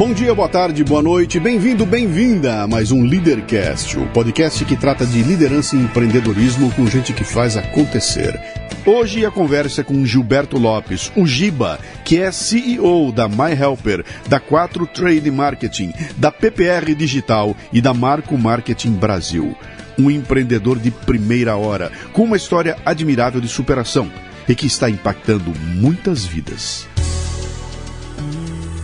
[0.00, 4.74] Bom dia, boa tarde, boa noite, bem-vindo, bem-vinda a mais um Leadercast, o podcast que
[4.74, 8.40] trata de liderança e empreendedorismo com gente que faz acontecer.
[8.86, 14.40] Hoje a conversa é com Gilberto Lopes, o Giba, que é CEO da MyHelper, da
[14.40, 19.54] 4 Trade Marketing, da PPR Digital e da Marco Marketing Brasil.
[19.98, 24.10] Um empreendedor de primeira hora, com uma história admirável de superação
[24.48, 26.88] e que está impactando muitas vidas.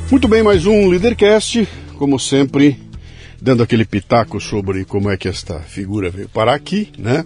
[0.09, 1.69] Muito bem, mais um Leadercast,
[1.99, 2.79] como sempre,
[3.43, 7.25] dando aquele pitaco sobre como é que esta figura veio parar aqui, né?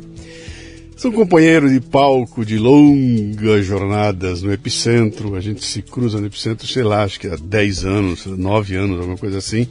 [0.96, 6.66] São companheiros de palco de longas jornadas no Epicentro, a gente se cruza no Epicentro,
[6.66, 9.68] sei lá, acho que há 10 anos, 9 anos, alguma coisa assim.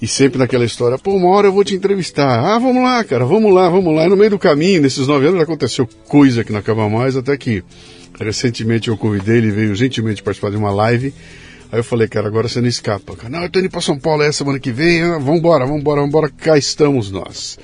[0.00, 2.38] E sempre naquela história, pô, uma hora eu vou te entrevistar.
[2.38, 4.06] Ah, vamos lá, cara, vamos lá, vamos lá.
[4.06, 7.36] E no meio do caminho, nesses nove anos, aconteceu coisa que não acaba mais, até
[7.36, 7.64] que
[8.20, 11.12] recentemente eu convidei, ele veio gentilmente participar de uma live
[11.74, 13.16] Aí eu falei, cara, agora você não escapa.
[13.16, 16.02] Cara, não, eu tô indo pra São Paulo é semana que vem, ah, vambora, vambora,
[16.02, 17.58] vambora, cá estamos nós.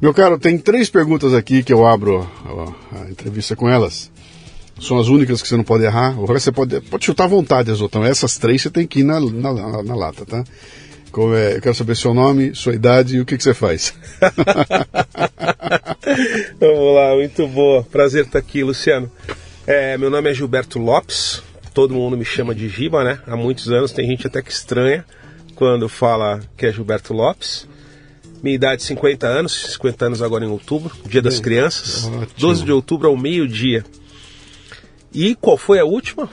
[0.00, 4.08] Meu caro, tem três perguntas aqui que eu abro a, a, entrevista com elas.
[4.80, 6.16] São as únicas que você não pode errar.
[6.16, 8.08] O resto você pode, pode chutar à vontade outras.
[8.08, 10.44] Essas três você tem que ir na, na, na, na lata, tá?
[11.36, 13.92] É, eu quero saber seu nome, sua idade e o que, que você faz.
[16.60, 17.82] Vamos lá, muito boa.
[17.82, 19.10] Prazer estar aqui, Luciano.
[19.66, 21.42] É, meu nome é Gilberto Lopes,
[21.72, 23.20] todo mundo me chama de Giba, né?
[23.26, 25.04] Há muitos anos, tem gente até que estranha
[25.54, 27.68] quando fala que é Gilberto Lopes.
[28.42, 32.26] Minha idade 50 anos, 50 anos agora em outubro, Dia das Crianças, ótimo.
[32.38, 33.84] 12 de outubro ao meio-dia.
[35.12, 36.30] E qual foi a última?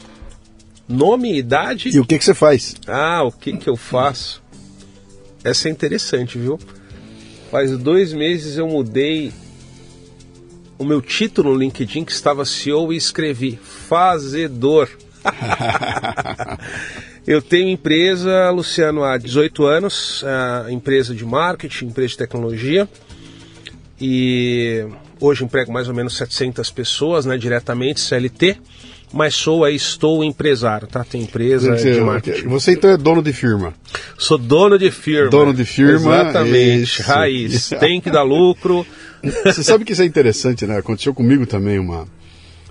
[0.88, 1.90] Nome, idade.
[1.90, 2.76] E o que, que você faz?
[2.88, 4.42] Ah, o que, que eu faço?
[5.44, 6.58] Essa é interessante, viu?
[7.52, 9.34] Faz dois meses eu mudei
[10.78, 14.90] o meu título no LinkedIn, que estava CEO, e escrevi Fazedor.
[17.28, 20.24] Eu tenho empresa, Luciano, há 18 anos,
[20.70, 22.88] empresa de marketing, empresa de tecnologia.
[24.00, 24.86] E
[25.20, 28.58] hoje emprego mais ou menos 700 pessoas, né, diretamente, CLT.
[29.12, 31.04] Mas sou aí, estou empresário, tá?
[31.04, 32.48] Tem empresa Você, de marketing.
[32.48, 33.74] Você então é dono de firma?
[34.18, 35.30] Sou dono de firma.
[35.30, 36.22] Dono de firma.
[36.22, 37.04] Exatamente, isso.
[37.04, 37.70] raiz.
[37.80, 38.86] Tem que dar lucro.
[39.46, 40.78] Você sabe que isso é interessante, né?
[40.78, 42.06] Aconteceu comigo também uma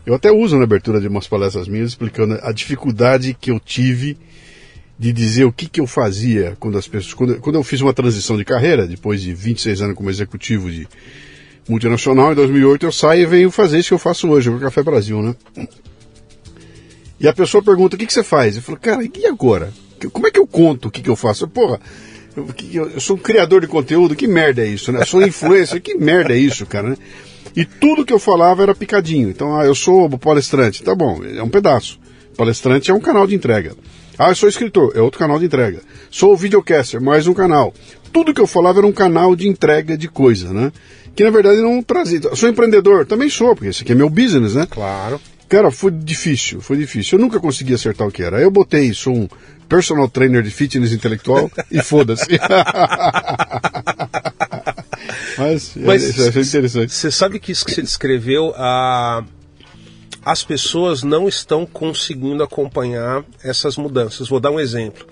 [0.06, 4.16] eu até uso na abertura de umas palestras minhas explicando a dificuldade que eu tive
[4.96, 7.12] de dizer o que, que eu fazia quando as pessoas.
[7.12, 10.86] Quando, quando eu fiz uma transição de carreira, depois de 26 anos como executivo de
[11.68, 14.82] multinacional, em 2008 eu saio e venho fazer isso que eu faço hoje, o Café
[14.82, 15.34] Brasil, né?
[17.18, 18.56] E a pessoa pergunta: o que, que você faz?
[18.56, 19.72] Eu falo, cara, e agora?
[20.12, 21.48] Como é que eu conto o que, que eu faço?
[21.48, 21.80] Porra,
[22.36, 25.00] eu, eu, sou um criador de conteúdo, que merda é isso, né?
[25.00, 26.96] Eu sou influencer, que merda é isso, cara, né?
[27.56, 29.30] E tudo que eu falava era picadinho.
[29.30, 30.82] Então, ah, eu sou palestrante.
[30.82, 31.98] Tá bom, é um pedaço.
[32.36, 33.74] Palestrante é um canal de entrega.
[34.18, 35.80] Ah, eu sou escritor, é outro canal de entrega.
[36.10, 37.72] Sou videocaster, mais um canal.
[38.12, 40.70] Tudo que eu falava era um canal de entrega de coisa, né?
[41.14, 42.20] Que na verdade não trazia.
[42.34, 44.66] Sou empreendedor, também sou, porque esse aqui é meu business, né?
[44.70, 45.18] Claro.
[45.48, 47.18] Cara, foi difícil, foi difícil.
[47.18, 48.38] Eu nunca consegui acertar o que era.
[48.38, 49.28] Aí eu botei, sou um
[49.68, 52.26] personal trainer de fitness intelectual e foda-se.
[55.36, 56.92] Mas, Mas é interessante.
[56.92, 59.24] Você sabe que isso que você descreveu, a,
[60.24, 64.28] as pessoas não estão conseguindo acompanhar essas mudanças.
[64.28, 65.06] Vou dar um exemplo.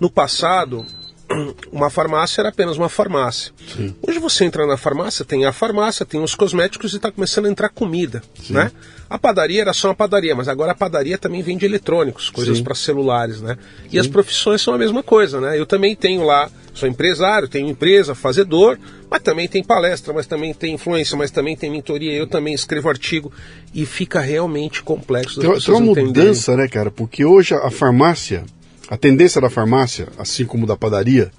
[0.00, 0.84] No passado,
[1.72, 3.52] uma farmácia era apenas uma farmácia.
[3.74, 3.94] Sim.
[4.02, 7.50] Hoje você entra na farmácia, tem a farmácia, tem os cosméticos e está começando a
[7.50, 8.54] entrar comida, Sim.
[8.54, 8.70] né?
[9.08, 12.74] A padaria era só uma padaria, mas agora a padaria também vende eletrônicos, coisas para
[12.74, 13.58] celulares, né?
[13.90, 15.58] E as profissões são a mesma coisa, né?
[15.58, 18.78] Eu também tenho lá, sou empresário, tenho empresa, fazedor,
[19.10, 22.88] mas também tem palestra, mas também tem influência, mas também tem mentoria, eu também escrevo
[22.88, 23.30] artigo
[23.74, 25.38] e fica realmente complexo.
[25.38, 26.90] Tem, tem uma mudança, né, cara?
[26.90, 28.44] Porque hoje a farmácia
[28.92, 31.30] A tendência da farmácia, assim como da padaria,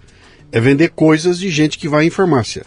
[0.51, 2.65] é vender coisas de gente que vai em farmácia.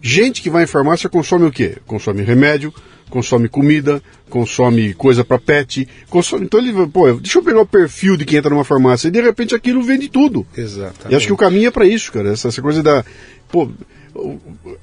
[0.00, 1.78] Gente que vai em farmácia consome o quê?
[1.88, 2.72] Consome remédio,
[3.10, 6.44] consome comida, consome coisa para pet, consome.
[6.44, 9.20] Então ele, pô, deixa eu pegar o perfil de quem entra numa farmácia e de
[9.20, 10.46] repente aquilo vende tudo.
[10.56, 11.12] Exatamente.
[11.12, 12.30] E acho que o caminho é para isso, cara.
[12.30, 13.04] Essa, essa, coisa da.
[13.50, 13.68] Pô,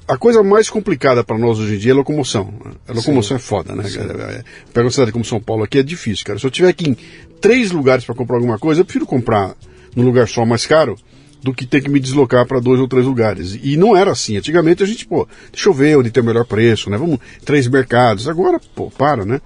[0.06, 2.52] a coisa mais complicada para nós hoje em dia é a locomoção.
[2.86, 3.42] A locomoção Sim.
[3.42, 4.44] é foda, né, cara?
[4.74, 6.38] Pega uma cidade como São Paulo aqui, é difícil, cara.
[6.38, 6.96] Se eu tiver aqui em
[7.40, 9.54] três lugares para comprar alguma coisa, eu prefiro comprar
[9.94, 10.96] num lugar só mais caro
[11.42, 13.58] do que ter que me deslocar para dois ou três lugares.
[13.62, 14.36] E não era assim.
[14.36, 16.98] Antigamente a gente, pô, deixa eu ver onde tem o melhor preço, né?
[16.98, 18.28] Vamos, três mercados.
[18.28, 19.40] Agora, pô, para, né?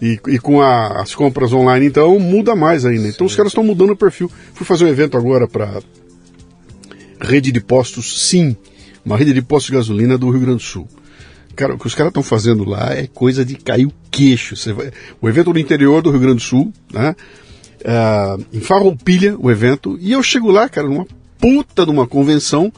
[0.00, 3.08] E, e com a, as compras online, então, muda mais ainda.
[3.08, 3.32] Então Sim.
[3.32, 4.30] os caras estão mudando o perfil.
[4.54, 5.80] Fui fazer um evento agora para
[7.20, 8.56] rede de postos Sim,
[9.04, 10.88] uma rede de postos de gasolina do Rio Grande do Sul.
[11.58, 14.54] Cara, o que os caras estão fazendo lá é coisa de cair o queixo.
[14.54, 17.16] Você vai, o evento no interior do Rio Grande do Sul, né?
[17.80, 21.04] Uh, em Farroupilha, o evento, e eu chego lá, cara, numa
[21.36, 22.72] puta de uma convenção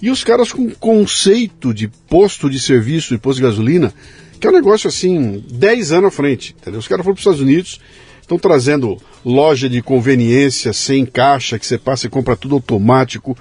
[0.00, 3.92] e os caras com conceito de posto de serviço e posto de gasolina,
[4.38, 6.54] que é um negócio assim, 10 anos à frente.
[6.60, 6.78] Entendeu?
[6.78, 7.80] Os caras foram para os Estados Unidos,
[8.20, 13.36] estão trazendo loja de conveniência sem caixa, que você passa e compra tudo automático.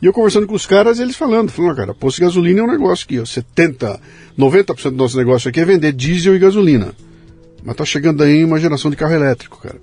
[0.00, 2.70] E eu conversando com os caras, eles falando, falando, cara, posto de gasolina é um
[2.70, 4.00] negócio que ó, 70,
[4.38, 6.94] 90% do nosso negócio aqui é vender diesel e gasolina.
[7.62, 9.78] Mas tá chegando aí uma geração de carro elétrico, cara.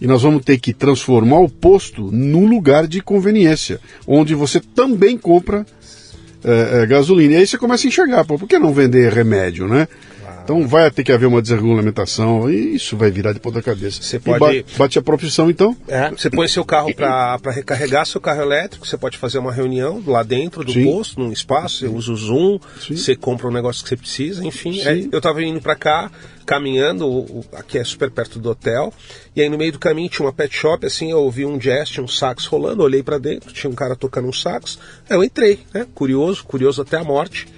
[0.00, 5.16] E nós vamos ter que transformar o posto num lugar de conveniência, onde você também
[5.16, 5.64] compra
[6.42, 7.34] é, é, gasolina.
[7.34, 9.86] E aí você começa a enxergar, pô, por que não vender remédio, né?
[10.44, 14.02] Então vai ter que haver uma desregulamentação e isso vai virar de ponta cabeça.
[14.02, 14.38] Você pode...
[14.38, 15.74] Bate, bate, a profissão então?
[15.88, 20.02] É, você põe seu carro para recarregar seu carro elétrico, você pode fazer uma reunião
[20.06, 20.84] lá dentro do Sim.
[20.84, 22.94] posto, num espaço, você usa o Zoom, Sim.
[22.94, 24.82] você compra um negócio que você precisa, enfim.
[24.82, 26.10] É, eu estava indo para cá,
[26.44, 28.92] caminhando, aqui é super perto do hotel,
[29.34, 31.88] e aí no meio do caminho tinha uma pet shop, assim, eu ouvi um jazz,
[31.88, 35.24] tinha um sax rolando, olhei para dentro, tinha um cara tocando um sax, aí eu
[35.24, 37.48] entrei, né, curioso, curioso até a morte,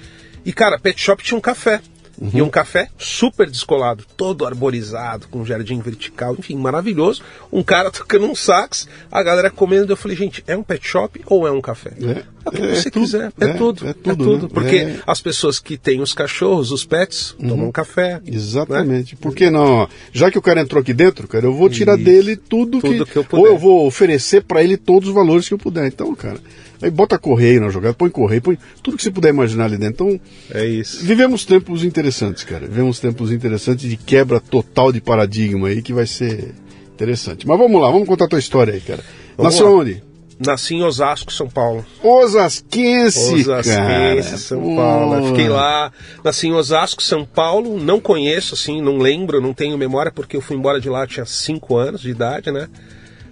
[0.45, 1.81] e cara, pet shop tinha um café,
[2.21, 2.31] Uhum.
[2.33, 7.23] E um café super descolado, todo arborizado, com um jardim vertical, enfim, maravilhoso.
[7.53, 9.93] Um cara tocando um sax, a galera comendo.
[9.93, 11.93] Eu falei, gente, é um pet shop ou é um café?
[12.01, 13.33] É, é o que é, você tudo, quiser.
[13.39, 13.87] É, é, tudo.
[13.87, 14.11] É tudo.
[14.11, 14.51] É tudo né?
[14.53, 14.99] Porque é.
[15.07, 17.49] as pessoas que têm os cachorros, os pets, uhum.
[17.49, 18.21] tomam café.
[18.27, 19.15] Exatamente.
[19.15, 19.19] Né?
[19.21, 19.89] Por que não?
[20.13, 22.05] Já que o cara entrou aqui dentro, cara, eu vou tirar Isso.
[22.05, 23.43] dele tudo, tudo que, que eu puder.
[23.43, 25.87] Ou eu vou oferecer para ele todos os valores que eu puder.
[25.87, 26.41] Então, cara.
[26.81, 30.09] Aí bota correio na jogada, põe correio, põe tudo que você puder imaginar ali dentro.
[30.09, 30.21] Então,
[30.53, 31.05] é isso.
[31.05, 32.67] Vivemos tempos interessantes, cara.
[32.67, 36.55] Vivemos tempos interessantes de quebra total de paradigma aí que vai ser
[36.95, 37.47] interessante.
[37.47, 39.03] Mas vamos lá, vamos contar a tua história aí, cara.
[39.37, 39.81] Vamos Nasceu lá.
[39.81, 40.03] onde?
[40.39, 41.83] Nasci em Osasco, São Paulo.
[42.03, 44.37] Osasquense, Osasquense, cara.
[44.37, 45.29] São Paulo.
[45.29, 45.91] Fiquei lá,
[46.23, 47.83] nasci em Osasco, São Paulo.
[47.83, 51.25] Não conheço, assim, não lembro, não tenho memória, porque eu fui embora de lá, tinha
[51.25, 52.69] 5 anos de idade, né?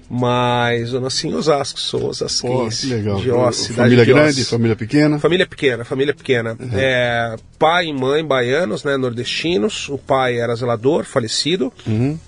[0.08, 2.88] Mas eu nasci em Osasco, sou osasquense.
[2.88, 3.20] Pô, legal.
[3.20, 4.50] De Osasco, família grande, Osasco.
[4.50, 5.18] família pequena?
[5.18, 6.56] Família pequena, família pequena.
[6.60, 6.70] Uhum.
[6.74, 9.88] É, pai e mãe baianos, né, nordestinos.
[9.88, 11.72] O pai era zelador, falecido.
[11.86, 12.18] Uhum.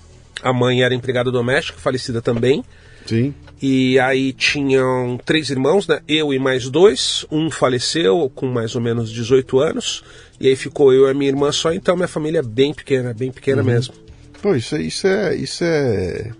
[0.41, 2.63] A mãe era empregada doméstica, falecida também.
[3.05, 3.33] Sim.
[3.61, 5.99] E aí tinham três irmãos, né?
[6.07, 7.25] Eu e mais dois.
[7.31, 10.03] Um faleceu com mais ou menos 18 anos.
[10.39, 11.71] E aí ficou eu e a minha irmã só.
[11.73, 13.67] Então minha família é bem pequena, bem pequena uhum.
[13.67, 13.93] mesmo.
[14.41, 15.35] Pô, isso, é, isso é...
[15.35, 16.31] Isso é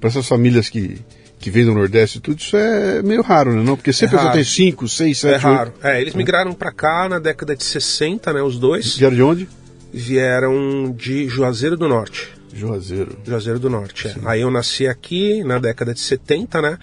[0.00, 0.98] para essas famílias que,
[1.38, 3.62] que vêm do Nordeste e tudo, isso é meio raro, né?
[3.62, 3.76] Não?
[3.76, 5.72] Porque sempre é tem 5, 6, 7, É raro.
[5.82, 8.42] É, eles migraram para cá na década de 60, né?
[8.42, 8.96] Os dois.
[8.96, 9.48] Vieram de onde?
[9.92, 12.28] Vieram de Juazeiro do Norte.
[12.52, 13.16] Juazeiro.
[13.24, 14.14] Juazeiro do Norte, é.
[14.24, 16.78] Aí eu nasci aqui na década de 70, né?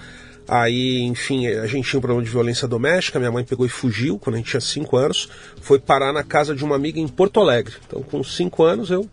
[0.47, 4.17] Aí, enfim, a gente tinha um problema de violência doméstica, minha mãe pegou e fugiu
[4.17, 5.29] quando a gente tinha 5 anos,
[5.61, 7.75] foi parar na casa de uma amiga em Porto Alegre.
[7.85, 9.05] Então, com 5 anos, eu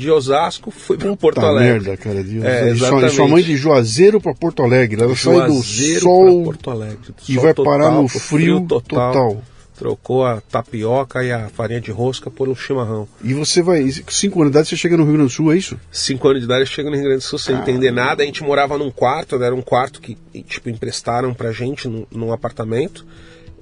[0.00, 1.72] de Osasco foi para Porto Alegre.
[1.72, 2.24] merda, cara.
[2.24, 3.14] De é, exatamente.
[3.14, 5.02] Sua mãe de Juazeiro para Porto Alegre.
[5.02, 9.12] Ela sai do sol Porto Alegre, do e vai total, parar no frio, frio total.
[9.12, 9.42] total.
[9.76, 13.08] Trocou a tapioca e a farinha de rosca por um chimarrão.
[13.24, 15.56] E você vai, cinco anos de idade, você chega no Rio Grande do Sul, é
[15.56, 15.78] isso?
[15.90, 18.22] Cinco anos de idade eu chego no Rio Grande do Sul sem ah, entender nada.
[18.22, 22.30] A gente morava num quarto, era um quarto que, tipo, emprestaram pra gente num, num
[22.30, 23.06] apartamento.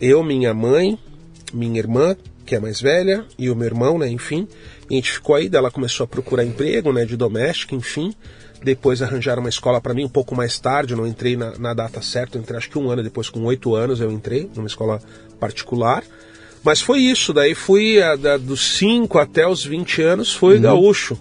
[0.00, 0.98] Eu, minha mãe,
[1.52, 4.48] minha irmã, que é mais velha, e o meu irmão, né, enfim.
[4.90, 8.14] E a gente ficou aí, ela começou a procurar emprego, né, de doméstica, enfim.
[8.62, 12.02] Depois arranjaram uma escola para mim um pouco mais tarde, não entrei na, na data
[12.02, 15.00] certa, entrei acho que um ano depois, com oito anos eu entrei numa escola
[15.38, 16.02] particular.
[16.64, 20.62] Mas foi isso, daí fui a, da, dos 5 até os 20 anos, foi uhum.
[20.62, 21.18] gaúcho.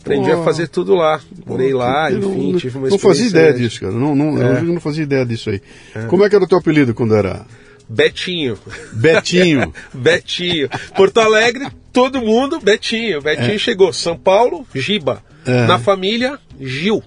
[0.00, 1.18] Aprendi Pô, a fazer tudo lá.
[1.46, 3.92] Morei lá, enfim, não, tive uma Não fazia ideia disso, cara.
[3.92, 4.58] Não, não, é.
[4.58, 5.62] eu não fazia ideia disso aí.
[5.94, 6.02] É.
[6.02, 7.46] Como é que era o teu apelido quando era
[7.88, 8.58] Betinho.
[8.92, 9.72] Betinho.
[9.92, 10.68] Betinho.
[10.96, 13.20] Porto Alegre, todo mundo, Betinho.
[13.20, 13.58] Betinho é.
[13.58, 13.92] chegou.
[13.92, 15.22] São Paulo, Giba.
[15.46, 15.66] É.
[15.66, 17.02] Na família, Gil.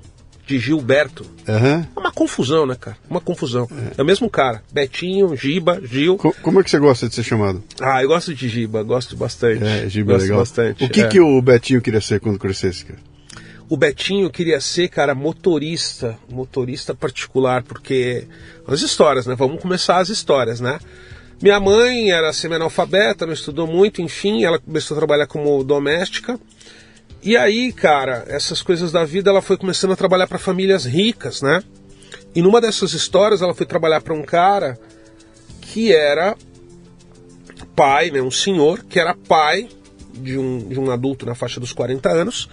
[0.45, 1.25] de Gilberto.
[1.47, 1.87] Aham.
[1.95, 2.95] É uma confusão, né, cara?
[3.09, 3.67] Uma confusão.
[3.97, 4.63] É, o mesmo cara.
[4.71, 6.15] Betinho, Giba, Gil.
[6.17, 7.61] Co- como é que você gosta de ser chamado?
[7.81, 9.63] Ah, eu gosto de Giba, gosto bastante.
[9.63, 10.39] É, Giba é gosto legal.
[10.39, 10.83] bastante.
[10.85, 11.07] O que, é.
[11.07, 12.99] que o Betinho queria ser quando crescesse, cara?
[13.69, 18.25] O Betinho queria ser, cara, motorista, motorista particular, porque
[18.65, 19.35] as histórias, né?
[19.35, 20.79] Vamos começar as histórias, né?
[21.41, 26.39] Minha mãe era semi-analfabeta, não estudou muito, enfim, ela começou a trabalhar como doméstica.
[27.21, 31.41] E aí, cara, essas coisas da vida, ela foi começando a trabalhar para famílias ricas,
[31.41, 31.61] né?
[32.33, 34.79] E numa dessas histórias, ela foi trabalhar para um cara
[35.61, 36.35] que era
[37.75, 39.69] pai, né, um senhor que era pai
[40.13, 42.49] de um, de um adulto na faixa dos 40 anos,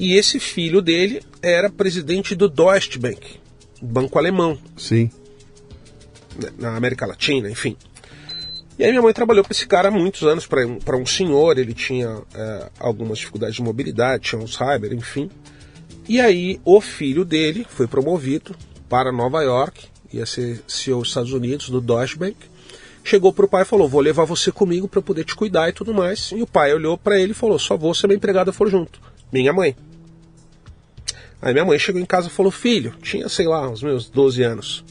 [0.00, 3.40] e esse filho dele era presidente do Deutsche Bank,
[3.82, 5.10] banco alemão, Sim.
[6.56, 7.76] na América Latina, enfim.
[8.78, 11.04] E aí minha mãe trabalhou para esse cara há muitos anos, para um, pra um
[11.04, 15.28] senhor, ele tinha é, algumas dificuldades de mobilidade, tinha Alzheimer, enfim.
[16.08, 18.54] E aí o filho dele foi promovido
[18.88, 22.36] para Nova York, ia ser CEO dos Estados Unidos, do Deutsche Bank.
[23.02, 25.92] Chegou pro pai e falou: Vou levar você comigo para poder te cuidar e tudo
[25.92, 26.30] mais.
[26.30, 28.70] E o pai olhou para ele e falou: Só vou se a minha empregada for
[28.70, 29.00] junto.
[29.32, 29.74] Minha mãe.
[31.40, 34.42] Aí minha mãe chegou em casa e falou: Filho, tinha sei lá, uns meus 12
[34.42, 34.84] anos.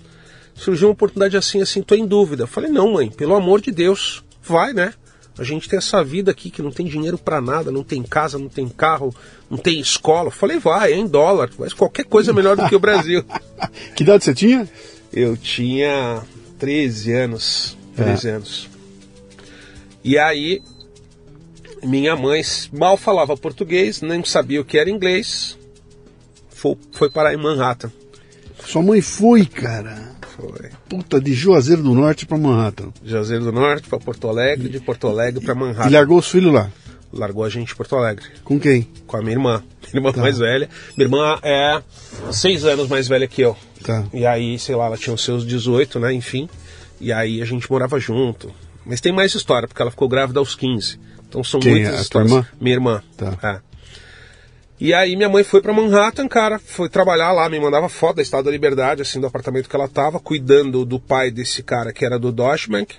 [0.55, 2.43] Surgiu uma oportunidade assim, assim, tô em dúvida.
[2.43, 4.93] Eu falei: Não, mãe, pelo amor de Deus, vai, né?
[5.37, 8.39] A gente tem essa vida aqui que não tem dinheiro para nada, não tem casa,
[8.39, 9.13] não tem carro,
[9.49, 10.27] não tem escola.
[10.27, 13.23] Eu falei: Vai, é em dólar, mas qualquer coisa é melhor do que o Brasil.
[13.95, 14.69] Que idade você tinha?
[15.11, 16.21] Eu tinha
[16.59, 17.77] 13 anos.
[17.95, 18.69] 13 anos.
[20.03, 20.61] E aí,
[21.83, 25.56] minha mãe mal falava português, nem sabia o que era inglês.
[26.57, 27.91] Foi, foi parar em Manhattan.
[28.65, 30.15] Sua mãe foi, cara.
[30.35, 30.69] Foi.
[30.89, 32.89] Puta, de Juazeiro do Norte pra Manhattan.
[33.05, 35.89] Juazeiro do Norte para Porto Alegre, de Porto Alegre para E Manhattan.
[35.89, 36.69] largou os filhos lá.
[37.13, 38.25] Largou a gente em Porto Alegre.
[38.43, 38.87] Com quem?
[39.05, 39.63] Com a minha irmã.
[39.93, 40.67] Minha irmã mais velha.
[40.97, 41.81] Minha irmã é
[42.31, 43.55] seis anos mais velha que eu.
[43.83, 44.03] Tá.
[44.13, 46.11] E aí, sei lá, ela tinha os seus 18, né?
[46.13, 46.49] Enfim.
[46.99, 48.51] E aí a gente morava junto.
[48.85, 50.99] Mas tem mais história, porque ela ficou grávida aos 15.
[51.29, 51.93] Então são Quem muitas é?
[51.93, 52.31] A tua histórias.
[52.31, 52.47] irmã?
[52.59, 53.03] Minha irmã.
[53.15, 53.37] Tá.
[53.43, 53.66] É.
[54.79, 58.21] E aí minha mãe foi pra Manhattan, cara, foi trabalhar lá, me mandava foto da
[58.21, 62.05] Estado da Liberdade, assim, do apartamento que ela tava, cuidando do pai desse cara que
[62.05, 62.95] era do Deutsche Bank.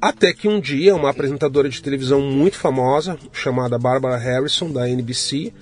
[0.00, 5.52] Até que um dia, uma apresentadora de televisão muito famosa, chamada Barbara Harrison, da NBC,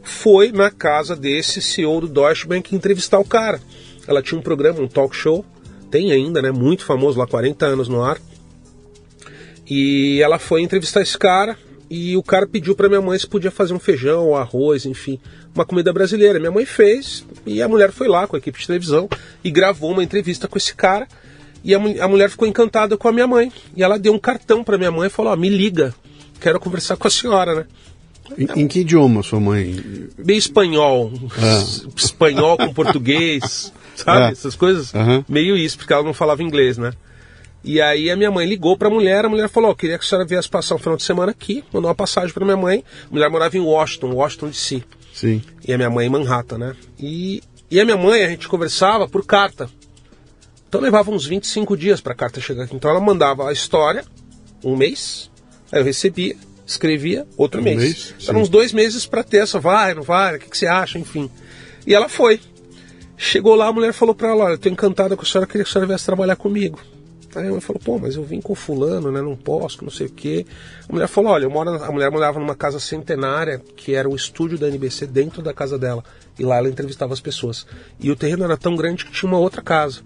[0.00, 3.60] foi na casa desse CEO do Deutsche Bank entrevistar o cara.
[4.06, 5.44] Ela tinha um programa, um talk show,
[5.90, 6.52] tem ainda, né?
[6.52, 8.18] Muito famoso lá, 40 anos no ar.
[9.68, 11.58] E ela foi entrevistar esse cara
[11.90, 15.18] e o cara pediu para minha mãe se podia fazer um feijão, arroz, enfim,
[15.52, 16.38] uma comida brasileira.
[16.38, 19.08] Minha mãe fez e a mulher foi lá com a equipe de televisão
[19.42, 21.08] e gravou uma entrevista com esse cara.
[21.64, 23.52] E a, a mulher ficou encantada com a minha mãe.
[23.76, 25.92] E ela deu um cartão para minha mãe e falou: ó, me liga,
[26.40, 27.66] quero conversar com a senhora, né?
[28.38, 30.08] Em, em que idioma sua mãe?
[30.16, 31.12] Meio espanhol,
[31.96, 34.26] espanhol com português, sabe?
[34.26, 34.30] Ah.
[34.30, 34.92] Essas coisas.
[35.28, 36.92] Meio isso, porque ela não falava inglês, né?
[37.62, 40.08] E aí a minha mãe ligou pra mulher, a mulher falou, ó, queria que a
[40.08, 42.82] senhora viesse passar um final de semana aqui, mandou uma passagem pra minha mãe.
[43.08, 44.82] A mulher morava em Washington, Washington DC.
[45.12, 45.42] Sim.
[45.66, 46.76] E a minha mãe em Manhattan, né?
[46.98, 49.68] E, e a minha mãe, a gente conversava por carta.
[50.68, 52.76] Então levava uns 25 dias pra carta chegar aqui.
[52.76, 54.04] Então ela mandava a história,
[54.64, 55.30] um mês,
[55.70, 56.36] aí eu recebia,
[56.66, 57.76] escrevia, outro Um mês.
[57.76, 58.42] mês, Eram sim.
[58.44, 61.28] uns dois meses pra ter essa, vai, não vai, o que, que você acha, enfim.
[61.86, 62.40] E ela foi.
[63.16, 65.64] Chegou lá, a mulher falou pra ela, olha, eu tô encantada com a senhora, queria
[65.64, 66.80] que a senhora viesse trabalhar comigo.
[67.34, 69.22] Aí a mãe falou, pô, mas eu vim com fulano, né?
[69.22, 70.44] Não posso, não sei o quê.
[70.88, 74.16] A mulher falou, olha, eu moro, a mulher morava numa casa centenária, que era o
[74.16, 76.02] estúdio da NBC dentro da casa dela.
[76.38, 77.66] E lá ela entrevistava as pessoas.
[78.00, 80.00] E o terreno era tão grande que tinha uma outra casa.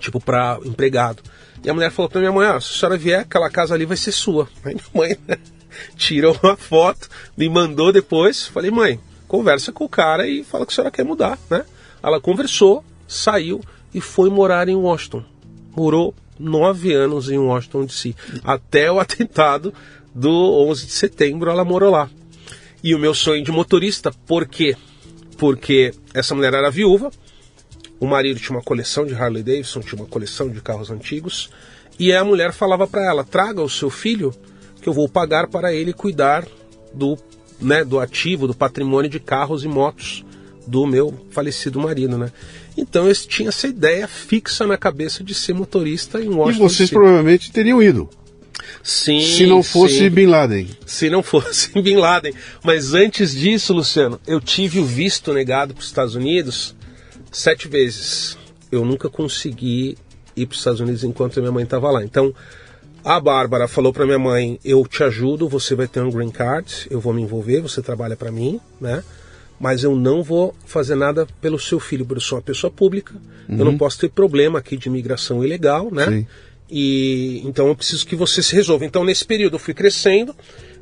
[0.00, 1.22] Tipo, pra empregado.
[1.62, 3.86] E a mulher falou pra minha mãe, ó, se a senhora vier, aquela casa ali
[3.86, 4.48] vai ser sua.
[4.64, 5.38] Aí minha mãe né,
[5.96, 8.46] tirou uma foto, me mandou depois.
[8.48, 8.98] Falei, mãe,
[9.28, 11.64] conversa com o cara e fala que a senhora quer mudar, né?
[12.02, 13.60] Ela conversou, saiu
[13.94, 15.24] e foi morar em Washington.
[15.74, 18.14] Morou nove anos em Washington DC.
[18.42, 19.72] Até o atentado
[20.14, 20.30] do
[20.68, 22.10] 11 de setembro ela morou lá.
[22.82, 24.76] E o meu sonho de motorista, por quê?
[25.38, 27.10] Porque essa mulher era viúva,
[27.98, 31.48] o marido tinha uma coleção de Harley Davidson, tinha uma coleção de carros antigos,
[31.98, 34.34] e a mulher falava para ela: traga o seu filho,
[34.82, 36.46] que eu vou pagar para ele cuidar
[36.92, 37.16] do,
[37.60, 40.24] né, do ativo, do patrimônio de carros e motos
[40.66, 42.30] do meu falecido marido, né?
[42.76, 46.68] Então eu tinha essa ideia fixa na cabeça de ser motorista em E Washington.
[46.68, 46.94] vocês DC.
[46.94, 48.08] provavelmente teriam ido.
[48.82, 50.68] Sim, Se não fosse sim Bin Laden.
[50.86, 52.34] se não fosse Bin Laden.
[52.62, 56.74] Mas antes disso, Luciano, eu tive o visto negado para os Estados Unidos
[57.30, 58.36] sete vezes.
[58.70, 59.96] Eu nunca consegui
[60.36, 62.04] ir para os Estados Unidos enquanto minha mãe estava lá.
[62.04, 62.34] Então,
[63.04, 66.86] a Bárbara falou para minha mãe: Eu te ajudo, você vai ter um green card,
[66.90, 69.02] eu vou me envolver, você trabalha para mim, né?
[69.58, 73.14] Mas eu não vou fazer nada pelo seu filho, porque eu sou uma pessoa pública,
[73.48, 73.58] uhum.
[73.58, 76.06] eu não posso ter problema aqui de imigração ilegal, né?
[76.06, 76.26] Sim.
[76.70, 78.84] E então eu preciso que você se resolva.
[78.84, 80.34] Então nesse período eu fui crescendo,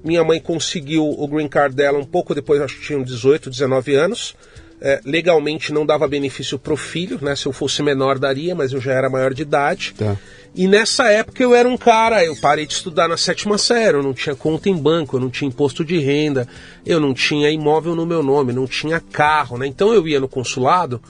[0.03, 3.95] minha mãe conseguiu o green card dela um pouco depois, acho que tinha 18, 19
[3.95, 4.35] anos.
[4.85, 7.37] É, legalmente não dava benefício pro filho, né?
[7.37, 9.95] Se eu fosse menor daria, mas eu já era maior de idade.
[9.97, 10.17] Tá.
[10.57, 14.03] E nessa época eu era um cara, eu parei de estudar na sétima série, eu
[14.03, 16.49] não tinha conta em banco, eu não tinha imposto de renda,
[16.85, 19.69] eu não tinha imóvel no meu nome, não tinha carro, né?
[19.69, 21.01] Então eu ia no consulado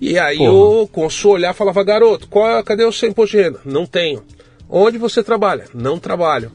[0.00, 0.52] e aí Porra.
[0.52, 3.60] o consul olhar e falava, garoto, qual, cadê o seu imposto de renda?
[3.64, 4.22] Não tenho.
[4.68, 5.66] Onde você trabalha?
[5.72, 6.50] Não trabalho.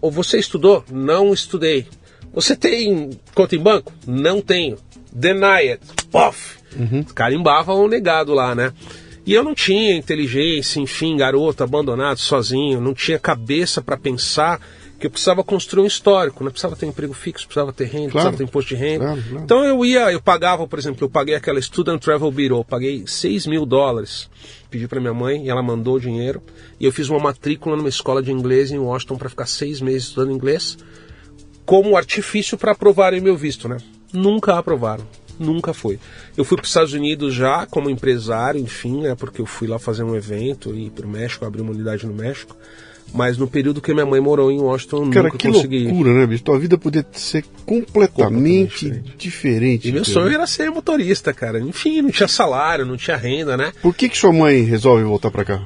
[0.00, 0.84] Ou você estudou?
[0.90, 1.86] Não estudei.
[2.32, 3.92] Você tem conta em banco?
[4.06, 4.76] Não tenho.
[5.12, 5.80] Deny it.
[6.10, 6.58] Pof!
[6.76, 7.02] Uhum.
[7.14, 8.72] Carimbava o negado lá, né?
[9.26, 14.58] E eu não tinha inteligência, enfim, garoto abandonado, sozinho, não tinha cabeça para pensar
[14.98, 16.50] que eu precisava construir um histórico, né?
[16.50, 18.12] precisava ter um emprego fixo, precisava ter renda, claro.
[18.12, 19.04] precisava ter imposto de renda.
[19.04, 19.44] Claro, claro.
[19.44, 23.46] Então eu ia, eu pagava, por exemplo, eu paguei aquela Student Travel Bureau, paguei 6
[23.46, 24.28] mil dólares,
[24.70, 26.42] pedi para minha mãe e ela mandou o dinheiro,
[26.80, 30.08] e eu fiz uma matrícula numa escola de inglês em Washington para ficar seis meses
[30.08, 30.78] estudando inglês,
[31.64, 33.76] como artifício para aprovarem meu visto, né?
[34.12, 35.04] Nunca aprovaram
[35.38, 35.98] nunca foi.
[36.36, 39.78] Eu fui para os Estados Unidos já como empresário, enfim, né, porque eu fui lá
[39.78, 42.56] fazer um evento e para o México, abrir uma unidade no México.
[43.14, 45.84] Mas no período que minha mãe morou em Washington, cara, nunca que consegui.
[45.84, 46.44] loucura, né, bicho?
[46.44, 49.88] Tua vida podia ser completamente, completamente diferente.
[49.88, 51.58] E meu sonho era ser motorista, cara.
[51.58, 53.72] Enfim, não tinha salário, não tinha renda, né?
[53.80, 55.62] Por que que sua mãe resolve voltar para cá?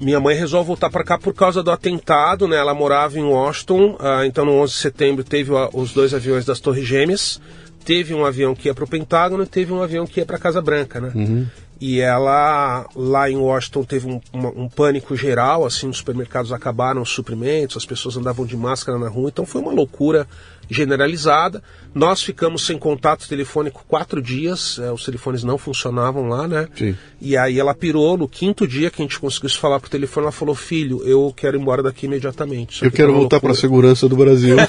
[0.00, 2.56] Minha mãe resolve voltar para cá por causa do atentado, né?
[2.56, 6.60] Ela morava em Washington, ah, então no 11 de setembro teve os dois aviões das
[6.60, 7.40] Torres Gêmeas
[7.86, 10.36] teve um avião que ia para o Pentágono e teve um avião que ia para
[10.36, 11.12] a Casa Branca, né?
[11.14, 11.46] Uhum.
[11.80, 17.02] E ela, lá em Washington, teve um, um, um, pânico geral, assim, os supermercados acabaram
[17.02, 20.26] os suprimentos, as pessoas andavam de máscara na rua, então foi uma loucura
[20.70, 21.62] generalizada.
[21.94, 26.66] Nós ficamos sem contato telefônico quatro dias, é, os telefones não funcionavam lá, né?
[26.74, 26.96] Sim.
[27.20, 30.24] E aí ela pirou, no quinto dia que a gente conseguiu se falar por telefone,
[30.24, 32.84] ela falou, filho, eu quero ir embora daqui imediatamente.
[32.84, 34.56] eu quero voltar para a segurança do Brasil.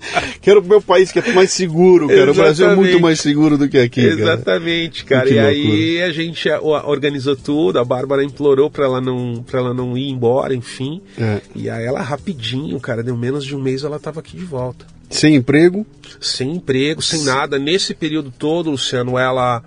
[0.40, 2.30] quero o meu país que é mais seguro, cara.
[2.30, 2.38] Exatamente.
[2.38, 4.00] O Brasil é muito mais seguro do que aqui.
[4.00, 5.28] Exatamente, cara.
[5.28, 5.34] cara.
[5.34, 9.96] E aí a gente organizou tudo, a Bárbara implorou para ela não para ela não
[9.96, 11.00] ir embora, enfim.
[11.18, 11.40] É.
[11.54, 14.86] E aí ela rapidinho, cara, deu menos de um mês ela estava aqui de volta.
[15.10, 15.86] Sem emprego?
[16.20, 17.58] Sem emprego, sem nada.
[17.58, 19.62] Nesse período todo, Luciano, ela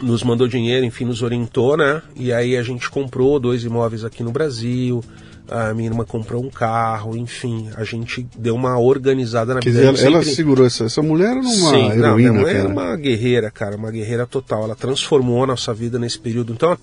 [0.00, 2.02] nos mandou dinheiro, enfim, nos orientou, né?
[2.14, 5.02] E aí a gente comprou dois imóveis aqui no Brasil
[5.50, 9.80] a minha irmã comprou um carro, enfim, a gente deu uma organizada na vida.
[9.80, 10.14] Ela, sempre...
[10.14, 12.58] ela segurou essa, essa mulher numa Sim, heroína, não, minha cara.
[12.58, 14.64] era uma guerreira, cara, uma guerreira total.
[14.64, 16.52] Ela transformou a nossa vida nesse período.
[16.52, 16.76] Então,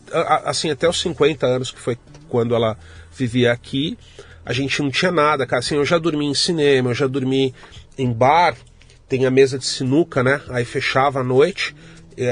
[0.45, 1.97] assim, até os 50 anos, que foi
[2.29, 2.77] quando ela
[3.15, 3.97] vivia aqui,
[4.45, 5.59] a gente não tinha nada, cara.
[5.59, 7.53] Assim, eu já dormi em cinema, eu já dormi
[7.97, 8.55] em bar,
[9.09, 10.41] tem a mesa de sinuca, né?
[10.49, 11.75] Aí fechava à noite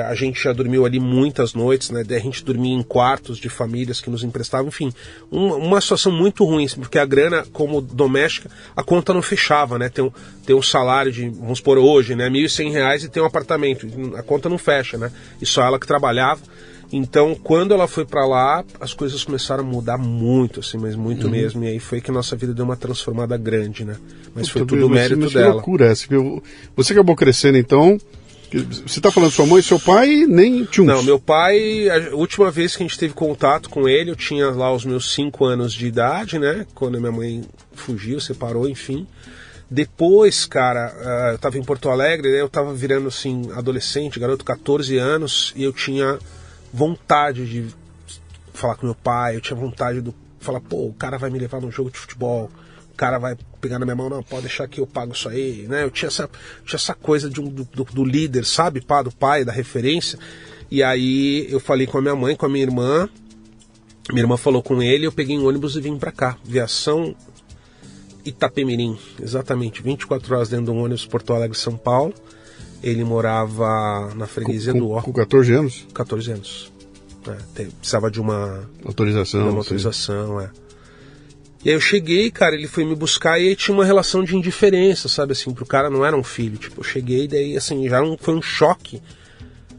[0.09, 2.03] a gente já dormiu ali muitas noites, né?
[2.09, 4.91] A gente dormia em quartos de famílias que nos emprestavam, enfim,
[5.31, 9.77] uma, uma situação muito ruim, assim, porque a grana, como doméstica, a conta não fechava,
[9.77, 9.89] né?
[9.89, 10.11] Tem um,
[10.45, 12.27] tem um salário de, vamos por hoje, né?
[12.27, 15.11] R$ 1.100 e tem um apartamento, a conta não fecha, né?
[15.41, 16.41] E só ela que trabalhava.
[16.93, 21.25] Então, quando ela foi para lá, as coisas começaram a mudar muito, assim, mas muito
[21.25, 21.31] uhum.
[21.31, 21.63] mesmo.
[21.63, 23.95] E aí foi que nossa vida deu uma transformada grande, né?
[24.35, 25.47] Mas foi tudo mérito mas dela.
[25.47, 26.05] Que loucura essa.
[26.75, 27.97] Você acabou crescendo, então,
[28.51, 30.83] você está falando sua mãe, seu pai, nem tchum?
[30.83, 34.49] Não, meu pai, a última vez que a gente teve contato com ele, eu tinha
[34.49, 36.65] lá os meus 5 anos de idade, né?
[36.75, 39.07] Quando minha mãe fugiu, separou, enfim.
[39.69, 42.41] Depois, cara, ah, eu estava em Porto Alegre, né?
[42.41, 46.19] eu estava virando assim, adolescente, garoto, 14 anos, e eu tinha
[46.73, 47.67] vontade de
[48.53, 51.61] falar com meu pai, eu tinha vontade de falar, pô, o cara vai me levar
[51.61, 52.51] num jogo de futebol
[52.91, 55.83] cara vai pegar na minha mão, não, pode deixar que eu pago isso aí, né?
[55.83, 56.29] Eu tinha essa,
[56.65, 60.17] tinha essa coisa de um, do, do, líder, sabe, pá, do pai, da referência.
[60.69, 63.09] E aí eu falei com a minha mãe, com a minha irmã,
[64.09, 66.37] minha irmã falou com ele, eu peguei um ônibus e vim para cá.
[66.43, 67.15] Viação
[68.25, 72.13] Itapemirim, exatamente, 24 horas dentro de um ônibus Porto Alegre, São Paulo.
[72.83, 75.01] Ele morava na freguesia com, do Ó.
[75.01, 75.87] Com 14 anos?
[75.93, 76.71] 14 anos.
[77.27, 79.43] É, precisava de uma autorização.
[79.43, 80.45] De uma autorização, sim.
[80.45, 80.70] é.
[81.63, 84.35] E aí eu cheguei, cara, ele foi me buscar e aí tinha uma relação de
[84.35, 86.57] indiferença, sabe assim, pro cara não era um filho.
[86.57, 89.01] Tipo, eu cheguei daí, assim, já não, foi um choque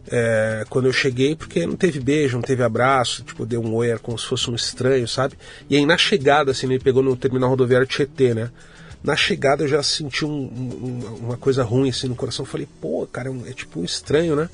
[0.08, 3.88] é, quando eu cheguei, porque não teve beijo, não teve abraço, tipo, deu um oi,
[3.88, 5.36] era como se fosse um estranho, sabe?
[5.68, 8.50] E aí na chegada, assim, ele pegou no terminal rodoviário Tietê, né?
[9.02, 12.44] Na chegada eu já senti um, um, uma coisa ruim, assim, no coração.
[12.44, 14.48] Eu falei, pô, cara, é, um, é tipo um estranho, né?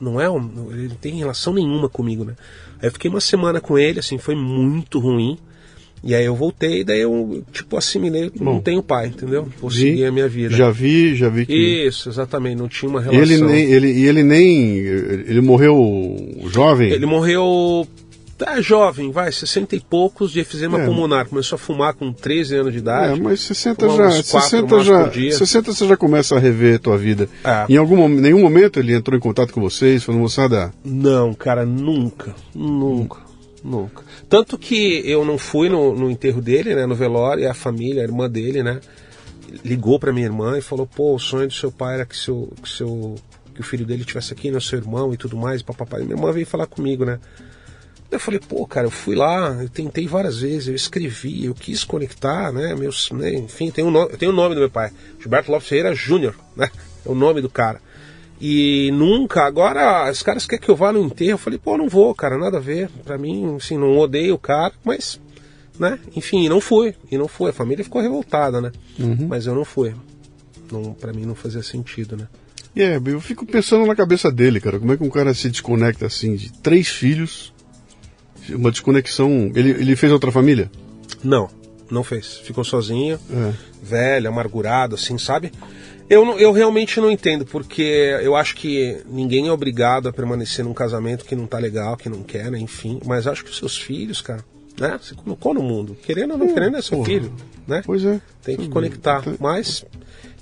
[0.00, 2.34] Não é um, ele não tem relação nenhuma comigo, né?
[2.80, 5.38] Aí eu fiquei uma semana com ele, assim, foi muito ruim.
[6.04, 9.46] E aí eu voltei, daí eu, tipo, assimilei, Bom, não tenho pai, entendeu?
[9.60, 10.54] Vou seguir a minha vida.
[10.56, 11.52] Já vi, já vi que.
[11.86, 13.22] Isso, exatamente, não tinha uma E relação.
[13.22, 14.76] ele nem, ele, e ele nem.
[14.78, 16.16] Ele morreu
[16.48, 16.90] jovem?
[16.90, 17.86] Ele morreu
[18.36, 20.84] tá, jovem, vai, 60 e poucos de efizema É.
[20.84, 21.26] pulmonar.
[21.28, 23.20] Começou a fumar com 13 anos de É, idade.
[23.20, 25.32] mas 60 Fumava já, uns quatro 60 maços já, por dia.
[25.38, 27.28] 60 você já começa a rever a tua vida.
[27.44, 27.66] É.
[27.68, 32.34] Em algum nenhum momento ele entrou em contato com vocês, falando, moçada, Não, cara, nunca,
[32.52, 33.18] nunca,
[33.62, 34.02] nunca.
[34.28, 38.02] Tanto que eu não fui no, no enterro dele, né, no velório, e a família,
[38.02, 38.80] a irmã dele, né,
[39.64, 42.52] ligou pra minha irmã e falou, pô, o sonho do seu pai era que seu,
[42.62, 43.16] que seu,
[43.54, 45.60] que o filho dele tivesse aqui, né, seu irmão e tudo mais.
[45.60, 45.64] E
[46.04, 47.18] minha irmã veio falar comigo, né.
[48.10, 51.82] Eu falei, pô, cara, eu fui lá, eu tentei várias vezes, eu escrevi, eu quis
[51.82, 55.50] conectar, né, meus, né, enfim, tem um nome, tem o nome do meu pai, Gilberto
[55.50, 56.70] Lopes Ferreira Júnior, né,
[57.06, 57.80] é o nome do cara.
[58.44, 61.88] E nunca, agora, os caras querem que eu vá no enterro, eu falei, pô, não
[61.88, 65.20] vou, cara, nada a ver, pra mim, assim, não odeio o cara, mas,
[65.78, 68.72] né, enfim, e não fui, e não fui, a família ficou revoltada, né,
[69.28, 69.94] mas eu não fui,
[70.72, 72.26] não, pra mim não fazia sentido, né.
[72.74, 74.78] E é, eu fico pensando na cabeça dele, cara.
[74.80, 77.52] Como é que um cara se desconecta assim de três filhos?
[78.48, 79.52] Uma desconexão.
[79.54, 80.70] Ele, ele fez outra família?
[81.22, 81.50] Não,
[81.90, 82.38] não fez.
[82.38, 83.52] Ficou sozinho, É.
[83.82, 85.52] velho, amargurado, assim, sabe?
[86.12, 87.82] Eu, eu realmente não entendo, porque
[88.22, 92.06] eu acho que ninguém é obrigado a permanecer num casamento que não tá legal, que
[92.06, 92.58] não quer, né?
[92.58, 93.00] Enfim.
[93.06, 94.44] Mas acho que os seus filhos, cara,
[94.78, 95.00] né?
[95.00, 95.96] Você colocou no mundo.
[96.02, 97.08] Querendo ou não querendo, é seu porra.
[97.08, 97.32] filho,
[97.66, 97.80] né?
[97.86, 98.20] Pois é.
[98.44, 99.22] Tem que conectar.
[99.22, 99.36] bem.
[99.40, 99.86] Mas,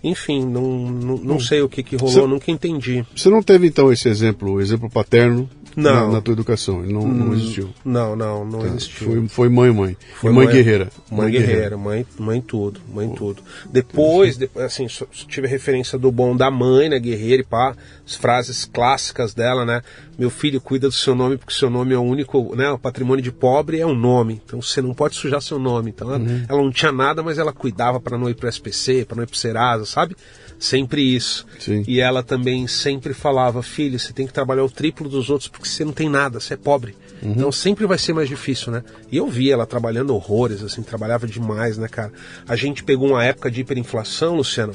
[0.02, 3.06] enfim, não, não, não sei o que, que rolou, nunca entendi.
[3.14, 6.08] Você não teve então esse exemplo, o exemplo paterno Não.
[6.08, 6.82] Na, na tua educação?
[6.82, 7.70] Ele não, não existiu.
[7.84, 9.06] Não, não, não existiu.
[9.06, 9.96] Foi, foi mãe, mãe.
[10.14, 10.88] Foi e mãe, guerreira.
[11.10, 13.42] Mãe, guerreira, mãe, mãe tudo, mãe tudo.
[13.70, 14.86] Depois, depois assim,
[15.28, 17.74] tive a referência do bom da mãe, né, guerreira e pá,
[18.06, 19.82] as frases clássicas dela, né?
[20.18, 23.22] Meu filho, cuida do seu nome porque seu nome é o único, né, o patrimônio
[23.22, 24.40] de pobre é o nome.
[24.44, 25.90] Então você não pode sujar seu nome.
[25.90, 26.44] Então ela, Uhum.
[26.48, 29.26] ela não tinha nada, mas ela cuidava para não ir pro SPC, para não ir
[29.26, 30.16] pro Serasa, sabe?
[30.60, 31.46] Sempre isso.
[31.58, 31.82] Sim.
[31.88, 35.66] E ela também sempre falava, filho, você tem que trabalhar o triplo dos outros porque
[35.66, 36.94] você não tem nada, você é pobre.
[37.22, 37.32] Uhum.
[37.32, 38.84] Então sempre vai ser mais difícil, né?
[39.10, 42.12] E eu vi ela trabalhando horrores, assim, trabalhava demais, né, cara?
[42.46, 44.74] A gente pegou uma época de hiperinflação, Luciano,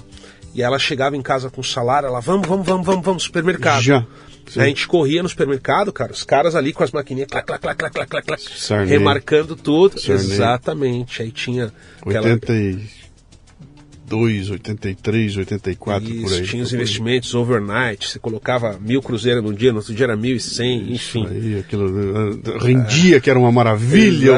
[0.55, 3.81] e ela chegava em casa com salário, ela, vamos, vamos, vamos, vamos, vamos, supermercado.
[3.83, 4.05] Já.
[4.47, 4.61] Sim.
[4.61, 7.77] A gente corria no supermercado, cara, os caras ali com as maquininhas, clac, clac, clac,
[7.77, 9.99] clac, clac, clac, remarcando tudo.
[9.99, 10.15] Sarney.
[10.15, 11.21] Exatamente.
[11.21, 11.71] Aí tinha
[12.01, 12.39] aquela...
[14.11, 16.43] 82, 83, 84, por Isso, aí.
[16.43, 16.81] tinha os Por aí.
[16.81, 20.93] investimentos overnight, você colocava mil cruzeiros num dia, no outro dia era mil e cem,
[20.93, 21.27] enfim.
[21.29, 24.33] Aí, aquilo eh, rendia, que era uma maravilha,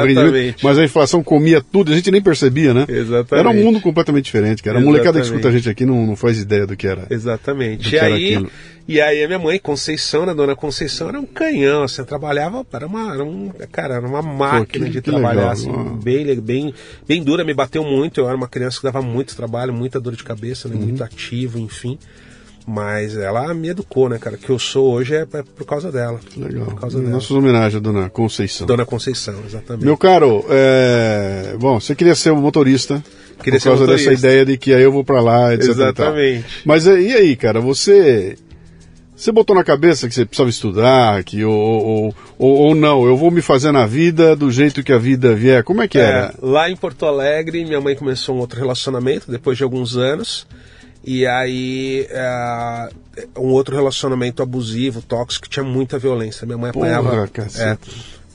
[0.64, 2.86] mas a inflação comia tudo, a gente nem percebia, né?
[2.88, 3.36] Exatamente.
[3.36, 4.80] Era um mundo completamente diferente, cara.
[4.80, 7.08] A molecada que escuta a gente aqui não, não faz ideia do que era.
[7.10, 7.84] Exatamente.
[7.84, 8.52] Do E que era aí, aquilo.
[8.88, 12.88] E aí a minha mãe, Conceição, né, dona Conceição, era um canhão, assim, trabalhava, era
[12.88, 16.74] uma, era um, cara, era uma máquina que- de que trabalhar, legal, assim, bem, bem,
[17.08, 20.16] bem dura, me bateu muito, eu era uma criança que dava muito trabalho, muita dor
[20.16, 20.82] de cabeça, né, Uhum.
[20.84, 21.98] muito ativo, enfim.
[22.70, 24.36] Mas ela me educou, né, cara?
[24.36, 26.20] O que eu sou hoje é, é por causa dela.
[26.36, 26.66] Legal.
[26.66, 27.12] Por causa dela.
[27.12, 28.68] Nossas homenagens à dona Conceição.
[28.68, 29.86] Dona Conceição, exatamente.
[29.86, 33.02] Meu caro, é, bom, você queria ser um motorista.
[33.42, 34.10] Queria por causa motorista.
[34.10, 35.66] dessa ideia de que aí eu vou pra lá, etc.
[35.68, 35.72] e.
[35.72, 36.46] Exatamente.
[36.66, 38.36] Mas é, e aí, cara, você.
[39.18, 43.18] Você botou na cabeça que você precisava estudar, que ou, ou, ou, ou não, eu
[43.18, 45.64] vou me fazer na vida do jeito que a vida vier.
[45.64, 46.28] Como é que era?
[46.28, 50.46] É, lá em Porto Alegre, minha mãe começou um outro relacionamento depois de alguns anos.
[51.04, 52.90] E aí, é,
[53.38, 56.46] um outro relacionamento abusivo, tóxico, tinha muita violência.
[56.46, 57.30] Minha mãe Porra, apanhava.
[57.58, 57.78] é,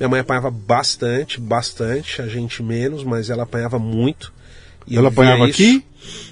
[0.00, 4.32] minha mãe apanhava bastante, bastante, a gente menos, mas ela apanhava muito.
[4.88, 5.62] E Ela apanhava isso.
[5.62, 5.84] aqui?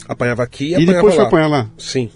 [0.08, 1.28] Apanhava aqui e, E apanhava depois foi lá.
[1.28, 1.66] apanhar lá?
[1.78, 2.10] Sim.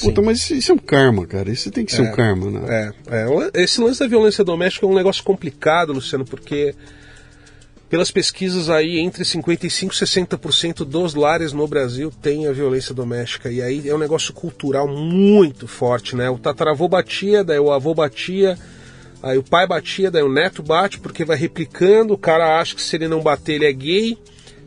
[0.00, 1.50] Puta, mas isso, isso é um karma, cara.
[1.50, 2.92] Isso tem que ser um karma, né?
[3.08, 3.62] É, é.
[3.62, 6.74] Esse lance da violência doméstica é um negócio complicado, Luciano, porque
[7.88, 13.50] pelas pesquisas aí, entre 55% e 60% dos lares no Brasil tem a violência doméstica.
[13.50, 16.28] E aí é um negócio cultural muito forte, né?
[16.28, 18.58] O tataravô batia, daí o avô batia,
[19.22, 22.82] aí o pai batia, daí o neto bate, porque vai replicando, o cara acha que
[22.82, 24.18] se ele não bater ele é gay,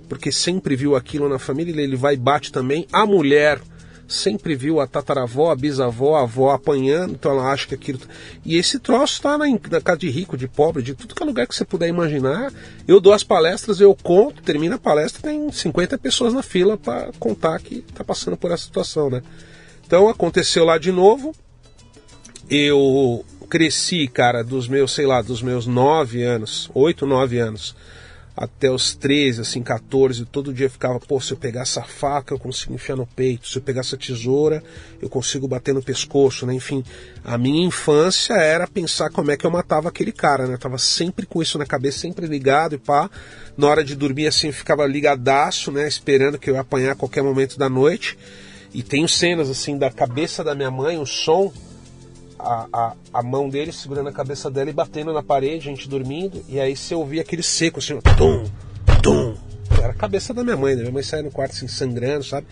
[0.07, 2.87] porque sempre viu aquilo na família, ele vai e bate também.
[2.91, 3.59] A mulher
[4.09, 7.99] sempre viu a tataravó, a bisavó, a avó apanhando, então ela acha que aquilo.
[8.43, 11.25] E esse troço está na, na casa de rico, de pobre, de tudo que é
[11.25, 12.51] lugar que você puder imaginar.
[12.87, 17.11] Eu dou as palestras, eu conto, termina a palestra, tem 50 pessoas na fila para
[17.19, 19.21] contar que está passando por essa situação, né?
[19.85, 21.33] Então aconteceu lá de novo.
[22.49, 27.75] Eu cresci, cara, dos meus, sei lá, dos meus 9 anos, 8, 9 anos,
[28.39, 32.39] até os 13, assim, 14, todo dia ficava, pô, se eu pegar essa faca eu
[32.39, 34.63] consigo enfiar no peito, se eu pegar essa tesoura
[35.01, 36.53] eu consigo bater no pescoço, né?
[36.53, 36.81] Enfim,
[37.21, 40.53] a minha infância era pensar como é que eu matava aquele cara, né?
[40.53, 43.09] Eu tava sempre com isso na cabeça, sempre ligado e pá.
[43.57, 45.85] Na hora de dormir, assim, ficava ligadaço, né?
[45.85, 48.17] Esperando que eu ia apanhar a qualquer momento da noite.
[48.73, 51.51] E tenho cenas, assim, da cabeça da minha mãe, o som
[52.39, 55.89] a, a, a, mão dele segurando a cabeça dela e batendo na parede, a gente
[55.89, 58.45] dormindo, e aí você ouvia aquele seco assim, tum,
[59.03, 59.35] tum.
[59.77, 60.81] Era a cabeça da minha mãe, né?
[60.81, 62.47] Minha mãe saía no quarto assim, sangrando, sabe?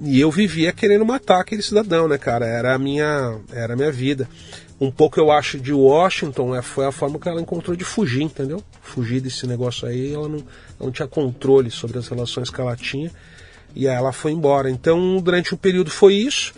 [0.00, 2.46] E eu vivia querendo matar aquele cidadão, né, cara?
[2.46, 4.28] Era a minha, era a minha vida.
[4.80, 8.22] Um pouco eu acho de Washington é, foi a forma que ela encontrou de fugir,
[8.22, 8.62] entendeu?
[8.80, 10.46] Fugir desse negócio aí, ela não, ela
[10.80, 13.10] não tinha controle sobre as relações que ela tinha.
[13.76, 14.70] E aí ela foi embora.
[14.70, 16.52] Então, durante um período foi isso.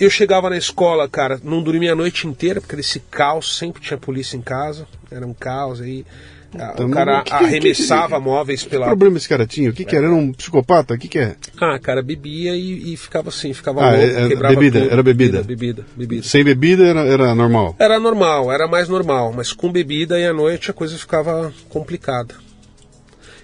[0.00, 3.98] Eu chegava na escola, cara, não dormia a noite inteira, porque esse caos, sempre tinha
[3.98, 6.06] polícia em casa, era um caos aí.
[6.54, 8.86] Então, o cara que, arremessava que, que, móveis pela.
[8.86, 9.68] Que problema esse cara tinha?
[9.68, 10.06] O que, que era?
[10.06, 10.94] Era um psicopata?
[10.94, 11.36] O que, que é?
[11.60, 14.92] Ah, cara, bebia e, e ficava assim, ficava ah, louco, é, quebrava bebida, tudo.
[14.92, 15.42] Era bebida.
[15.42, 15.86] bebida.
[15.94, 17.76] Bebida, Sem bebida era, era normal?
[17.78, 22.34] Era normal, era mais normal, mas com bebida e à noite a coisa ficava complicada.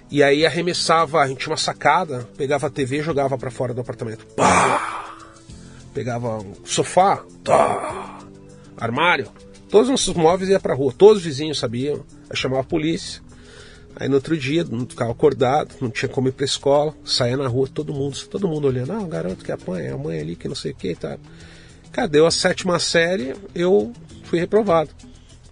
[0.09, 3.75] E aí arremessava, a gente tinha uma sacada, pegava a TV e jogava para fora
[3.75, 4.25] do apartamento.
[4.35, 5.06] Pá!
[5.97, 8.19] Pegava um sofá, tá,
[8.77, 9.27] armário,
[9.67, 13.19] todos os nossos móveis ia pra rua, todos os vizinhos sabiam, aí chamava a polícia.
[13.95, 17.67] Aí no outro dia, ficava acordado, não tinha como ir pra escola, saía na rua,
[17.67, 20.53] todo mundo, todo mundo olhando, ah, o garoto que apanha, a mãe ali que não
[20.53, 21.17] sei o que tá.
[21.91, 23.33] Cadê a sétima série?
[23.55, 23.91] Eu
[24.25, 24.91] fui reprovado.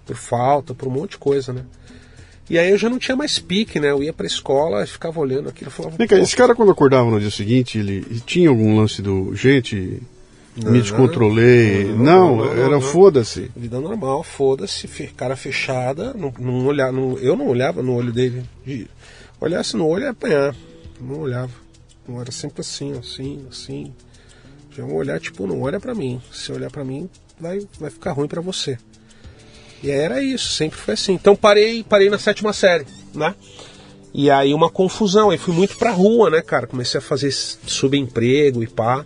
[0.06, 1.66] Por falta, por um monte de coisa, né?
[2.48, 3.90] E aí eu já não tinha mais pique, né?
[3.90, 5.98] Eu ia pra escola, ficava olhando aquilo falava.
[5.98, 9.36] Vem cá, esse cara quando acordava no dia seguinte, ele tinha algum lance do.
[9.36, 10.00] Gente,
[10.56, 11.86] me descontrolei.
[11.86, 13.52] Não, não, não era foda-se.
[13.56, 18.44] Vida normal, foda-se, cara fechada, não, não olhar, não, eu não olhava no olho dele.
[19.40, 20.56] Olhasse no olho ia apanhar.
[21.00, 21.52] Não olhava.
[22.08, 23.94] Não era sempre assim, assim, assim.
[24.76, 26.22] Já um olhar tipo, não olha para mim.
[26.32, 28.78] Se olhar para mim, vai, vai ficar ruim para você.
[29.84, 31.14] E era isso, sempre foi assim.
[31.14, 33.36] Então parei, parei na sétima série, né?
[34.14, 36.66] E aí uma confusão, aí fui muito pra rua, né, cara?
[36.68, 39.06] Comecei a fazer subemprego e pá.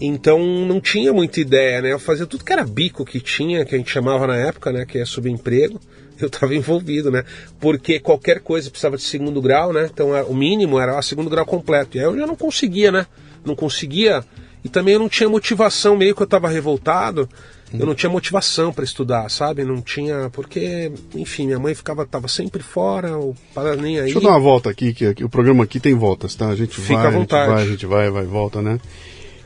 [0.00, 1.92] Então não tinha muita ideia, né?
[1.92, 4.86] Eu fazia tudo que era bico que tinha, que a gente chamava na época, né?
[4.86, 5.80] Que é subemprego.
[6.20, 7.22] Eu estava envolvido, né?
[7.60, 9.88] Porque qualquer coisa precisava de segundo grau, né?
[9.92, 11.96] Então o mínimo era o segundo grau completo.
[11.96, 13.06] E aí eu já não conseguia, né?
[13.44, 14.24] Não conseguia.
[14.64, 17.28] E também eu não tinha motivação, meio que eu estava revoltado.
[17.72, 19.62] Eu não tinha motivação para estudar, sabe?
[19.64, 20.30] Não tinha.
[20.32, 23.34] Porque, enfim, minha mãe ficava tava sempre fora, o
[23.80, 24.04] nem aí.
[24.04, 26.48] Deixa eu dar uma volta aqui, que, que o programa aqui tem voltas, tá?
[26.48, 27.52] A gente Fica vai, à vontade.
[27.52, 28.80] a gente vai, a gente vai, vai, volta, né?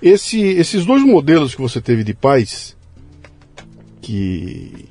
[0.03, 2.77] Esse, esses dois modelos que você teve de pais,
[4.01, 4.89] que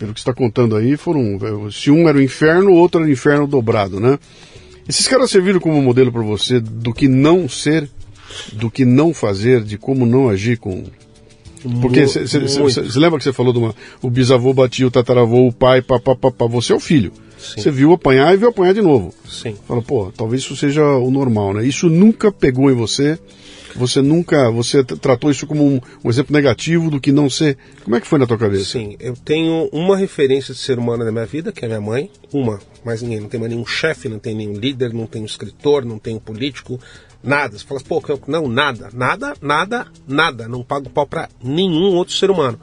[0.00, 1.38] pelo que está contando aí, foram.
[1.70, 4.18] Se um era o inferno, o outro era o inferno dobrado, né?
[4.88, 7.86] Esses caras serviram como modelo para você do que não ser,
[8.54, 10.84] do que não fazer, de como não agir com.
[11.82, 13.74] Porque você lembra que você falou de uma.
[14.00, 16.46] O bisavô batia o tataravô, o pai, papapá.
[16.46, 17.12] Você é o filho.
[17.40, 19.14] Você viu apanhar e viu apanhar de novo.
[19.28, 19.56] Sim.
[19.66, 21.66] Fala, pô, talvez isso seja o normal, né?
[21.66, 23.18] Isso nunca pegou em você
[23.74, 27.56] você nunca, você tratou isso como um, um, exemplo negativo do que não ser.
[27.84, 28.64] Como é que foi na tua cabeça?
[28.64, 32.10] Sim, eu tenho uma referência de ser humano na minha vida, que é minha mãe,
[32.32, 35.26] uma, mas ninguém, não tem mais nenhum chefe, não tem nenhum líder, não tem um
[35.26, 36.78] escritor, não tem um político,
[37.22, 37.56] nada.
[37.56, 42.30] Você fala, pô, não, nada, nada, nada, nada, não pago pau para nenhum outro ser
[42.30, 42.58] humano.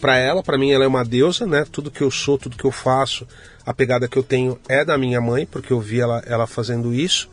[0.00, 1.64] Para ela, para mim, ela é uma deusa, né?
[1.70, 3.26] Tudo que eu sou, tudo que eu faço,
[3.70, 6.92] a pegada que eu tenho é da minha mãe, porque eu vi ela, ela fazendo
[6.92, 7.30] isso.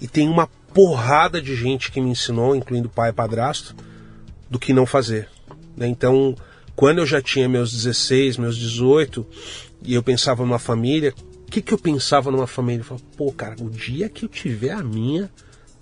[0.00, 3.76] E tem uma porrada de gente que me ensinou, incluindo pai e padrasto,
[4.48, 5.28] do que não fazer.
[5.76, 5.86] Né?
[5.86, 6.34] Então,
[6.74, 9.26] quando eu já tinha meus 16, meus 18,
[9.82, 11.12] e eu pensava numa família,
[11.46, 12.80] o que, que eu pensava numa família?
[12.80, 15.30] Eu falava, pô, cara, o dia que eu tiver a minha,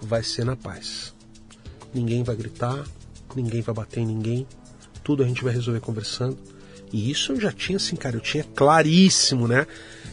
[0.00, 1.14] vai ser na paz.
[1.94, 2.84] Ninguém vai gritar,
[3.36, 4.44] ninguém vai bater em ninguém,
[5.04, 6.36] tudo a gente vai resolver conversando.
[6.94, 9.66] E isso eu já tinha assim, cara, eu tinha claríssimo, né?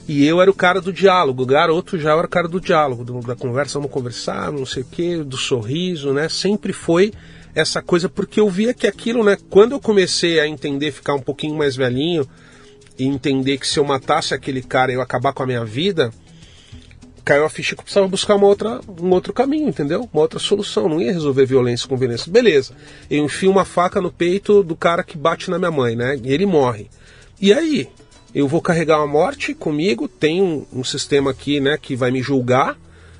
[0.07, 3.03] E eu era o cara do diálogo, o garoto já era o cara do diálogo,
[3.03, 6.27] do, da conversa, vamos conversar, não sei o quê, do sorriso, né?
[6.27, 7.13] Sempre foi
[7.53, 9.37] essa coisa, porque eu via que aquilo, né?
[9.47, 12.27] Quando eu comecei a entender, ficar um pouquinho mais velhinho,
[12.97, 16.11] e entender que se eu matasse aquele cara eu acabar com a minha vida,
[17.23, 20.09] caiu a ficha que precisava buscar uma outra, um outro caminho, entendeu?
[20.11, 20.89] Uma outra solução.
[20.89, 22.31] Não ia resolver violência com violência.
[22.31, 22.73] Beleza,
[23.09, 26.19] eu enfio uma faca no peito do cara que bate na minha mãe, né?
[26.23, 26.89] E ele morre.
[27.39, 27.89] E aí?
[28.33, 32.21] eu vou carregar a morte comigo, tem um, um, sistema aqui, né, que vai me
[32.21, 32.77] julgar.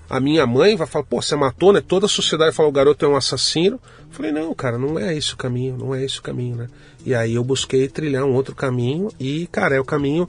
[0.09, 1.81] A minha mãe vai falar, pô, você matou, né?
[1.85, 3.79] Toda a sociedade fala, o garoto é um assassino.
[3.99, 6.67] Eu falei, não, cara, não é esse o caminho, não é esse o caminho, né?
[7.05, 10.27] E aí eu busquei trilhar um outro caminho e, cara, é o caminho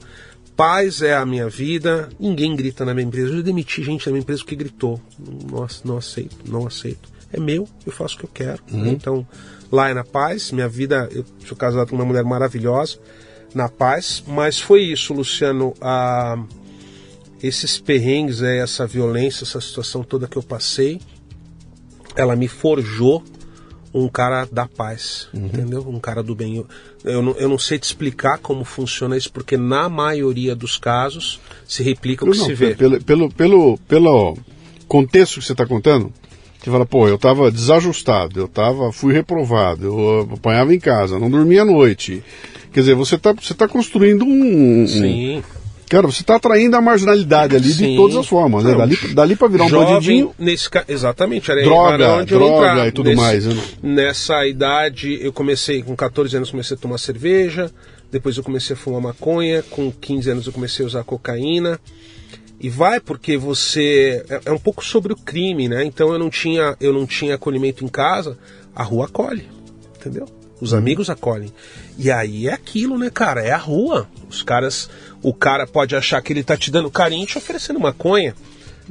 [0.55, 3.33] paz é a minha vida, ninguém grita na minha empresa.
[3.33, 5.01] Eu demiti gente da minha empresa porque gritou.
[5.51, 7.09] Nossa, não aceito, não aceito.
[7.31, 8.63] É meu, eu faço o que eu quero.
[8.71, 8.87] Uhum.
[8.87, 9.27] Então,
[9.71, 12.99] lá é na paz, minha vida, eu sou casado com uma mulher maravilhosa,
[13.53, 16.43] na paz, mas foi isso, Luciano, a,
[17.41, 21.01] esses perrengues, é, essa violência, essa situação toda que eu passei,
[22.15, 23.23] ela me forjou
[23.93, 25.45] um cara da paz, uhum.
[25.45, 25.85] entendeu?
[25.87, 26.57] Um cara do bem.
[26.57, 26.67] Eu,
[27.03, 31.39] eu, não, eu não sei te explicar como funciona isso, porque na maioria dos casos
[31.67, 32.73] se replica o que não, se vê.
[32.73, 34.37] Pelo, pelo, pelo, pelo
[34.87, 36.11] contexto que você está contando,
[36.59, 41.29] você fala, pô, eu estava desajustado, eu tava, fui reprovado, eu apanhava em casa, não
[41.29, 42.23] dormia à noite.
[42.71, 45.43] Quer dizer, você está você tá construindo um, Sim.
[45.93, 47.91] Cara, você está atraindo a marginalidade ali Sim.
[47.91, 48.73] de todas as formas, né?
[48.73, 50.35] Dali, dali para virar um Jovem, bandidinho.
[50.39, 53.45] Nesse, exatamente, era droga, onde droga entrar, e tudo nesse, mais.
[53.45, 53.63] Né?
[53.83, 57.69] Nessa idade, eu comecei, com 14 anos, comecei a tomar cerveja,
[58.11, 61.79] depois eu comecei a fumar maconha, com 15 anos eu comecei a usar cocaína.
[62.59, 64.25] E vai porque você.
[64.29, 65.85] É, é um pouco sobre o crime, né?
[65.85, 68.35] Então eu não tinha, eu não tinha acolhimento em casa,
[68.75, 69.47] a rua acolhe,
[69.95, 70.25] entendeu?
[70.59, 70.79] Os uhum.
[70.79, 71.53] amigos acolhem.
[71.99, 73.41] E aí é aquilo, né, cara?
[73.41, 74.07] É a rua.
[74.27, 74.89] Os caras
[75.23, 78.35] o cara pode achar que ele tá te dando carinho te oferecendo maconha.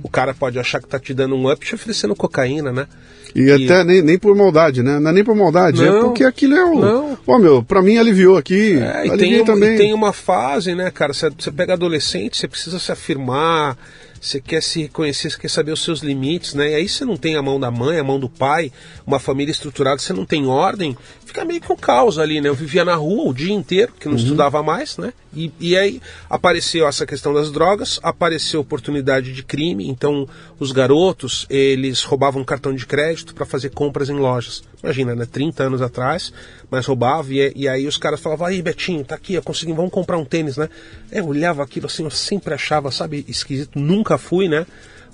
[0.02, 2.86] O cara pode achar que tá te dando um up te oferecendo cocaína, né?
[3.34, 3.52] E, e...
[3.52, 4.98] até nem, nem por maldade, né?
[4.98, 6.80] Não é nem por maldade, é não, é porque aquilo é o.
[6.80, 7.16] Não.
[7.16, 8.78] Pô, meu, pra mim aliviou aqui.
[8.78, 9.76] É, e tem, também.
[9.76, 11.12] tem uma fase, né, cara?
[11.12, 13.76] Você pega adolescente, você precisa se afirmar,
[14.22, 16.70] você quer se reconhecer, você quer saber os seus limites, né?
[16.70, 18.70] E aí você não tem a mão da mãe, a mão do pai,
[19.04, 22.48] uma família estruturada, você não tem ordem, fica meio que um caos ali, né?
[22.48, 24.22] Eu vivia na rua o dia inteiro, que não uhum.
[24.22, 25.12] estudava mais, né?
[25.34, 31.44] E, e aí apareceu essa questão das drogas, apareceu oportunidade de crime, então os garotos,
[31.50, 34.62] eles roubavam cartão de crédito para fazer compras em lojas.
[34.82, 35.26] Imagina, né?
[35.30, 36.32] 30 anos atrás,
[36.70, 39.92] mas roubava e, e aí os caras falavam, aí Betinho, tá aqui, eu consegui, vamos
[39.92, 40.68] comprar um tênis, né?
[41.10, 44.66] Eu olhava aquilo assim, eu sempre achava, sabe, esquisito, nunca fui, né?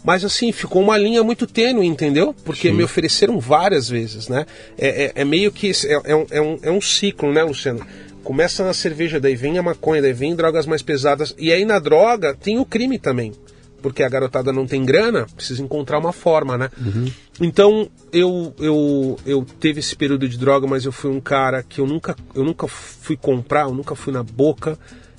[0.02, 2.34] Mas assim, ficou uma linha muito tênue, entendeu?
[2.44, 2.74] Porque Sim.
[2.74, 4.46] me ofereceram várias vezes, né?
[4.78, 5.70] É, é, é meio que.
[5.84, 7.84] É, é, um, é, um, é um ciclo, né, Luciano?
[8.22, 11.34] Começa na cerveja, daí vem a maconha, daí vem drogas mais pesadas.
[11.38, 13.32] E aí na droga tem o crime também.
[13.82, 16.70] Porque a garotada não tem grana, precisa encontrar uma forma, né?
[16.78, 17.10] Uhum.
[17.40, 21.80] Então eu, eu, eu teve esse período de droga, mas eu fui um cara que
[21.80, 24.78] eu nunca, eu nunca fui comprar, eu nunca fui na boca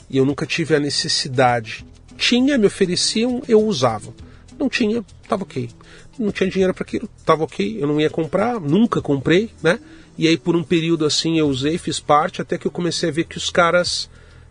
[0.10, 1.86] e eu nunca tive a necessidade.
[2.18, 4.14] Tinha, me ofereciam, eu usava.
[4.58, 5.70] Não tinha, tava ok.
[6.18, 7.78] Não tinha dinheiro para aquilo, tava ok.
[7.82, 9.80] Eu não ia comprar, nunca comprei, né?
[10.18, 13.12] E aí por um período assim eu usei, fiz parte, até que eu comecei a
[13.12, 14.10] ver que os caras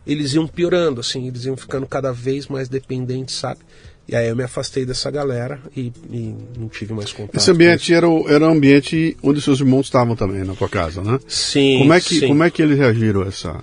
[0.09, 3.61] eles iam piorando, assim, eles iam ficando cada vez mais dependentes, sabe?
[4.09, 7.37] E aí eu me afastei dessa galera e, e não tive mais contato.
[7.37, 11.03] Esse ambiente era, o, era um ambiente onde seus irmãos estavam também, na tua casa,
[11.03, 11.19] né?
[11.29, 11.81] Sim.
[11.81, 12.29] Como é que, sim.
[12.29, 13.63] Como é que eles reagiram a essa.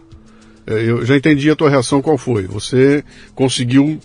[0.68, 2.44] É, eu já entendi a tua reação, qual foi?
[2.44, 3.04] Você
[3.34, 4.00] conseguiu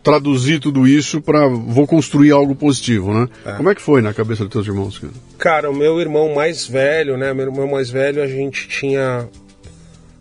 [0.00, 3.28] traduzir tudo isso para vou construir algo positivo, né?
[3.44, 3.52] É.
[3.52, 4.98] Como é que foi na cabeça dos teus irmãos?
[5.00, 5.12] Cara?
[5.38, 7.34] cara, o meu irmão mais velho, né?
[7.34, 9.28] Meu irmão mais velho, a gente tinha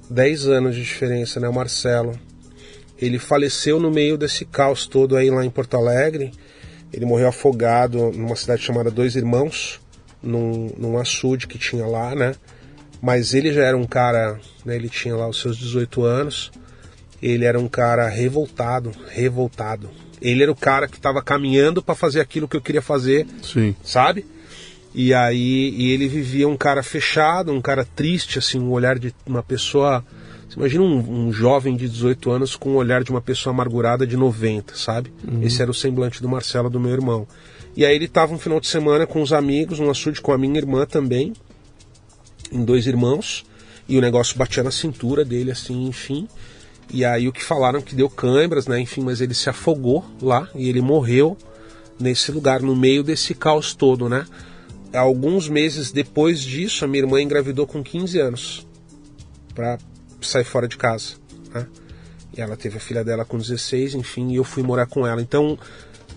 [0.09, 1.47] 10 anos de diferença, né?
[1.47, 2.17] O Marcelo.
[2.99, 6.31] Ele faleceu no meio desse caos todo aí lá em Porto Alegre.
[6.91, 9.79] Ele morreu afogado numa cidade chamada Dois Irmãos,
[10.21, 12.33] num, num açude que tinha lá, né?
[13.01, 14.75] Mas ele já era um cara, né?
[14.75, 16.51] Ele tinha lá os seus 18 anos
[17.21, 19.89] ele era um cara revoltado, revoltado.
[20.21, 23.75] Ele era o cara que estava caminhando para fazer aquilo que eu queria fazer, Sim.
[23.83, 24.25] sabe?
[24.93, 29.13] E aí e ele vivia um cara fechado, um cara triste, assim, um olhar de
[29.25, 30.03] uma pessoa.
[30.47, 34.07] Você imagina um, um jovem de 18 anos com o olhar de uma pessoa amargurada
[34.07, 35.11] de 90, sabe?
[35.27, 35.43] Uhum.
[35.43, 37.27] Esse era o semblante do Marcelo, do meu irmão.
[37.75, 40.37] E aí ele estava um final de semana com os amigos, num açude com a
[40.37, 41.33] minha irmã também,
[42.51, 43.45] em dois irmãos,
[43.87, 46.27] e o negócio batia na cintura dele, assim, enfim.
[46.91, 48.79] E aí o que falaram que deu câimbras, né?
[48.79, 51.37] Enfim, mas ele se afogou lá e ele morreu
[51.99, 54.25] nesse lugar, no meio desse caos todo, né?
[54.93, 58.67] Alguns meses depois disso, a minha irmã engravidou com 15 anos
[59.53, 59.77] para
[60.27, 61.15] sair fora de casa,
[61.53, 61.67] né?
[62.35, 65.21] E ela teve a filha dela com 16, enfim, e eu fui morar com ela.
[65.21, 65.57] Então,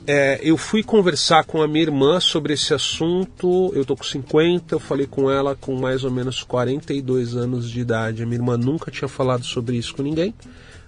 [0.06, 3.72] é, eu fui conversar com a minha irmã sobre esse assunto.
[3.74, 7.80] Eu tô com 50, eu falei com ela com mais ou menos 42 anos de
[7.80, 8.22] idade.
[8.22, 10.34] A minha irmã nunca tinha falado sobre isso com ninguém.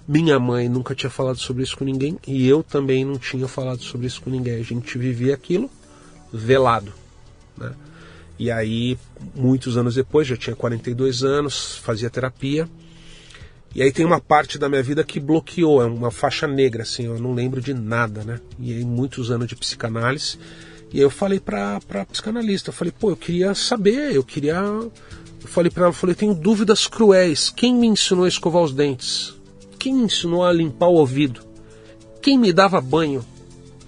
[0.08, 3.82] Minha mãe nunca tinha falado sobre isso com ninguém e eu também não tinha falado
[3.82, 4.56] sobre isso com ninguém.
[4.56, 5.70] A gente vivia aquilo
[6.32, 6.92] velado,
[7.56, 7.72] né?
[8.38, 8.98] E aí,
[9.36, 12.68] muitos anos depois, já tinha 42 anos, fazia terapia.
[13.74, 17.06] E aí tem uma parte da minha vida que bloqueou, é uma faixa negra, assim,
[17.06, 18.38] eu não lembro de nada, né?
[18.58, 20.38] E aí, muitos anos de psicanálise.
[20.92, 24.56] E aí eu falei pra, pra psicanalista, eu falei, pô, eu queria saber, eu queria.
[24.56, 24.92] Eu
[25.48, 27.50] falei pra ela, eu falei, tenho dúvidas cruéis.
[27.50, 29.34] Quem me ensinou a escovar os dentes?
[29.78, 31.40] Quem me ensinou a limpar o ouvido?
[32.20, 33.24] Quem me dava banho?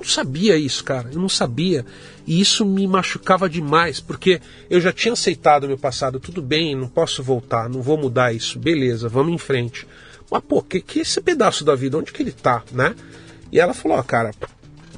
[0.05, 1.11] não sabia isso, cara.
[1.13, 1.85] Eu não sabia.
[2.27, 6.19] E isso me machucava demais, porque eu já tinha aceitado o meu passado.
[6.19, 8.59] Tudo bem, não posso voltar, não vou mudar isso.
[8.59, 9.87] Beleza, vamos em frente.
[10.31, 12.95] Mas, pô, que, que esse pedaço da vida, onde que ele tá, né?
[13.53, 14.33] E ela falou, ó, cara,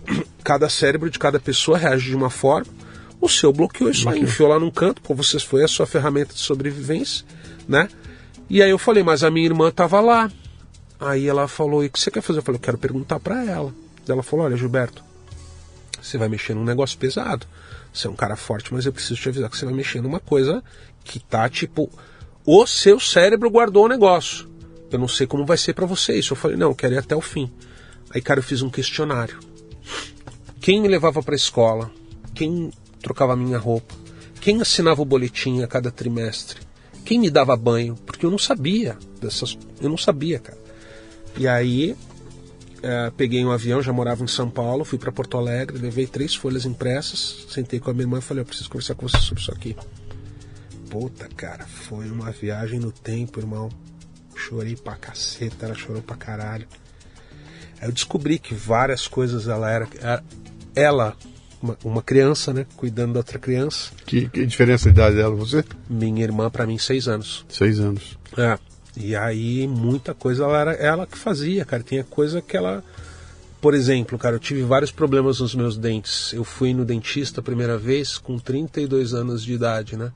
[0.45, 2.73] cada cérebro de cada pessoa reage de uma forma.
[3.21, 6.35] O seu bloqueou isso aí, enfiou lá num canto, pô, você foi a sua ferramenta
[6.35, 7.25] de sobrevivência,
[7.67, 7.89] né?
[8.49, 10.31] E aí eu falei, mas a minha irmã tava lá.
[11.01, 12.39] Aí ela falou, e o que você quer fazer?
[12.39, 13.73] Eu falei, eu quero perguntar para ela.
[14.13, 15.03] Ela falou: Olha, Gilberto,
[16.07, 17.47] você vai mexer num negócio pesado.
[17.93, 20.21] Você é um cara forte, mas eu preciso te avisar que você vai mexer numa
[20.21, 20.63] coisa
[21.05, 21.91] que tá tipo.
[22.45, 24.49] O seu cérebro guardou o negócio.
[24.91, 26.33] Eu não sei como vai ser para você isso.
[26.33, 27.51] Eu falei: Não, eu quero ir até o fim.
[28.11, 29.39] Aí, cara, eu fiz um questionário.
[30.61, 31.91] Quem me levava para a escola?
[32.35, 33.95] Quem trocava a minha roupa?
[34.41, 36.61] Quem assinava o boletim a cada trimestre?
[37.05, 37.95] Quem me dava banho?
[38.07, 39.59] Porque eu não sabia dessas.
[39.81, 40.59] Eu não sabia, cara.
[41.37, 41.97] E aí
[42.87, 46.37] é, peguei um avião, já morava em São Paulo, fui para Porto Alegre, levei três
[46.37, 49.43] folhas impressas, sentei com a minha irmã e falei: Eu preciso conversar com você sobre
[49.43, 49.77] isso aqui.
[50.89, 53.69] Puta, cara, foi uma viagem no tempo, irmão.
[54.37, 56.69] Chorei pra caceta, ela chorou pra caralho.
[57.81, 59.89] Aí eu descobri que várias coisas ela era.
[60.73, 61.17] Ela,
[61.61, 62.67] uma, uma criança, né?
[62.77, 63.91] Cuidando da outra criança.
[64.05, 65.65] Que, que diferença de idade dela, você?
[65.91, 67.45] Minha irmã, para mim, seis anos.
[67.49, 68.17] Seis anos.
[68.39, 68.57] É.
[68.97, 71.83] E aí muita coisa ela era ela que fazia, cara.
[71.83, 72.83] Tinha coisa que ela.
[73.61, 76.33] Por exemplo, cara, eu tive vários problemas nos meus dentes.
[76.33, 80.13] Eu fui no dentista a primeira vez com 32 anos de idade, né?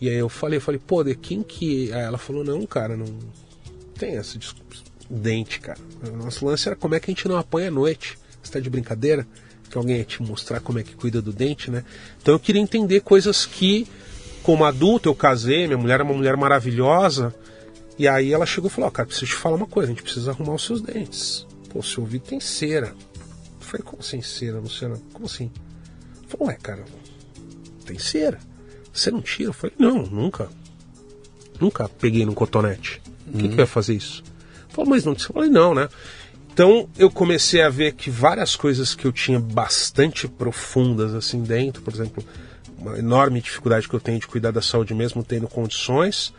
[0.00, 1.92] E aí eu falei, eu falei, pô, de quem que.
[1.92, 3.06] Aí ela falou, não, cara, não
[3.96, 4.38] tem essa
[5.08, 5.78] dente, cara.
[6.12, 8.18] O nosso lance era como é que a gente não apanha à noite.
[8.42, 9.26] Você tá de brincadeira?
[9.70, 11.84] Que alguém ia te mostrar como é que cuida do dente, né?
[12.20, 13.86] Então eu queria entender coisas que,
[14.42, 17.34] como adulto, eu casei, minha mulher é uma mulher maravilhosa
[17.98, 20.02] e aí ela chegou e falou: oh, cara, preciso te falar uma coisa, a gente
[20.02, 21.46] precisa arrumar os seus dentes.
[21.70, 22.94] Pô, seu ouvido tem cera.
[23.60, 25.00] Eu falei, como assim cera, Luciana?
[25.12, 25.50] Como assim?
[26.28, 26.84] Falou, ué, cara,
[27.84, 28.38] tem cera.
[28.92, 29.50] Você não tira?
[29.50, 30.48] Eu falei, não, nunca.
[31.60, 33.02] Nunca peguei num cotonete.
[33.26, 33.40] Uhum.
[33.40, 34.22] Quem que vai fazer isso?
[34.68, 35.12] Falou, mas não.
[35.12, 35.88] Eu falei, não, né?
[36.52, 41.82] Então eu comecei a ver que várias coisas que eu tinha bastante profundas assim dentro,
[41.82, 42.24] por exemplo,
[42.78, 46.32] uma enorme dificuldade que eu tenho de cuidar da saúde mesmo tendo condições,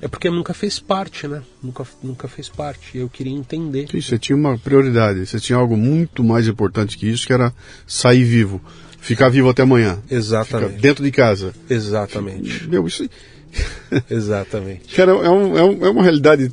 [0.00, 1.42] é porque nunca fez parte, né?
[1.62, 2.98] Nunca, nunca fez parte.
[2.98, 3.88] Eu queria entender.
[3.90, 5.26] Sim, você tinha uma prioridade.
[5.26, 7.52] Você tinha algo muito mais importante que isso, que era
[7.86, 8.60] sair vivo.
[9.00, 9.98] Ficar vivo até amanhã.
[10.10, 10.70] Exatamente.
[10.70, 11.54] Ficar dentro de casa.
[11.70, 12.68] Exatamente.
[12.68, 13.08] Meu, isso.
[14.10, 14.94] Exatamente.
[14.94, 16.52] Cara, é, um, é, um, é uma realidade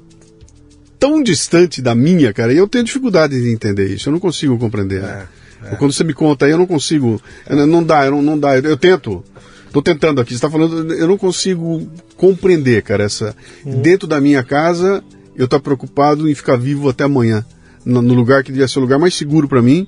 [0.99, 4.09] tão distante da minha, cara, e eu tenho dificuldade de entender isso.
[4.09, 5.03] Eu não consigo compreender.
[5.03, 5.27] É,
[5.65, 5.75] é.
[5.75, 7.21] Quando você me conta aí, eu não consigo.
[7.49, 8.57] Não dá, eu não, não dá.
[8.57, 9.23] Eu, eu tento.
[9.73, 13.35] Tô tentando aqui, você está falando, eu não consigo compreender, cara, essa.
[13.65, 13.81] Uhum.
[13.81, 15.03] Dentro da minha casa,
[15.35, 17.43] eu tô preocupado em ficar vivo até amanhã.
[17.83, 19.87] No, no lugar que devia ser o lugar mais seguro para mim,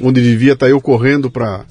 [0.00, 1.66] onde vivia, tá eu correndo para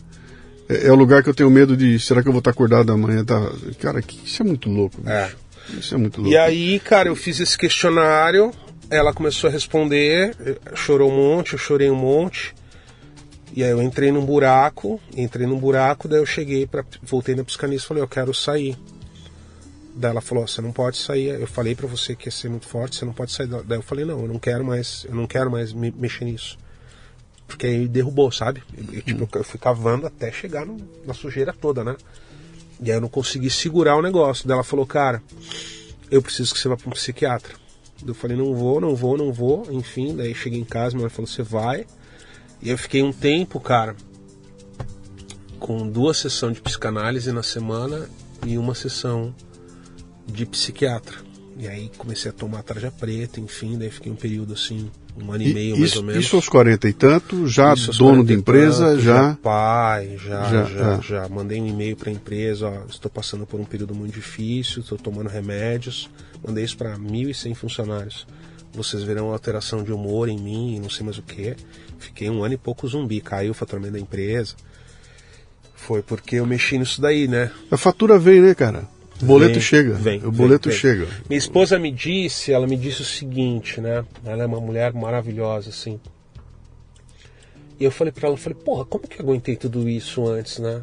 [0.68, 1.98] é, é, o lugar que eu tenho medo de.
[1.98, 3.24] Será que eu vou estar tá acordado amanhã?
[3.24, 4.98] Tá, cara, isso é muito louco.
[5.02, 5.10] Bicho.
[5.10, 5.32] É.
[5.80, 6.34] Isso é muito louco.
[6.34, 8.52] E aí, cara, eu fiz esse questionário,
[8.90, 10.36] ela começou a responder,
[10.76, 12.54] chorou um monte, eu chorei um monte.
[13.56, 17.44] E aí eu entrei num buraco, entrei num buraco, daí eu cheguei para voltei na
[17.44, 18.78] psicanalista e falei, eu quero sair.
[19.96, 21.40] Daí ela falou, você não pode sair.
[21.40, 23.48] Eu falei para você que ia ser muito forte, você não pode sair.
[23.48, 26.58] Daí eu falei, não, eu não quero mais, eu não quero mais me mexer nisso.
[27.48, 28.62] Porque aí derrubou, sabe?
[28.92, 29.28] Eu, tipo, hum.
[29.36, 31.96] eu fui cavando até chegar no, na sujeira toda, né?
[32.82, 34.46] E aí eu não consegui segurar o negócio.
[34.46, 35.24] Daí ela falou, cara,
[36.12, 37.54] eu preciso que você vá para um psiquiatra.
[38.06, 39.66] Eu falei, não vou, não vou, não vou.
[39.72, 41.86] Enfim, daí cheguei em casa, minha mãe falou, você vai.
[42.66, 43.96] E eu fiquei um tempo, cara,
[45.60, 48.10] com duas sessões de psicanálise na semana
[48.44, 49.36] e uma sessão
[50.26, 51.16] de psiquiatra.
[51.60, 55.44] E aí comecei a tomar tarja preta, enfim, daí fiquei um período assim, um ano
[55.44, 56.26] e, e meio mais isso, ou menos.
[56.26, 59.16] Isso aos 40 e tanto, já dono de empresa, tanto, já...
[59.16, 59.38] já...
[59.44, 61.02] pai, já, já, já, é.
[61.04, 61.30] já.
[61.30, 64.98] Mandei um e-mail para a empresa, ó, estou passando por um período muito difícil, estou
[64.98, 66.10] tomando remédios.
[66.44, 68.26] Mandei isso para 1.100 funcionários.
[68.74, 71.56] Vocês verão alteração de humor em mim, não sei mais o que.
[72.00, 74.56] Fiquei um ano e pouco zumbi, caiu o faturamento da empresa.
[75.76, 77.52] Foi porque eu mexi nisso daí, né?
[77.70, 78.88] A fatura veio, né, cara?
[79.22, 79.94] O boleto vem, chega.
[79.94, 81.08] Vem, o boleto vem, chega.
[81.30, 84.04] Minha esposa me disse, ela me disse o seguinte, né?
[84.26, 86.00] Ela é uma mulher maravilhosa, assim.
[87.80, 90.60] E eu falei para ela, eu falei, porra, como que eu aguentei tudo isso antes,
[90.60, 90.82] né?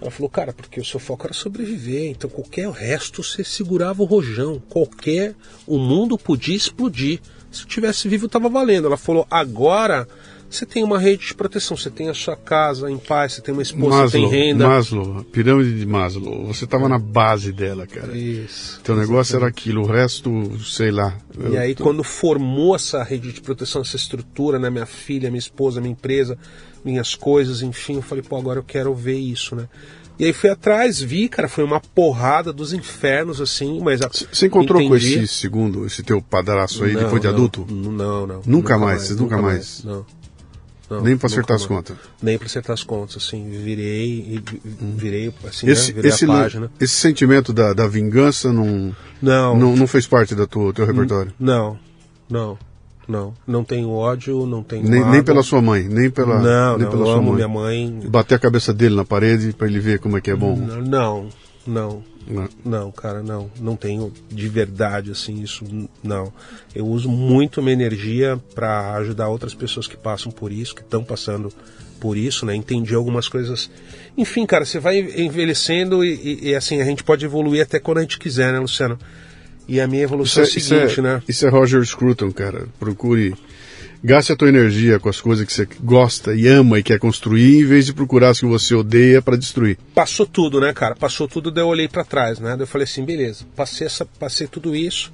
[0.00, 4.06] Ela falou, cara, porque o seu foco era sobreviver, então qualquer resto você segurava o
[4.06, 5.34] rojão, qualquer.
[5.66, 7.20] O mundo podia explodir.
[7.50, 8.86] Se eu tivesse vivo, tava valendo.
[8.86, 10.06] Ela falou, agora
[10.54, 13.52] você tem uma rede de proteção, você tem a sua casa em paz, você tem
[13.52, 14.68] uma esposa, Maslow, tem renda.
[14.68, 16.46] Maslow, pirâmide de Maslow.
[16.46, 18.16] Você estava na base dela, cara.
[18.16, 18.80] Isso.
[18.82, 20.30] Teu negócio era aquilo, o resto,
[20.64, 21.16] sei lá.
[21.52, 24.70] E aí, quando formou essa rede de proteção, essa estrutura, né?
[24.70, 26.38] Minha filha, minha esposa, minha empresa,
[26.84, 29.68] minhas coisas, enfim, eu falei, pô, agora eu quero ver isso, né?
[30.16, 34.00] E aí fui atrás, vi, cara, foi uma porrada dos infernos, assim, mas...
[34.00, 35.18] a- Você encontrou com entendi.
[35.18, 37.66] esse segundo, esse teu padraço aí, Não, depois de não, adulto?
[37.68, 38.40] Não, não.
[38.46, 39.82] Nunca mais, vocês nunca mais?
[39.82, 40.06] Não.
[40.96, 41.96] Não, Nem nunca acertar as contas?
[42.22, 44.44] Nem pra acertar as contas, assim, virei, e
[44.96, 46.70] virei, assim, Esse, né, virei esse, página.
[46.80, 51.32] esse sentimento da, da vingança não, Não, não, não fez parte do teu, teu repertório?
[51.38, 51.78] não,
[52.28, 52.58] não,
[53.08, 53.34] não.
[53.46, 56.90] Não tenho ódio, não tenho Nem, nem pela sua mãe, nem pela, Não, nem não,
[56.90, 57.34] pela sua amo mãe.
[57.34, 58.00] minha mãe.
[58.08, 60.56] Bater a cabeça dele na parede pra ele ver como é que é bom.
[60.56, 61.28] Não,
[61.66, 62.48] não, Não.
[62.64, 63.50] não, cara, não.
[63.60, 65.64] Não tenho de verdade, assim, isso,
[66.02, 66.32] não.
[66.74, 71.02] Eu uso muito minha energia para ajudar outras pessoas que passam por isso, que estão
[71.04, 71.52] passando
[72.00, 72.54] por isso, né?
[72.54, 73.70] Entendi algumas coisas.
[74.16, 77.98] Enfim, cara, você vai envelhecendo e, e- e, assim, a gente pode evoluir até quando
[77.98, 78.98] a gente quiser, né, Luciano?
[79.66, 81.22] E a minha evolução é, o seguinte, né?
[81.26, 82.66] isso é Roger Scruton, cara.
[82.78, 83.34] Procure.
[84.06, 87.62] Gaste a tua energia com as coisas que você gosta e ama e quer construir,
[87.62, 89.78] em vez de procurar as que você odeia para destruir.
[89.94, 90.94] passou tudo, né, cara?
[90.94, 92.50] Passou tudo, daí eu olhei pra trás, né?
[92.50, 95.10] Daí eu falei assim, beleza, passei, essa, passei tudo isso,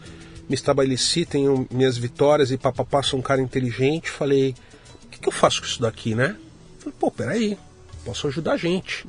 [0.48, 4.10] me estabeleci, tenho minhas vitórias e papapá, sou um cara inteligente.
[4.10, 4.56] Falei,
[5.04, 6.34] o que, que eu faço com isso daqui, né?
[6.80, 7.56] Falei, pô, peraí,
[8.04, 9.06] posso ajudar a gente.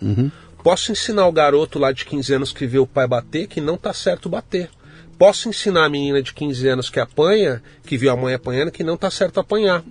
[0.63, 3.77] Posso ensinar o garoto lá de 15 anos que vê o pai bater que não
[3.77, 4.69] tá certo bater.
[5.21, 8.83] Posso ensinar a menina de 15 anos que apanha, que viu a mãe apanhando, que
[8.83, 9.83] não tá certo apanhar.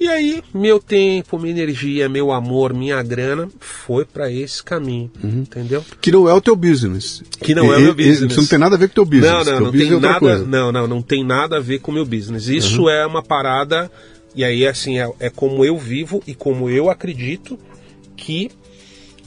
[0.00, 5.84] E aí, meu tempo, minha energia, meu amor, minha grana foi pra esse caminho, entendeu?
[6.00, 7.22] Que não é o teu business.
[7.38, 8.32] Que não é o E- meu e- business.
[8.32, 9.30] Isso não tem nada a ver com o teu business.
[9.30, 10.38] Não, não, não business tem é nada.
[10.38, 10.46] Uhum.
[10.46, 12.48] Não, não, não tem nada a ver com o meu business.
[12.48, 13.90] Isso é uma parada
[14.34, 17.58] e aí assim é, é como eu vivo e como eu acredito
[18.16, 18.50] que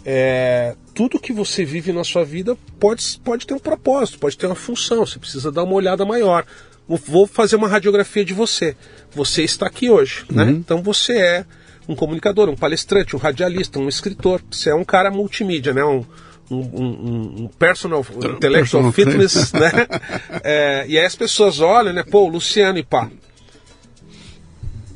[0.03, 4.45] é, tudo que você vive na sua vida pode, pode ter um propósito, pode ter
[4.47, 5.05] uma função.
[5.05, 6.45] Você precisa dar uma olhada maior.
[6.87, 8.75] Vou- fazer uma radiografia de você.
[9.11, 10.43] Você está aqui hoje, né?
[10.45, 10.49] Uhum.
[10.51, 11.45] Então você é
[11.87, 14.41] um comunicador, um palestrante, um radialista, um escritor.
[14.49, 15.83] Você é um cara multimídia, né?
[15.83, 16.05] Um,
[16.49, 19.71] um, um- um personal intellectual personal fitness, né?
[20.43, 22.03] É, e aí as pessoas olham, né?
[22.03, 23.09] Pô, Luciano e pá.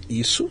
[0.09, 0.49] Isso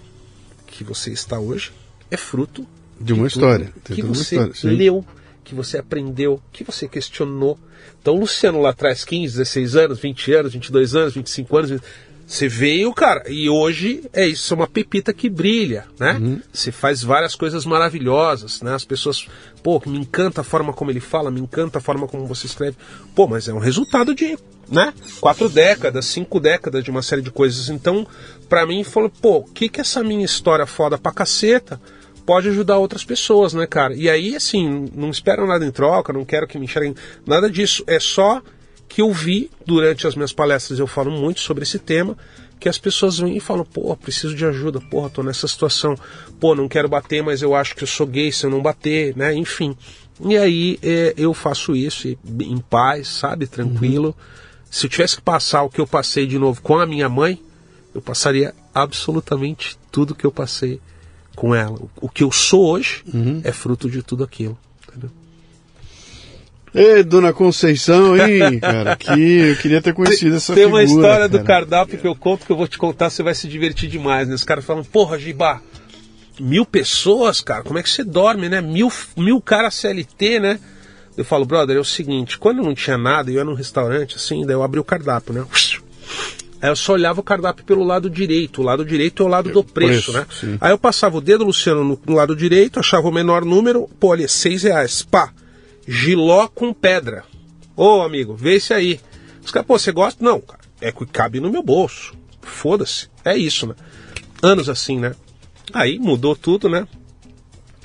[0.66, 1.72] que você está hoje
[2.10, 2.66] é fruto
[3.00, 3.72] De uma história.
[3.84, 5.04] Que uma você história, leu,
[5.48, 7.58] que você aprendeu, que você questionou.
[8.00, 11.82] Então, Luciano lá atrás, 15, 16 anos, 20 anos, 22 anos, 25 anos, 20
[12.28, 16.18] você veio, cara, e hoje é isso, é uma pepita que brilha, né?
[16.20, 16.42] Uhum.
[16.52, 18.74] Você faz várias coisas maravilhosas, né?
[18.74, 19.26] As pessoas,
[19.62, 22.76] pô, me encanta a forma como ele fala, me encanta a forma como você escreve.
[23.14, 24.36] Pô, mas é um resultado de,
[24.70, 24.92] né?
[25.22, 27.70] Quatro décadas, cinco décadas de uma série de coisas.
[27.70, 28.06] Então,
[28.46, 31.80] pra mim, falou, pô, o que que essa minha história foda pra caceta
[32.28, 33.94] pode ajudar outras pessoas, né, cara?
[33.94, 36.94] E aí, assim, não espero nada em troca, não quero que me enxerguem,
[37.26, 37.82] nada disso.
[37.86, 38.42] É só
[38.86, 42.18] que eu vi durante as minhas palestras, eu falo muito sobre esse tema,
[42.60, 45.94] que as pessoas vêm e falam, pô, preciso de ajuda, porra, tô nessa situação,
[46.38, 49.16] pô, não quero bater, mas eu acho que eu sou gay se eu não bater,
[49.16, 49.74] né, enfim.
[50.20, 54.14] E aí é, eu faço isso em paz, sabe, tranquilo.
[54.70, 57.40] Se eu tivesse que passar o que eu passei de novo com a minha mãe,
[57.94, 60.78] eu passaria absolutamente tudo que eu passei
[61.38, 61.76] com ela.
[61.78, 63.04] O- O que eu sou hoje
[63.44, 64.58] é fruto de tudo aquilo.
[64.88, 65.10] Entendeu?
[66.74, 68.94] Ê, dona Conceição, hein, cara?
[68.96, 69.10] Que
[69.50, 70.82] eu queria ter conhecido essa Tem figura.
[70.82, 71.46] uma história do cara.
[71.66, 74.34] cardápio que eu conto que eu vou te contar, você vai se divertir demais, né?
[74.34, 75.62] Os caras falam, porra, Giba,
[76.38, 78.60] mil pessoas, cara, como é que você dorme, né?
[78.60, 80.60] Mil, mil caras CLT, né?
[81.16, 84.44] Eu falo, brother, é o seguinte, quando não tinha nada, eu ia num restaurante, assim,
[84.46, 85.44] daí eu abri o cardápio, né?
[86.60, 88.60] Aí eu só olhava o cardápio pelo lado direito.
[88.60, 90.26] O lado direito é o lado do preço, preço, né?
[90.30, 90.58] sim.
[90.60, 94.12] Aí eu passava o dedo, Luciano, no, no lado direito, achava o menor número, pô,
[94.12, 95.02] ali, seis reais.
[95.02, 95.32] Pá,
[95.86, 97.24] giló com pedra.
[97.76, 99.00] Ô, amigo, vê esse aí.
[99.44, 100.22] Os caras, pô, você gosta?
[100.24, 102.12] Não, cara, é que cabe no meu bolso.
[102.42, 103.08] Foda-se.
[103.24, 103.74] É isso, né?
[104.42, 105.14] Anos assim, né?
[105.72, 106.86] Aí mudou tudo, né?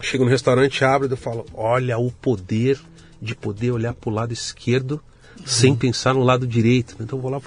[0.01, 2.79] Chego no restaurante, abro e eu falo: olha o poder
[3.21, 5.01] de poder olhar pro lado esquerdo
[5.45, 6.95] sem pensar no lado direito.
[6.99, 7.41] Então eu vou lá,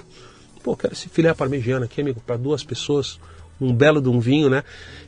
[0.57, 3.19] pô, quero esse filé parmegiano aqui, amigo, para duas pessoas,
[3.59, 4.63] um belo de um vinho, né?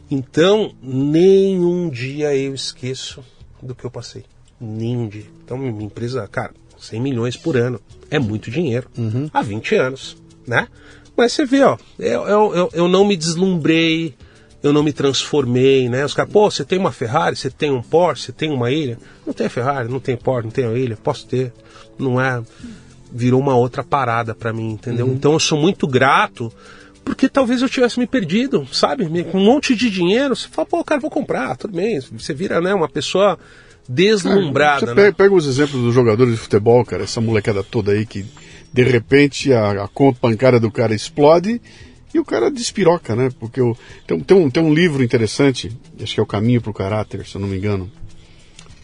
[0.10, 3.24] Então, nenhum dia eu esqueço
[3.62, 4.24] do que eu passei.
[4.60, 5.26] Nenhum dia.
[5.44, 7.80] Então, minha empresa, cara, 100 milhões por ano.
[8.10, 8.90] É muito dinheiro.
[9.34, 10.68] Há 20 anos, né?
[11.16, 14.16] Mas você vê, ó, eu, eu, eu, eu não me deslumbrei,
[14.64, 16.04] eu não me transformei, né?
[16.06, 18.98] Os caras, pô, você tem uma Ferrari, você tem um Porsche, você tem uma ilha.
[19.26, 21.54] Não tem Ferrari, não tem Porsche, não tem a ilha, posso ter.
[21.98, 22.42] Não é.
[23.12, 25.08] Virou uma outra parada pra mim, entendeu?
[25.08, 26.52] Então eu sou muito grato
[27.04, 29.08] porque talvez eu tivesse me perdido, sabe?
[29.24, 32.00] Com um monte de dinheiro, você fala, pô, cara, vou comprar, tudo bem.
[32.00, 33.40] Você vira, né, uma pessoa
[33.88, 34.86] deslumbrada.
[34.86, 35.12] Você né?
[35.12, 38.24] pega, os exemplos dos jogadores de futebol, cara, essa molecada toda aí que
[38.72, 41.60] de repente a, a conta bancária do cara explode
[42.14, 43.30] e o cara despiroca, né?
[43.40, 46.72] Porque o, tem, tem, um, tem um livro interessante, acho que é O Caminho para
[46.72, 47.92] o Caráter, se eu não me engano.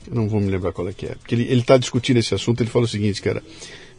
[0.08, 1.16] Eu não vou me lembrar qual é que é.
[1.16, 3.44] Porque ele está discutindo esse assunto, ele fala o seguinte, cara.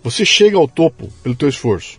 [0.06, 1.98] Você chega ao topo pelo teu esforço.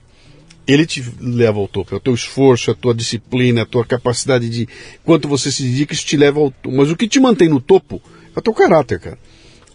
[0.66, 1.94] Ele te leva ao topo.
[1.94, 4.66] É o teu esforço, a tua disciplina, a tua capacidade de
[5.04, 6.74] quanto você se dedica, isso te leva ao topo.
[6.74, 8.02] Mas o que te mantém no topo
[8.34, 9.18] é o teu caráter, cara.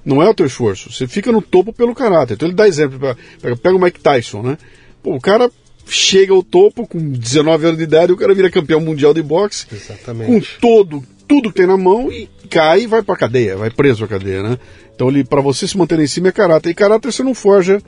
[0.03, 0.91] Não é o teu esforço.
[0.91, 2.33] Você fica no topo pelo caráter.
[2.33, 2.99] Então ele dá exemplo.
[3.39, 4.57] Pega, pega o Mike Tyson, né?
[5.03, 5.51] Pô, o cara
[5.87, 9.67] chega ao topo com 19 anos de idade, o cara vira campeão mundial de boxe.
[9.71, 10.27] Exatamente.
[10.27, 14.07] Com todo, tudo que tem na mão e cai e vai pra cadeia, vai preso
[14.07, 14.59] pra cadeia, né?
[14.95, 16.71] Então ele, para você se manter em cima é caráter.
[16.71, 17.79] E caráter você não forja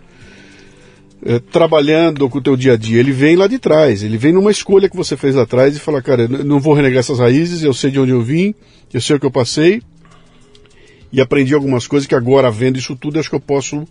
[1.25, 3.01] é, trabalhando com o teu dia a dia.
[3.01, 5.81] Ele vem lá de trás, ele vem numa escolha que você fez lá atrás e
[5.81, 8.55] fala, cara, eu não vou renegar essas raízes, eu sei de onde eu vim,
[8.93, 9.83] eu sei o que eu passei
[11.11, 13.87] e aprendi algumas coisas que agora, vendo isso tudo, acho que eu posso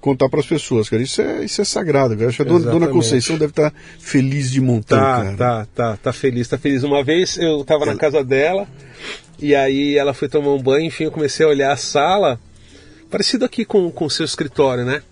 [0.00, 1.02] contar para as pessoas, cara.
[1.02, 2.28] Isso é, isso é sagrado, cara.
[2.28, 5.36] Acho que a dona, dona Conceição deve estar tá feliz de montão, tá, cara.
[5.36, 6.82] Tá, tá, tá feliz, tá feliz.
[6.82, 8.66] Uma vez eu estava na casa dela
[9.40, 12.38] e aí ela foi tomar um banho, enfim, eu comecei a olhar a sala,
[13.10, 15.02] parecido aqui com o seu escritório, né?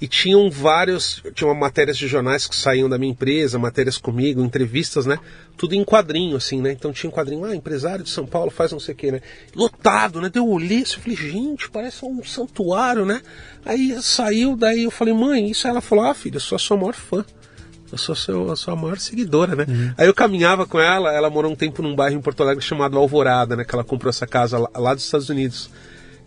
[0.00, 5.06] E tinham vários, tinham matérias de jornais que saíam da minha empresa, matérias comigo, entrevistas,
[5.06, 5.18] né?
[5.56, 6.72] Tudo em quadrinho, assim, né?
[6.72, 9.20] Então tinha um quadrinho, ah, empresário de São Paulo faz não sei o quê, né?
[9.54, 10.28] Lotado, né?
[10.28, 13.22] Deu eu olhei assim, eu falei, gente, parece um santuário, né?
[13.64, 16.76] Aí saiu, daí eu falei, mãe, isso ela falou, ah, filho, eu sou a sua
[16.76, 17.24] maior fã.
[17.92, 19.66] Eu sou, seu, a sua maior seguidora, né?
[19.68, 19.94] Uhum.
[19.96, 22.98] Aí eu caminhava com ela, ela morou um tempo num bairro em Porto Alegre chamado
[22.98, 23.64] Alvorada, né?
[23.64, 25.70] Que ela comprou essa casa lá, lá dos Estados Unidos.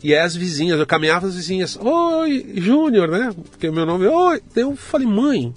[0.03, 3.33] E é as vizinhas, eu caminhava as vizinhas, oi, Júnior, né?
[3.49, 4.41] Porque meu nome é, oi.
[4.55, 5.53] Eu falei, mãe,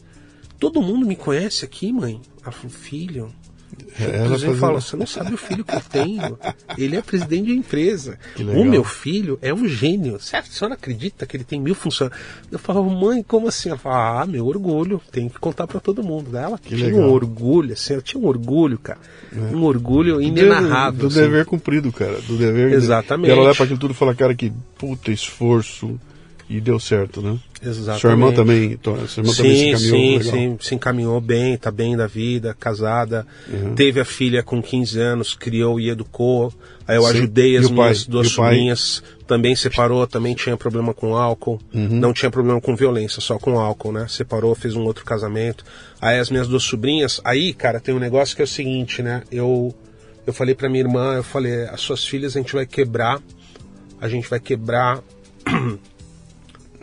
[0.59, 2.21] todo mundo me conhece aqui, mãe?
[2.43, 3.35] Ela falou, filho,
[4.05, 4.57] ela fazendo...
[4.57, 6.39] fala, você não sabe o filho que eu tenho.
[6.77, 8.19] Ele é presidente de empresa.
[8.39, 10.19] O meu filho é um gênio.
[10.21, 10.49] Certo?
[10.49, 12.21] A senhora acredita que ele tem mil funcionários?
[12.51, 13.71] Eu falo, mãe, como assim?
[13.71, 16.37] Ela fala, ah, meu orgulho, tem que contar para todo mundo.
[16.37, 17.09] Ela que tinha legal.
[17.09, 18.99] um orgulho, assim, ela tinha um orgulho, cara.
[19.35, 19.55] É.
[19.55, 20.93] Um orgulho inenarrável.
[20.93, 21.21] Do, do assim.
[21.21, 22.21] dever cumprido, cara.
[22.21, 22.73] Do dever.
[22.73, 23.31] Exatamente.
[23.31, 25.99] E ela olha para aquilo tudo e fala, cara, que puta esforço.
[26.51, 27.39] E deu certo, né?
[27.63, 28.01] Exatamente.
[28.01, 30.33] Sua irmã também, sua irmã sim, também se encaminhou sim, legal.
[30.33, 33.77] sim, se encaminhou bem, tá bem da vida, casada, uhum.
[33.77, 36.53] teve a filha com 15 anos, criou e educou.
[36.89, 37.11] Aí eu sim.
[37.11, 38.11] ajudei as minhas pai?
[38.11, 41.87] duas sobrinhas, também separou, também tinha problema com álcool, uhum.
[41.89, 44.07] não tinha problema com violência, só com álcool, né?
[44.09, 45.65] Separou, fez um outro casamento.
[46.01, 49.23] Aí as minhas duas sobrinhas, aí, cara, tem um negócio que é o seguinte, né?
[49.31, 49.73] Eu
[50.27, 53.21] eu falei para minha irmã, eu falei, as suas filhas a gente vai quebrar,
[54.01, 55.01] a gente vai quebrar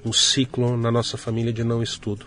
[0.05, 2.25] um ciclo na nossa família de não estudo.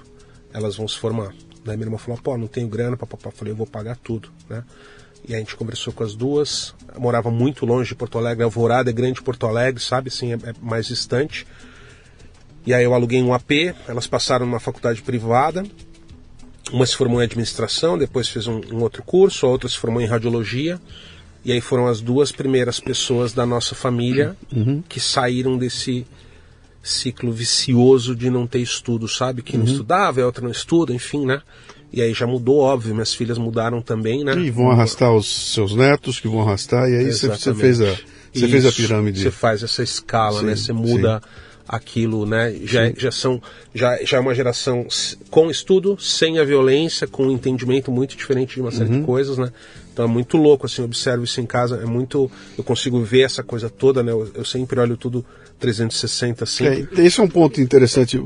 [0.52, 1.34] Elas vão se formar.
[1.64, 3.30] Daí minha irmã falou, pô, não tenho grana, papapá.
[3.30, 4.64] Falei, eu vou pagar tudo, né?
[5.28, 6.74] E a gente conversou com as duas.
[6.94, 10.08] Eu morava muito longe de Porto Alegre, Alvorada é grande Porto Alegre, sabe?
[10.08, 11.46] Assim, é, é mais distante.
[12.66, 15.64] E aí eu aluguei um AP, elas passaram numa faculdade privada.
[16.72, 20.00] Uma se formou em administração, depois fez um, um outro curso, a outra se formou
[20.00, 20.80] em radiologia.
[21.44, 24.82] E aí foram as duas primeiras pessoas da nossa família uhum.
[24.86, 26.06] que saíram desse,
[26.82, 29.42] ciclo vicioso de não ter estudo, sabe?
[29.42, 29.64] Que uhum.
[29.64, 31.42] não estudava, a outra não estuda, enfim, né?
[31.92, 34.34] E aí já mudou, óbvio, minhas filhas mudaram também, né?
[34.38, 37.96] E vão arrastar os seus netos que vão arrastar, e aí você fez a
[38.32, 39.20] você fez a pirâmide.
[39.20, 40.40] Você faz essa escala, né?
[40.40, 40.56] sim, né?
[40.56, 41.30] Você muda sim.
[41.68, 42.54] aquilo, né?
[42.64, 43.42] Já, já são
[43.74, 44.86] já, já é uma geração
[45.30, 49.00] com estudo, sem a violência, com um entendimento muito diferente de uma série uhum.
[49.00, 49.52] de coisas, né?
[49.92, 52.30] Então é muito louco, assim, observo isso em casa, é muito.
[52.56, 54.12] Eu consigo ver essa coisa toda, né?
[54.12, 55.24] Eu, eu sempre olho tudo
[55.60, 56.66] 360 assim.
[56.66, 58.20] É, esse é um ponto interessante.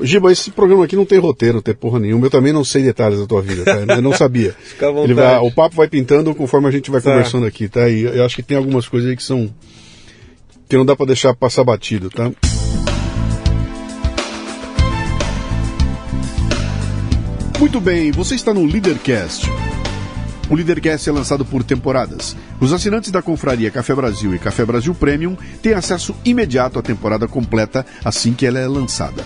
[0.00, 2.26] Giba, esse programa aqui não tem roteiro, não tem porra nenhuma.
[2.26, 3.94] Eu também não sei detalhes da tua vida, tá?
[3.94, 4.54] Eu não sabia.
[4.62, 5.14] Fica à vontade.
[5.14, 7.10] Vai, o papo vai pintando conforme a gente vai tá.
[7.10, 7.88] conversando aqui, tá?
[7.88, 9.52] E eu acho que tem algumas coisas aí que são.
[10.68, 12.30] que não dá para deixar passar batido, tá?
[17.58, 19.48] Muito bem, você está no Leadercast
[20.48, 22.36] o Leadercast é lançado por temporadas.
[22.60, 27.26] Os assinantes da Confraria Café Brasil e Café Brasil Premium têm acesso imediato à temporada
[27.26, 29.24] completa assim que ela é lançada.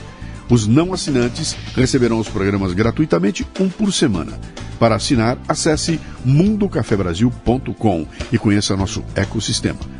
[0.48, 4.32] Os não assinantes receberão os programas gratuitamente, um por semana.
[4.78, 9.99] Para assinar, acesse mundocafebrasil.com e conheça nosso ecossistema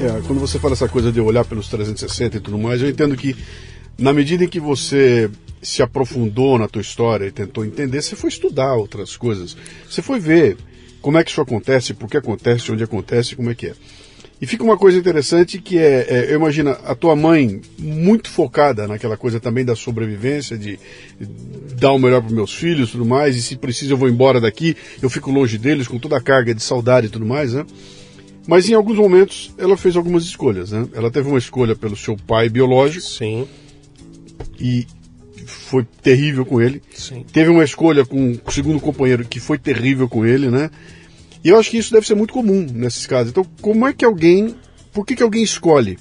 [0.00, 3.16] É, quando você fala essa coisa de olhar pelos 360 e tudo mais, eu entendo
[3.16, 3.34] que
[3.98, 5.28] na medida em que você
[5.60, 9.56] se aprofundou na tua história e tentou entender, você foi estudar outras coisas.
[9.90, 10.56] Você foi ver
[11.02, 13.74] como é que isso acontece, por que acontece, onde acontece, como é que é.
[14.40, 18.86] E fica uma coisa interessante que é, é eu imagino a tua mãe muito focada
[18.86, 20.78] naquela coisa também da sobrevivência, de
[21.76, 24.40] dar o melhor para meus filhos e tudo mais, e se precisa eu vou embora
[24.40, 27.66] daqui, eu fico longe deles com toda a carga de saudade e tudo mais, né?
[28.48, 30.88] Mas em alguns momentos ela fez algumas escolhas, né?
[30.94, 33.04] Ela teve uma escolha pelo seu pai biológico.
[33.04, 33.46] Sim.
[34.58, 34.86] E
[35.44, 36.82] foi terrível com ele.
[36.94, 37.26] Sim.
[37.30, 40.70] Teve uma escolha com o segundo companheiro que foi terrível com ele, né?
[41.44, 43.32] E eu acho que isso deve ser muito comum nesses casos.
[43.32, 44.56] Então, como é que alguém.
[44.94, 45.98] Por que, que alguém escolhe?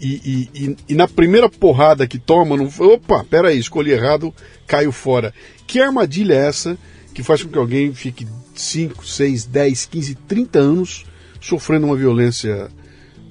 [0.00, 2.70] E, e, e, e na primeira porrada que toma, não.
[2.78, 4.32] Opa, peraí, escolhi errado,
[4.68, 5.34] caiu fora.
[5.66, 6.78] Que armadilha é essa
[7.12, 11.07] que faz com que alguém fique 5, 6, 10, 15, 30 anos
[11.40, 12.68] sofrendo uma violência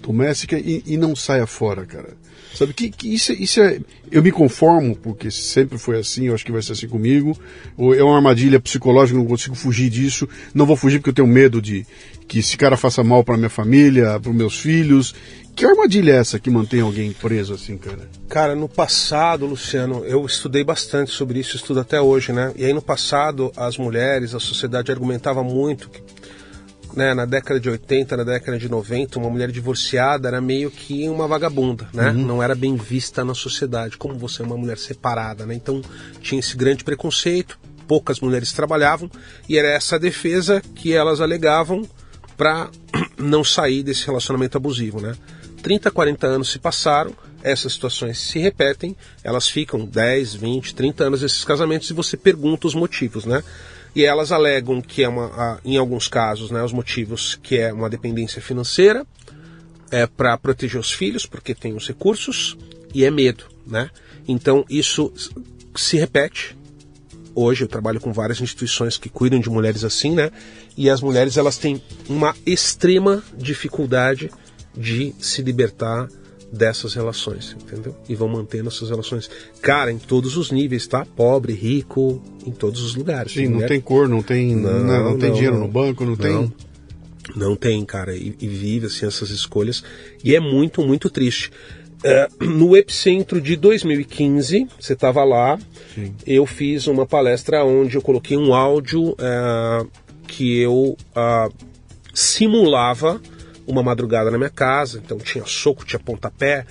[0.01, 2.10] doméstica e, e não saia fora, cara?
[2.58, 3.80] Sabe que, que isso, isso é.
[4.10, 7.38] Eu me conformo, porque sempre foi assim, eu acho que vai ser assim comigo.
[7.78, 10.28] Ou é uma armadilha psicológica, não consigo fugir disso.
[10.55, 11.86] Não vou fugir porque eu tenho medo de
[12.28, 15.14] que esse cara faça mal para minha família, para meus filhos.
[15.55, 18.10] Que armadilha é essa que mantém alguém preso assim, cara?
[18.28, 22.53] Cara, no passado, Luciano, eu estudei bastante sobre isso, estudo até hoje, né?
[22.55, 26.01] E aí no passado, as mulheres, a sociedade argumentava muito que
[26.98, 31.08] né, na década de 80, na década de 90, uma mulher divorciada era meio que
[31.08, 32.10] uma vagabunda, né?
[32.10, 32.26] Uhum.
[32.26, 35.54] Não era bem vista na sociedade, como você é uma mulher separada, né?
[35.54, 35.80] Então
[36.22, 39.12] tinha esse grande preconceito, poucas mulheres trabalhavam
[39.48, 41.88] e era essa defesa que elas alegavam
[42.36, 42.72] para
[43.16, 45.14] não sair desse relacionamento abusivo, né?
[45.62, 51.22] 30, 40 anos se passaram, essas situações se repetem, elas ficam 10, 20, 30 anos
[51.22, 53.43] esses casamentos e você pergunta os motivos, né?
[53.96, 57.90] E elas alegam que é uma, em alguns casos, né, os motivos que é uma
[57.90, 59.06] dependência financeira,
[59.92, 62.58] é para proteger os filhos, porque tem os recursos,
[62.94, 63.90] e é medo, né?
[64.28, 65.14] Então isso
[65.76, 66.58] se repete.
[67.36, 70.32] Hoje eu trabalho com várias instituições que cuidam de mulheres assim, né?
[70.76, 74.32] E as mulheres elas têm uma extrema dificuldade
[74.76, 76.08] de se libertar
[76.52, 77.95] dessas relações, entendeu?
[78.08, 79.30] E vão mantendo essas relações.
[79.62, 81.06] Cara, em todos os níveis, tá?
[81.16, 83.34] Pobre, rico, em todos os lugares.
[83.34, 86.16] Sim, não tem cor, não tem, não, não, não tem dinheiro não, no banco, não,
[86.16, 86.54] tem.
[87.36, 89.84] Não tem, cara, e, e, vive assim essas escolhas.
[90.24, 91.52] E é muito, muito triste.
[92.04, 95.60] É, no epicentro de 2015, você estava lá,
[95.93, 96.14] Sim.
[96.26, 99.86] eu fiz uma palestra onde eu coloquei um áudio é,
[100.28, 101.54] que eu uh,
[102.14, 103.20] simulava
[103.68, 106.65] uma madrugada na minha casa, então tinha soco, tinha pontapé,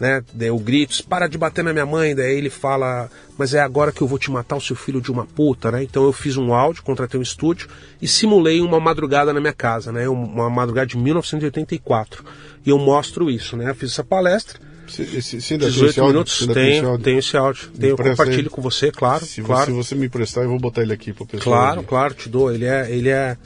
[0.00, 0.24] né?
[0.32, 2.14] Deu gritos, para de bater na minha mãe.
[2.14, 5.12] Daí ele fala, mas é agora que eu vou te matar o seu filho de
[5.12, 5.82] uma puta, né?
[5.82, 7.68] Então eu fiz um áudio, contratei um estúdio
[8.00, 10.08] e simulei uma madrugada na minha casa, né?
[10.08, 12.24] Uma madrugada de 1984.
[12.64, 13.70] E eu mostro isso, né?
[13.70, 14.58] Eu fiz essa palestra.
[14.88, 17.68] Se, se, se 18 minutos, tenho, tenho esse áudio.
[17.78, 18.48] Tenho, compartilho ele.
[18.48, 19.24] com você, claro.
[19.24, 19.66] Se, claro.
[19.66, 21.56] se você me emprestar, eu vou botar ele aqui para pessoal.
[21.56, 22.52] Claro, claro, te dou.
[22.52, 23.36] Ele é, ele é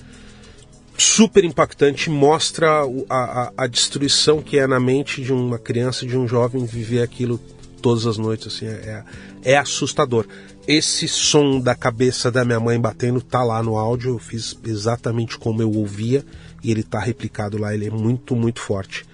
[0.97, 6.16] super impactante, mostra a, a, a, destruição que é na mente de uma criança, de
[6.16, 7.40] um jovem viver aquilo
[7.82, 9.05] todas as noites, assim, é,
[9.45, 10.26] é, é assustador.
[10.66, 15.36] Esse som da cabeça da minha mãe batendo tá lá no áudio, eu fiz exatamente
[15.36, 16.24] como eu ouvia
[16.62, 19.05] e ele tá replicado lá, ele é muito, muito forte.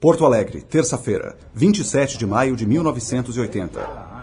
[0.00, 4.13] Porto Alegre, terça-feira, 27 de maio de 1980.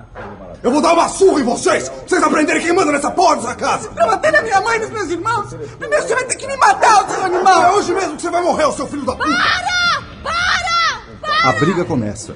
[0.64, 1.90] Eu vou dar uma surra em vocês!
[1.90, 3.90] Pra vocês aprenderem quem manda nessa porra dessa casa!
[3.90, 5.54] Pra bater na minha mãe e nos meus irmãos!
[5.80, 7.64] Primeiro você vai ter que me matar, seu animal!
[7.64, 9.30] É hoje mesmo que você vai morrer, o seu filho da puta!
[9.30, 10.04] Para!
[10.24, 11.02] Para!
[11.22, 11.50] Para!
[11.50, 12.36] A briga começa.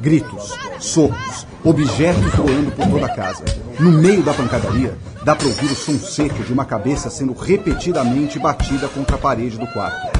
[0.00, 3.44] Gritos, socos, objetos voando por toda a casa.
[3.78, 8.38] No meio da pancadaria, dá para ouvir o som seco de uma cabeça sendo repetidamente
[8.38, 10.15] batida contra a parede do quarto.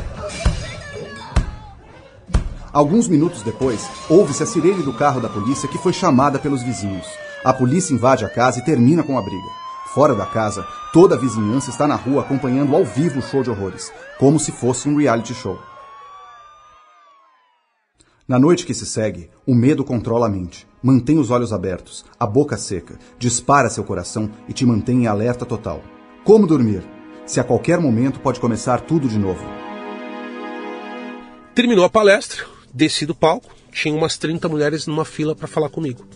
[2.77, 7.07] Alguns minutos depois, ouve-se a sirene do carro da polícia que foi chamada pelos vizinhos.
[7.43, 9.49] A polícia invade a casa e termina com a briga.
[9.95, 10.63] Fora da casa,
[10.93, 14.53] toda a vizinhança está na rua acompanhando ao vivo o show de horrores, como se
[14.53, 15.59] fosse um reality show.
[18.29, 22.27] Na noite que se segue, o medo controla a mente, mantém os olhos abertos, a
[22.27, 25.81] boca seca, dispara seu coração e te mantém em alerta total.
[26.25, 26.87] Como dormir?
[27.25, 29.43] Se a qualquer momento pode começar tudo de novo.
[31.55, 32.45] Terminou a palestra,
[32.77, 36.07] desci do palco, tinha umas 30 mulheres numa fila para falar comigo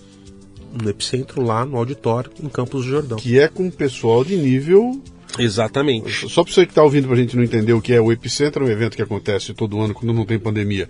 [0.73, 3.19] no epicentro, lá no auditório, em Campos do Jordão.
[3.19, 5.03] Que é com pessoal de nível
[5.39, 6.29] Exatamente.
[6.29, 8.11] Só para você que está ouvindo para a gente não entender o que é o
[8.11, 10.89] Epicentro, é um evento que acontece todo ano quando não tem pandemia.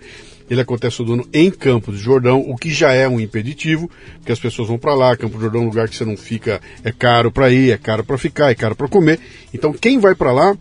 [0.49, 4.31] Ele acontece todo ano em Campos do Jordão, o que já é um impeditivo, porque
[4.31, 5.15] as pessoas vão para lá.
[5.15, 7.77] Campos do Jordão é um lugar que você não fica, é caro para ir, é
[7.77, 9.19] caro para ficar, é caro para comer.
[9.53, 10.57] Então quem vai para lá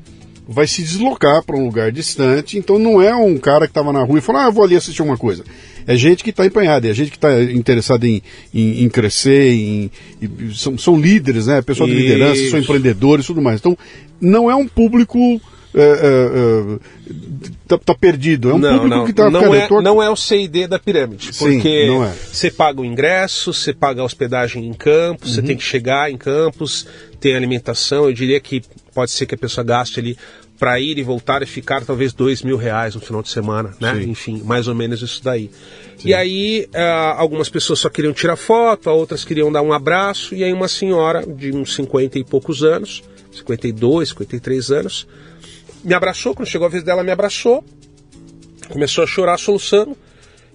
[0.52, 2.58] vai se deslocar para um lugar distante.
[2.58, 5.00] Então não é um cara que estava na rua e falou, ah, vou ali assistir
[5.00, 5.44] uma coisa.
[5.86, 8.20] É gente que está empenhada, é gente que está interessada em,
[8.52, 9.90] em, em, crescer, em,
[10.20, 11.62] em, são, são líderes, né?
[11.62, 13.60] Pessoal de liderança, são empreendedores e tudo mais.
[13.60, 13.78] Então
[14.20, 15.40] não é um público
[15.72, 16.78] é, é, é,
[17.68, 18.50] tá, tá, perdido.
[18.50, 21.32] É um não, público não, que tá não é, não é o CID da pirâmide.
[21.32, 22.12] Sim, porque não é.
[22.12, 25.34] você paga o ingresso, você paga a hospedagem em campos, Uhum.
[25.36, 26.86] você tem que chegar em campos,
[27.20, 28.06] tem alimentação.
[28.06, 28.62] Eu diria que
[28.94, 30.16] pode ser que a pessoa gaste ali
[30.58, 33.94] para ir e voltar e ficar talvez dois mil reais no final de semana, né?
[33.94, 34.10] Sim.
[34.10, 35.50] Enfim, mais ou menos isso daí.
[36.04, 40.44] E aí, ah, algumas pessoas só queriam tirar foto, outras queriam dar um abraço, e
[40.44, 45.06] aí uma senhora de uns 50 e poucos anos, 52, 53 anos,
[45.82, 47.64] me abraçou, quando chegou a vez dela, me abraçou,
[48.68, 49.96] começou a chorar soluçando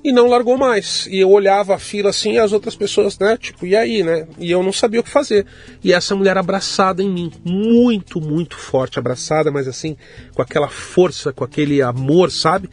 [0.05, 1.07] e não largou mais.
[1.09, 3.35] E eu olhava a fila assim e as outras pessoas, né?
[3.37, 4.27] Tipo, e aí, né?
[4.37, 5.47] E eu não sabia o que fazer.
[5.83, 9.97] E essa mulher abraçada em mim, muito, muito forte, abraçada, mas assim,
[10.35, 12.69] com aquela força, com aquele amor, sabe?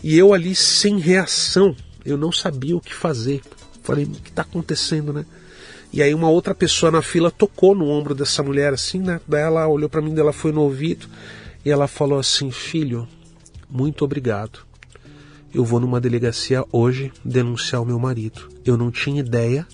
[0.00, 1.74] E eu ali sem reação,
[2.04, 3.40] eu não sabia o que fazer.
[3.82, 5.26] Falei, o que tá acontecendo, né?
[5.92, 9.20] E aí uma outra pessoa na fila tocou no ombro dessa mulher assim, né?
[9.26, 11.08] Daí ela olhou para mim, daí ela foi no ouvido
[11.64, 13.08] e ela falou assim: "Filho,
[13.68, 14.65] muito obrigado.
[15.54, 18.48] Eu vou numa delegacia hoje denunciar o meu marido.
[18.64, 19.66] Eu não tinha ideia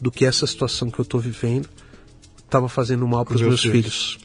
[0.00, 1.68] do que essa situação que eu tô vivendo
[2.44, 4.18] estava fazendo mal para os meus meus filhos.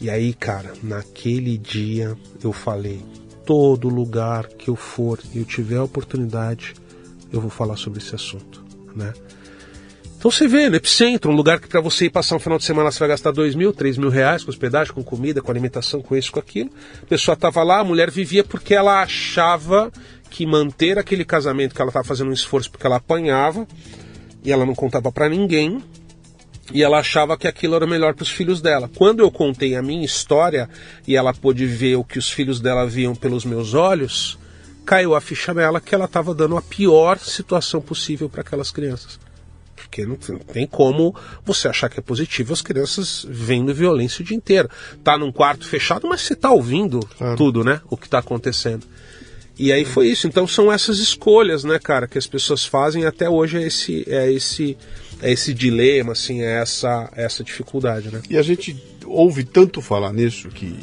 [0.00, 3.02] E aí, cara, naquele dia eu falei:
[3.44, 6.74] todo lugar que eu for e eu tiver a oportunidade,
[7.32, 8.64] eu vou falar sobre esse assunto,
[8.94, 9.12] né?
[10.18, 12.64] Então você vê, no Epicentro, um lugar que para você ir passar um final de
[12.64, 16.00] semana você vai gastar dois mil, três mil reais com hospedagem, com comida, com alimentação,
[16.00, 16.70] com isso, com aquilo.
[17.02, 19.92] A pessoa estava lá, a mulher vivia porque ela achava
[20.30, 23.66] que manter aquele casamento, que ela estava fazendo um esforço porque ela apanhava,
[24.42, 25.82] e ela não contava para ninguém,
[26.72, 28.90] e ela achava que aquilo era melhor para os filhos dela.
[28.96, 30.68] Quando eu contei a minha história
[31.06, 34.38] e ela pôde ver o que os filhos dela viam pelos meus olhos,
[34.84, 39.25] caiu a ficha nela que ela estava dando a pior situação possível para aquelas crianças.
[39.76, 41.14] Porque não tem como
[41.44, 44.68] você achar que é positivo as crianças vendo violência o dia inteiro.
[45.04, 47.36] Tá num quarto fechado, mas você tá ouvindo Claro.
[47.36, 47.80] tudo, né?
[47.90, 48.86] O que tá acontecendo.
[49.58, 50.26] E aí foi isso.
[50.26, 54.30] Então são essas escolhas, né, cara, que as pessoas fazem até hoje é esse é
[54.32, 54.76] esse
[55.22, 58.20] é esse dilema, assim, é essa é essa dificuldade, né?
[58.28, 60.74] E a gente ouve tanto falar nisso que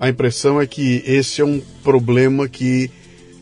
[0.00, 2.90] a impressão é que esse é um problema que,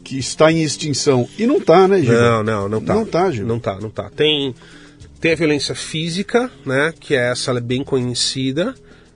[0.04, 1.28] que está em extinção.
[1.38, 2.12] E não está, né, Gil?
[2.12, 2.94] Não, não, não tá.
[2.94, 3.46] Não tá, Gil.
[3.46, 4.10] Não tá, não tá.
[4.10, 4.54] Tem,
[5.20, 6.92] tem a violência física, né?
[6.98, 8.74] Que é essa, é bem conhecida.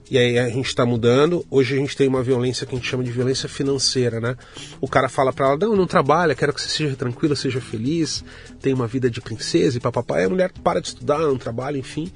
[0.09, 1.45] E aí a gente está mudando.
[1.49, 4.35] Hoje a gente tem uma violência que a gente chama de violência financeira, né?
[4.81, 8.23] O cara fala para ela, não, não trabalha, quero que você seja tranquila, seja feliz,
[8.59, 10.19] tenha uma vida de princesa e papapá.
[10.19, 12.11] E a mulher para de estudar, não trabalha, enfim.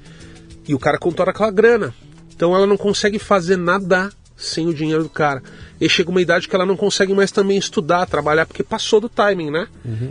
[0.68, 1.94] E o cara contora aquela grana.
[2.34, 5.42] Então ela não consegue fazer nada sem o dinheiro do cara.
[5.80, 9.08] E chega uma idade que ela não consegue mais também estudar, trabalhar, porque passou do
[9.08, 9.66] timing, né?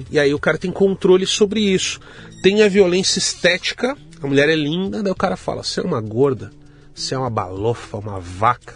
[0.10, 2.00] E aí o cara tem controle sobre isso.
[2.46, 6.00] Tem a violência estética, a mulher é linda, daí o cara fala, você é uma
[6.00, 6.52] gorda,
[6.94, 8.76] você é uma balofa, uma vaca.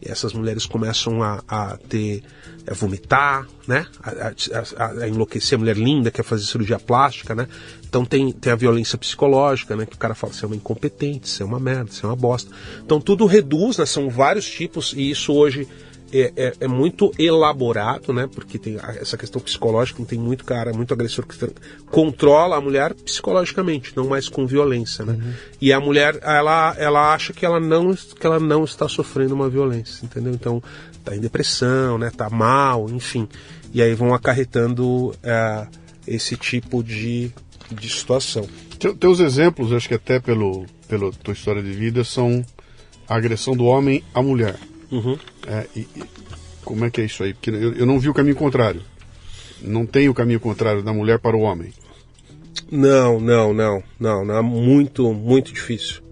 [0.00, 2.22] E essas mulheres começam a, a ter.
[2.66, 3.86] a vomitar, né?
[4.02, 4.28] A,
[4.78, 7.46] a- a- enlouquecer a mulher linda, quer fazer cirurgia plástica, né?
[7.86, 9.84] Então tem, tem a violência psicológica, né?
[9.84, 12.16] Que o cara fala, você é uma incompetente, você é uma merda, você é uma
[12.16, 12.50] bosta.
[12.82, 13.84] Então tudo reduz, né?
[13.84, 15.68] São vários tipos, e isso hoje
[16.12, 18.28] é, é- é muito elaborado, né?
[18.32, 21.36] Porque tem essa questão psicológica, não tem muito cara, muito agressor que
[21.90, 25.18] controla a mulher psicologicamente, não mais com violência, né?
[25.60, 29.48] E a mulher, ela, ela acha que ela não que ela não está sofrendo uma
[29.48, 30.32] violência, entendeu?
[30.32, 30.62] Então
[31.04, 32.10] tá em depressão, né?
[32.14, 33.28] Tá mal, enfim.
[33.72, 35.66] E aí vão acarretando é,
[36.06, 37.30] esse tipo de,
[37.70, 38.46] de situação.
[38.78, 42.44] Te- Teus exemplos, acho que até pelo, pela tua história de vida, são
[43.08, 44.56] a agressão do homem à mulher.
[44.92, 45.18] Uhum.
[45.46, 46.04] É, e- e
[46.64, 47.32] como é que é isso aí?
[47.34, 48.82] Porque eu, eu não vi o caminho contrário.
[49.60, 51.72] Não tem o caminho contrário da mulher para o homem.
[52.70, 54.36] Não, não, não, não, não.
[54.36, 56.02] É muito, muito difícil.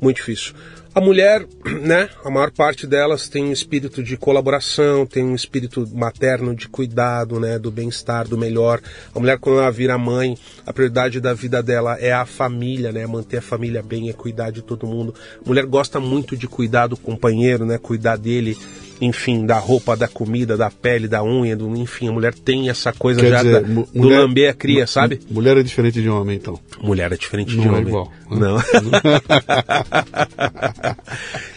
[0.00, 0.54] Muito difícil.
[0.98, 1.46] A mulher,
[1.80, 6.68] né, a maior parte delas tem um espírito de colaboração, tem um espírito materno de
[6.68, 8.80] cuidado, né, do bem-estar, do melhor.
[9.14, 10.36] A mulher, quando ela vira mãe,
[10.66, 14.50] a prioridade da vida dela é a família, né, manter a família bem, é cuidar
[14.50, 15.14] de todo mundo.
[15.40, 18.58] A mulher gosta muito de cuidar do companheiro, né, cuidar dele
[19.00, 22.92] enfim, da roupa, da comida, da pele, da unha, do, enfim, a mulher tem essa
[22.92, 25.20] coisa Quer já dizer, da- mu- do mulher- lamber a cria, sabe?
[25.30, 26.58] Mulher é diferente de homem, então.
[26.82, 27.86] Mulher é diferente Não de é homem.
[27.88, 28.38] igual, né?
[28.38, 28.58] Não.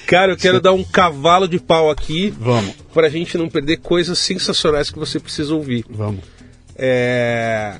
[0.08, 4.20] Cara, eu quero dar um cavalo de pau aqui Vamos, pra gente não perder coisas
[4.20, 5.86] sensacionais que você precisa ouvir.
[5.90, 6.20] vamos.
[6.76, 7.76] É,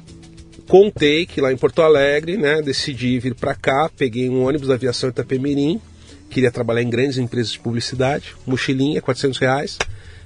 [0.68, 4.76] contei que lá em Porto Alegre, né, decidi vir para cá, peguei um ônibus da
[4.76, 5.82] aviação Itapemirim,
[6.32, 9.78] queria trabalhar em grandes empresas de publicidade, mochilinha, 400 reais,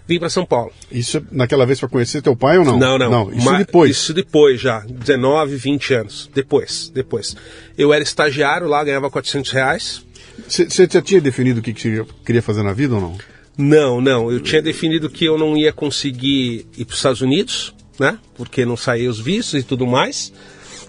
[0.08, 0.72] vim para São Paulo.
[0.92, 2.78] Isso é naquela vez pra conhecer teu pai ou não?
[2.78, 3.10] Não, não.
[3.10, 3.92] Não, isso depois.
[3.92, 6.30] Isso depois já, 19, 20 anos.
[6.34, 7.36] Depois, depois.
[7.78, 10.06] Eu era estagiário lá, ganhava 400 reais.
[10.48, 13.18] Você já tinha definido o que queria fazer na vida ou não?
[13.58, 14.32] Não, não.
[14.32, 18.20] Eu tinha definido que eu não ia conseguir ir para os Estados Unidos, né?
[18.36, 20.34] Porque não saía os vistos e tudo mais.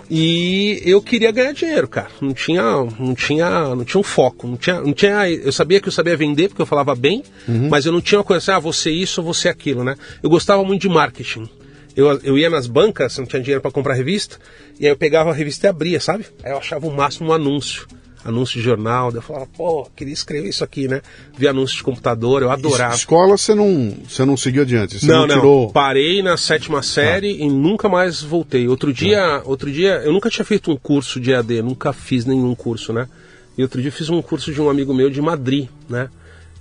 [0.09, 2.09] E eu queria ganhar dinheiro, cara.
[2.21, 2.63] Não tinha,
[2.99, 4.47] não tinha, não tinha um foco.
[4.47, 5.29] Não tinha, não tinha.
[5.29, 7.23] Eu sabia que eu sabia vender porque eu falava bem,
[7.69, 9.97] mas eu não tinha uma coisa assim, ah, você isso ou você aquilo, né?
[10.23, 11.49] Eu gostava muito de marketing.
[11.97, 14.39] Eu, eu ia nas bancas, não tinha dinheiro para comprar revista,
[14.79, 16.27] e aí eu pegava a revista e abria, sabe?
[16.45, 17.87] Aí eu achava o máximo um anúncio.
[18.27, 21.01] Anúncio de jornal, eu falava, pô, queria escrever isso aqui, né?
[21.39, 22.93] Vi anúncio de computador, eu adorava.
[22.95, 24.99] Escola você não, você não seguiu adiante.
[24.99, 25.35] Você Não, não, não.
[25.37, 25.71] tirou.
[25.71, 28.67] Parei na sétima série e nunca mais voltei.
[28.67, 32.53] Outro dia, outro dia, eu nunca tinha feito um curso de AD, nunca fiz nenhum
[32.55, 33.09] curso, né?
[33.57, 36.11] E outro dia eu fiz um curso de um amigo meu de Madrid, né?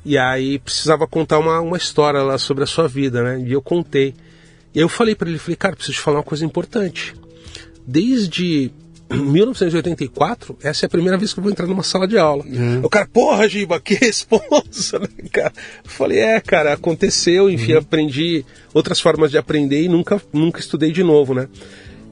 [0.06, 3.44] E aí precisava contar uma, uma história lá sobre a sua vida, né?
[3.44, 4.14] E eu contei.
[4.74, 7.16] E aí eu falei para ele, falei, cara, preciso te falar uma coisa importante.
[7.88, 8.72] Desde
[9.10, 12.44] 1984, essa é a primeira vez que eu vou entrar numa sala de aula.
[12.84, 15.54] O cara, porra, Giba, que responsa, né, cara?
[15.84, 18.44] Eu falei, é, cara, aconteceu, enfim, aprendi
[18.74, 21.48] outras formas de aprender e nunca, nunca estudei de novo, né?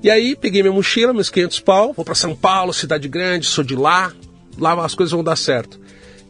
[0.04, 3.64] E aí peguei minha mochila, meus 500 pau, vou para São Paulo, cidade grande, sou
[3.64, 4.12] de lá,
[4.58, 5.80] lá as coisas vão dar certo.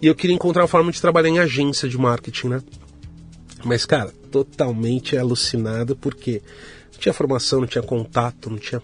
[0.02, 2.62] E eu queria encontrar uma forma de trabalhar em agência de marketing, né?
[3.64, 6.42] Mas, cara, totalmente alucinado, porque
[6.92, 8.82] não tinha formação, não tinha contato, não tinha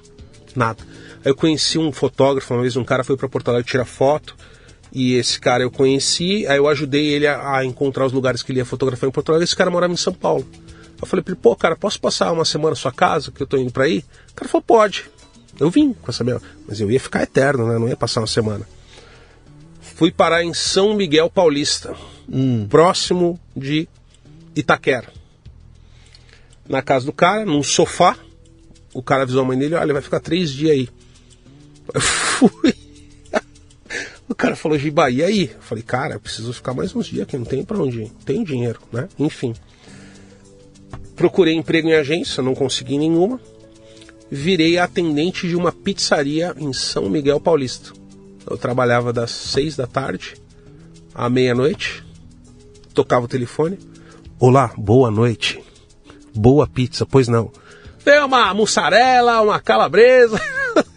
[0.55, 0.83] nada.
[1.23, 4.35] Aí eu conheci um fotógrafo, uma vez um cara foi para Porto Alegre tirar foto,
[4.91, 8.51] e esse cara eu conheci, aí eu ajudei ele a, a encontrar os lugares que
[8.51, 10.47] ele ia fotografar em Porto Alegre, esse cara morava em São Paulo.
[11.01, 13.47] Eu falei pra ele, pô, cara, posso passar uma semana na sua casa, que eu
[13.47, 14.03] tô indo pra aí?
[14.31, 15.05] O cara falou, pode.
[15.59, 16.41] Eu vim com essa minha...
[16.67, 17.77] Mas eu ia ficar eterno, né?
[17.77, 18.67] Não ia passar uma semana.
[19.81, 21.95] Fui parar em São Miguel Paulista,
[22.69, 23.87] próximo de
[24.55, 25.11] Itaquera.
[26.67, 28.17] Na casa do cara, num sofá.
[28.93, 30.89] O cara avisou a mãe dele, olha, vai ficar três dias aí.
[31.97, 32.73] Fui.
[34.27, 35.51] O cara falou, Giba, e aí?
[35.53, 38.11] Eu falei, cara, eu preciso ficar mais uns dias aqui, não tem pra onde ir.
[38.23, 39.09] Tenho dinheiro, né?
[39.17, 39.55] Enfim.
[41.15, 43.39] Procurei emprego em agência, não consegui nenhuma.
[44.29, 47.91] Virei atendente de uma pizzaria em São Miguel Paulista.
[48.47, 50.35] Eu trabalhava das seis da tarde
[51.13, 52.03] à meia-noite.
[52.93, 53.79] Tocava o telefone.
[54.39, 55.61] Olá, boa noite.
[56.33, 57.51] Boa pizza, pois não.
[58.05, 60.39] Veio uma mussarela, uma calabresa.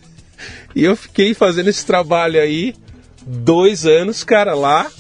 [0.74, 2.74] e eu fiquei fazendo esse trabalho aí
[3.26, 4.90] dois anos, cara, lá.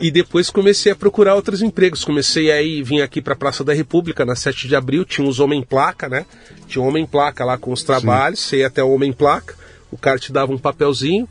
[0.00, 2.04] E depois comecei a procurar outros empregos.
[2.04, 5.40] Comecei aí, vim aqui para a Praça da República na 7 de abril, tinha uns
[5.40, 6.24] homem placa, né?
[6.66, 9.54] Tinha um homem placa lá com os trabalhos, ia até o homem placa,
[9.90, 11.28] o cara te dava um papelzinho.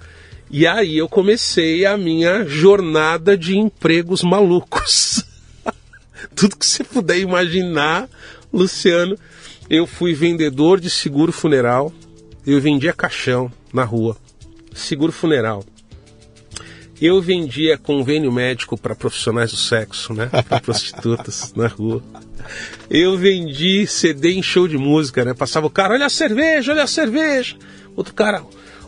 [0.51, 5.23] E aí eu comecei a minha jornada de empregos malucos.
[6.35, 8.07] Tudo que você puder imaginar,
[8.51, 9.17] Luciano.
[9.69, 11.93] Eu fui vendedor de seguro funeral.
[12.49, 14.17] Eu vendia caixão na rua.
[14.73, 15.63] Seguro funeral.
[16.99, 20.25] Eu vendia convênio médico para profissionais do sexo, né?
[20.25, 22.01] Para prostitutas na rua.
[22.89, 25.35] Eu vendi CD em show de música, né?
[25.35, 27.55] Passava o cara, olha a cerveja, olha a cerveja.
[27.95, 28.43] Outro cara,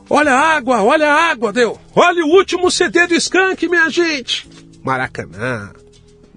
[0.09, 1.79] olha a água, olha a água, deu.
[1.95, 4.49] Olha o último CD do Skank, minha gente.
[4.81, 5.71] Maracanã,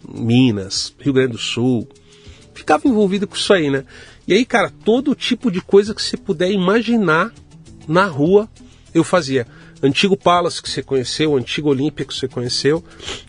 [0.06, 1.88] Minas, Rio Grande do Sul.
[2.52, 3.84] Ficava envolvido com isso aí, né?
[4.26, 7.32] E aí, cara, todo tipo de coisa que você puder imaginar
[7.86, 8.48] na rua,
[8.94, 9.46] eu fazia.
[9.82, 12.82] Antigo Palace que você conheceu, antigo Olímpia que você conheceu,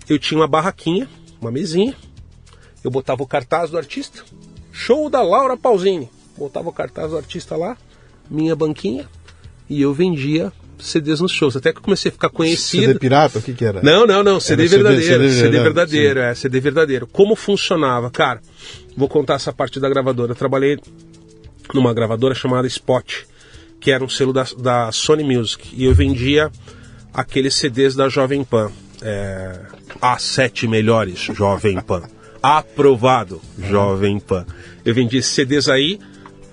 [0.08, 1.08] eu tinha uma barraquinha,
[1.42, 1.94] uma mesinha,
[2.84, 4.24] eu botava o cartaz do artista,
[4.72, 7.78] show da Laura Pausini, botava o cartaz do artista lá,
[8.30, 9.10] minha banquinha,
[9.70, 12.86] e eu vendia CDs nos shows, até que eu comecei a ficar conhecido.
[12.86, 13.40] CD pirata?
[13.40, 13.82] O que que era?
[13.82, 17.08] Não, não, não, CD Era CD, verdadeiro, CD CD, verdadeiro, verdadeiro, é, CD verdadeiro.
[17.08, 18.10] Como funcionava?
[18.12, 18.42] Cara,
[18.96, 20.32] vou contar essa parte da gravadora.
[20.32, 20.80] Eu trabalhei
[21.74, 23.24] numa gravadora chamada Spot,
[23.80, 26.52] que era um selo da, da Sony Music, e eu vendia
[27.14, 28.72] aqueles CDs da Jovem Pan.
[29.02, 29.60] É,
[30.02, 32.04] as sete melhores Jovem Pan.
[32.42, 34.46] Aprovado Jovem Pan.
[34.84, 36.00] Eu vendia esses CDs aí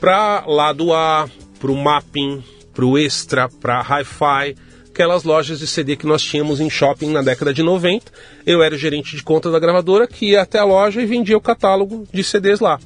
[0.01, 1.29] pra lado A,
[1.61, 2.43] pro mapping,
[2.75, 4.57] pro extra, pra hi-fi,
[4.93, 8.13] aquelas lojas de CD que nós tínhamos em shopping na década de 90.
[8.47, 11.37] Eu era o gerente de conta da gravadora que ia até a loja e vendia
[11.37, 12.79] o catálogo de CDs lá.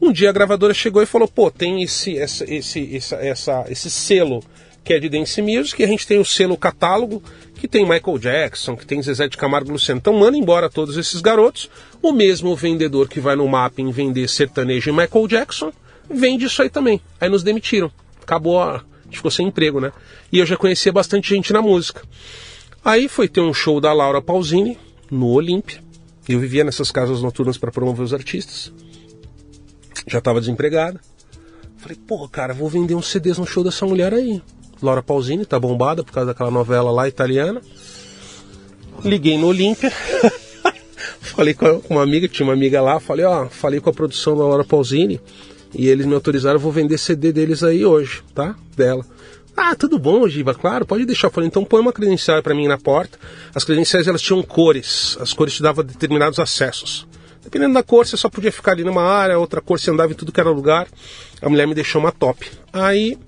[0.00, 3.90] Um dia a gravadora chegou e falou: pô, tem esse, essa, esse, essa, essa, esse
[3.90, 4.42] selo
[4.84, 7.22] que é de Dance Music, a gente tem o selo catálogo
[7.56, 9.98] que tem Michael Jackson, que tem Zezé de Camargo Luciano.
[9.98, 11.68] Então manda embora todos esses garotos.
[12.00, 15.72] O mesmo vendedor que vai no mapping vender sertanejo e Michael Jackson
[16.08, 17.00] vende isso aí também.
[17.20, 17.90] Aí nos demitiram.
[18.22, 18.82] Acabou a.
[19.08, 19.90] Gente ficou sem emprego, né?
[20.30, 22.02] E eu já conhecia bastante gente na música.
[22.84, 24.78] Aí foi ter um show da Laura Pausini
[25.10, 25.82] no Olímpia.
[26.28, 28.70] Eu vivia nessas casas noturnas para promover os artistas.
[30.06, 31.00] Já estava desempregada.
[31.78, 34.42] Falei, pô, cara, vou vender uns CDs no show dessa mulher aí.
[34.82, 37.62] Laura Pausini tá bombada por causa daquela novela lá italiana.
[39.02, 39.90] Liguei no Olímpia.
[41.20, 44.44] falei com uma amiga, tinha uma amiga lá, falei, ó, falei com a produção da
[44.44, 45.20] Laura Pausini
[45.74, 48.56] e eles me autorizaram, eu vou vender CD deles aí hoje, tá?
[48.76, 49.04] Dela.
[49.56, 51.26] Ah, tudo bom, Giba, claro, pode deixar.
[51.26, 53.18] Eu falei, então põe uma credencial para mim na porta.
[53.54, 57.06] As credenciais elas tinham cores, as cores te davam determinados acessos.
[57.42, 60.14] Dependendo da cor, você só podia ficar ali numa área, outra cor você andava em
[60.14, 60.86] tudo que era lugar.
[61.40, 62.46] A mulher me deixou uma top.
[62.72, 63.18] Aí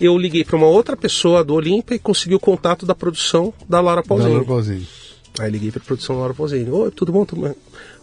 [0.00, 3.80] eu liguei para uma outra pessoa do Olímpia e consegui o contato da produção da
[3.80, 4.30] Laura Pausini.
[4.30, 4.88] Da Laura Pausini.
[5.38, 6.70] Aí liguei para a produção da Laura Pausini.
[6.70, 7.24] Oi, tudo bom?
[7.24, 7.54] Tudo bem?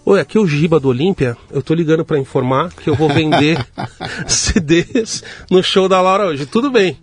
[0.10, 1.36] Oi, aqui é o Giba do Olímpia.
[1.51, 3.58] Eu tô ligando para informar que eu vou vender
[4.26, 6.45] CDs no show da Laura hoje.
[6.45, 6.97] Tudo bem.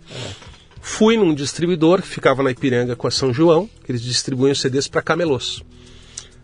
[0.81, 4.87] Fui num distribuidor que ficava na Ipiranga com a São João, que eles distribuem CDs
[4.87, 5.61] para camelôs.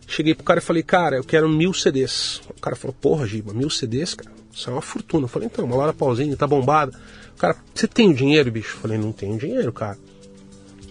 [0.05, 2.43] Cheguei pro cara e falei, cara, eu quero mil CDs.
[2.55, 4.31] O cara falou, porra, Giba, mil CDs, cara?
[4.53, 5.23] Isso é uma fortuna.
[5.23, 6.95] Eu falei, então, uma Laura Pausini tá bombada.
[7.35, 8.75] O cara, você tem o dinheiro, bicho?
[8.75, 9.97] Eu falei, não tenho dinheiro, cara.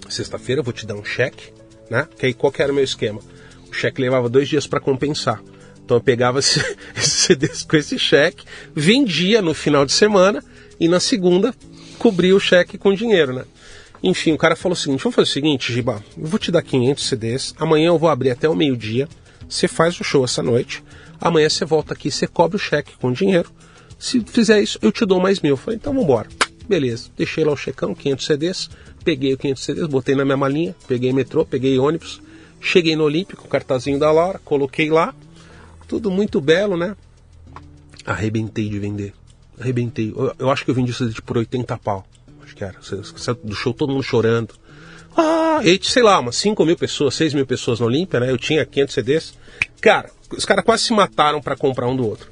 [0.08, 1.52] Sexta-feira eu vou te dar um cheque,
[1.88, 2.08] né?
[2.18, 3.20] Que aí qual que era o meu esquema?
[3.70, 5.40] O cheque levava dois dias para compensar.
[5.90, 6.60] Então eu pegava esse,
[6.96, 10.40] esse CDs com esse cheque, vendia no final de semana
[10.78, 11.52] e na segunda
[11.98, 13.44] cobria o cheque com dinheiro, né?
[14.00, 16.62] Enfim, o cara falou o seguinte: vamos fazer o seguinte, Giba, eu vou te dar
[16.62, 19.08] 500 CDs, amanhã eu vou abrir até o meio-dia,
[19.48, 20.80] você faz o show essa noite,
[21.20, 23.50] amanhã você volta aqui, você cobre o cheque com dinheiro.
[23.98, 25.54] Se fizer isso, eu te dou mais mil.
[25.54, 26.28] Eu falei, então embora.
[26.68, 28.70] Beleza, deixei lá o checão, 500 CDs,
[29.02, 32.22] peguei o 500 CDs, botei na minha malinha, peguei metrô, peguei ônibus,
[32.60, 35.12] cheguei no Olímpico, o cartazinho da Laura, coloquei lá,
[35.90, 36.96] tudo muito belo, né?
[38.06, 39.12] Arrebentei de vender.
[39.60, 40.14] Arrebentei.
[40.16, 42.06] Eu, eu acho que eu vendi isso por 80 pau.
[42.44, 42.76] Acho que era.
[43.42, 44.54] Do show todo mundo chorando.
[45.16, 48.30] Ah, e sei lá, umas 5 mil pessoas, 6 mil pessoas no Olímpia, né?
[48.30, 49.34] Eu tinha 500 CDs.
[49.80, 52.28] Cara, os caras quase se mataram para comprar um do outro.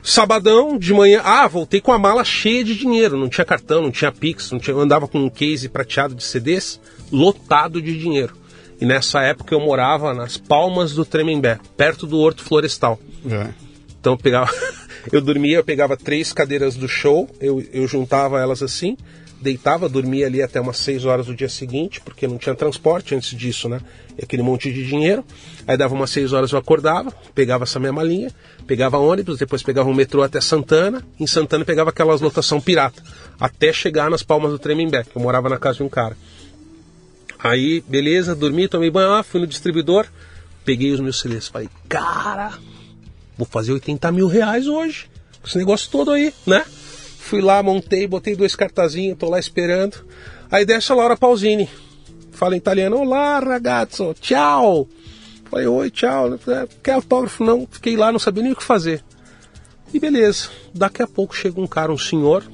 [0.00, 3.16] Sabadão, de manhã, ah, voltei com a mala cheia de dinheiro.
[3.16, 6.22] Não tinha cartão, não tinha Pix, não tinha, eu andava com um case prateado de
[6.22, 8.36] CDs, lotado de dinheiro.
[8.82, 12.98] E nessa época eu morava nas Palmas do Tremembé, perto do Horto Florestal.
[13.30, 13.50] É.
[14.00, 14.50] Então eu pegava,
[15.12, 18.96] eu dormia, eu pegava três cadeiras do show, eu, eu juntava elas assim,
[19.40, 23.38] deitava, dormia ali até umas 6 horas do dia seguinte, porque não tinha transporte antes
[23.38, 23.80] disso, né?
[24.18, 25.24] E aquele monte de dinheiro.
[25.64, 28.32] Aí dava umas 6 horas eu acordava, pegava essa mesma linha,
[28.66, 33.00] pegava ônibus, depois pegava um metrô até Santana, em Santana pegava aquelas lotação pirata,
[33.38, 36.16] até chegar nas Palmas do Tremembé, que eu morava na casa de um cara.
[37.42, 40.06] Aí, beleza, dormi, tomei banho, ah, fui no distribuidor,
[40.64, 41.48] peguei os meus CDs.
[41.48, 42.52] Falei, cara,
[43.36, 45.10] vou fazer 80 mil reais hoje.
[45.40, 46.64] Com esse negócio todo aí, né?
[47.18, 49.96] Fui lá, montei, botei dois cartazinhos, tô lá esperando.
[50.50, 51.68] Aí desce a Laura Pausini.
[52.30, 54.88] Fala em italiano, olá ragazzo, tchau.
[55.50, 56.38] Falei, oi, tchau.
[56.82, 57.44] Quer autógrafo?
[57.44, 57.66] Não.
[57.70, 59.02] Fiquei lá, não sabia nem o que fazer.
[59.92, 60.48] E beleza.
[60.72, 62.44] Daqui a pouco chega um cara, um senhor,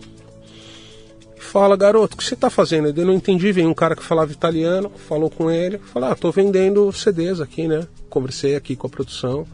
[1.38, 2.88] fala, garoto, o que você está fazendo?
[2.88, 6.30] Eu não entendi, vem um cara que falava italiano, falou com ele, falou, ah, tô
[6.30, 7.86] vendendo CDs aqui, né?
[8.08, 9.46] Conversei aqui com a produção.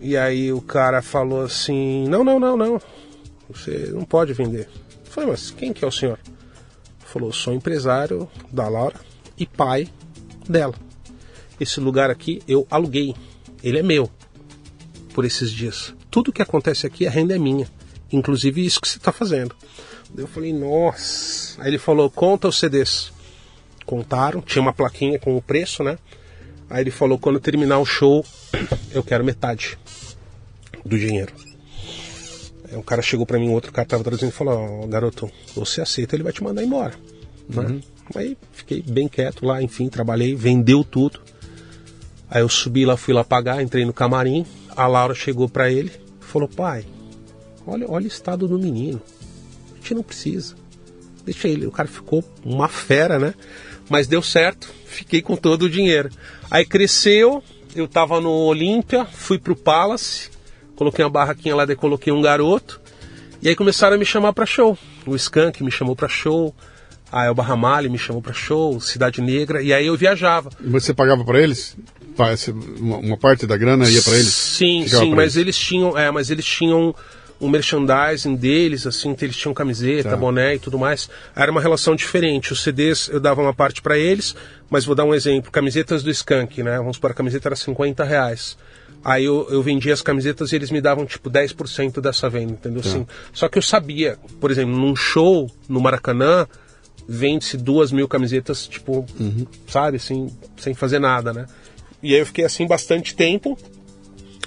[0.00, 2.80] E aí o cara falou assim, não, não, não, não,
[3.48, 4.68] você não pode vender.
[5.04, 6.18] Eu falei, mas quem que é o senhor?
[6.98, 8.96] Falou, sou empresário da Laura
[9.38, 9.88] e pai
[10.48, 10.74] dela.
[11.60, 13.14] Esse lugar aqui eu aluguei,
[13.62, 14.10] ele é meu
[15.14, 15.94] por esses dias.
[16.10, 17.68] Tudo que acontece aqui, a renda é minha.
[18.10, 19.54] Inclusive isso que você está fazendo.
[20.16, 21.60] Eu falei, nossa.
[21.62, 23.12] Aí ele falou, conta os CDs.
[23.86, 25.98] Contaram, tinha uma plaquinha com o preço, né?
[26.68, 28.24] Aí ele falou, quando terminar o show,
[28.92, 29.78] eu quero metade
[30.84, 31.32] do dinheiro.
[32.70, 35.80] Aí um cara chegou para mim, outro cara tava trazendo e falou, oh, garoto, você
[35.80, 36.94] aceita, ele vai te mandar embora.
[37.48, 37.62] Né?
[37.62, 37.80] Uhum.
[38.14, 41.20] Aí fiquei bem quieto lá, enfim, trabalhei, vendeu tudo.
[42.30, 44.46] Aí eu subi lá, fui lá pagar, entrei no camarim.
[44.74, 46.86] A Laura chegou para ele, falou: Pai,
[47.66, 49.00] olha, olha o estado do menino
[49.82, 50.54] gente não precisa.
[51.24, 51.66] Deixa ele.
[51.66, 53.34] O cara ficou uma fera, né?
[53.88, 56.08] Mas deu certo, fiquei com todo o dinheiro.
[56.50, 57.42] Aí cresceu,
[57.74, 60.30] eu tava no Olímpia, fui pro Palace,
[60.76, 62.80] coloquei uma barraquinha lá, daí coloquei um garoto.
[63.42, 64.78] E aí começaram a me chamar para show.
[65.06, 66.54] O Skank me chamou para show,
[67.10, 70.48] A Elba Ramalho me chamou para show, Cidade Negra, e aí eu viajava.
[70.60, 71.76] E você pagava para eles?
[72.32, 74.28] Esse- Uma, parte da grana ia para eles?
[74.32, 76.94] Sim, Ficava sim, mas eles tinham, é, mas eles tinham
[77.42, 80.16] um merchandising deles, assim, que eles tinham camiseta, Tá.
[80.16, 81.10] boné e tudo mais.
[81.34, 82.52] Era uma relação diferente.
[82.52, 84.34] Os CDs eu dava uma parte para eles,
[84.70, 86.78] mas vou dar um exemplo: camisetas do Skank, né?
[86.78, 88.56] Vamos supor, a camiseta era 50 reais.
[89.04, 92.80] Aí eu, eu vendia as camisetas e eles me davam tipo 10% dessa venda, entendeu?
[92.84, 96.46] Assim, só que eu sabia, por exemplo, num show no Maracanã,
[97.08, 99.04] vende-se duas mil camisetas, tipo,
[99.66, 101.46] sabe, assim, sem fazer nada, né?
[102.00, 103.58] E aí eu fiquei assim bastante tempo,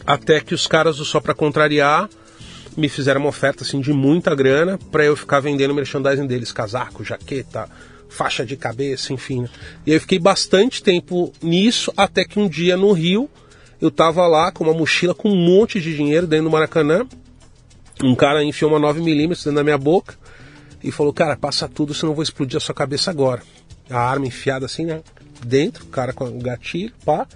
[0.08, 2.10] até que os caras do Só Pra Contrariar
[2.76, 7.04] me fizeram uma oferta assim de muita grana para eu ficar vendendo merchandising deles, casaco,
[7.04, 7.70] jaqueta,
[8.10, 9.42] faixa de cabeça, enfim.
[9.42, 9.50] né?
[9.86, 13.30] E eu fiquei bastante tempo nisso, até que um dia no Rio
[13.82, 17.06] eu tava lá com uma mochila com um monte de dinheiro dentro do Maracanã.
[18.04, 20.16] Um cara enfiou uma 9mm dentro da minha boca
[20.84, 23.42] e falou: Cara, passa tudo, senão eu vou explodir a sua cabeça agora.
[23.90, 25.02] A arma enfiada assim, né?
[25.46, 27.28] Dentro, o cara com o gatilho, pá.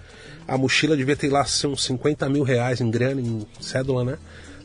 [0.48, 4.18] A mochila devia ter lá uns 50 mil reais em grana, em cédula, né?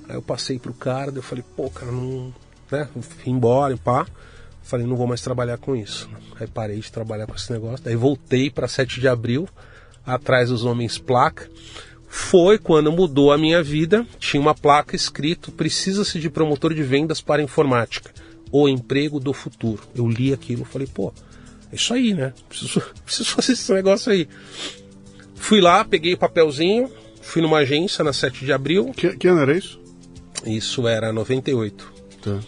[0.08, 2.32] Aí eu passei pro cara, eu falei: Pô, cara, não.
[2.70, 2.88] Né?
[3.00, 4.06] Fui embora pá.
[4.62, 6.08] Falei: Não vou mais trabalhar com isso.
[6.38, 7.84] Aí parei de trabalhar com esse negócio.
[7.84, 9.48] Daí voltei para 7 de abril,
[10.04, 11.48] atrás dos homens placa
[12.14, 14.06] foi quando mudou a minha vida.
[14.20, 18.12] Tinha uma placa escrito: precisa-se de promotor de vendas para informática,
[18.52, 19.82] o emprego do futuro.
[19.94, 21.12] Eu li aquilo, falei, pô,
[21.72, 22.32] é isso aí, né?
[22.48, 24.28] Preciso, preciso fazer esse negócio aí.
[25.34, 26.88] Fui lá, peguei o papelzinho,
[27.20, 28.92] fui numa agência na 7 de abril.
[28.96, 29.83] Que, que ano era isso?
[30.46, 31.92] Isso era 98.
[32.22, 32.40] Tá.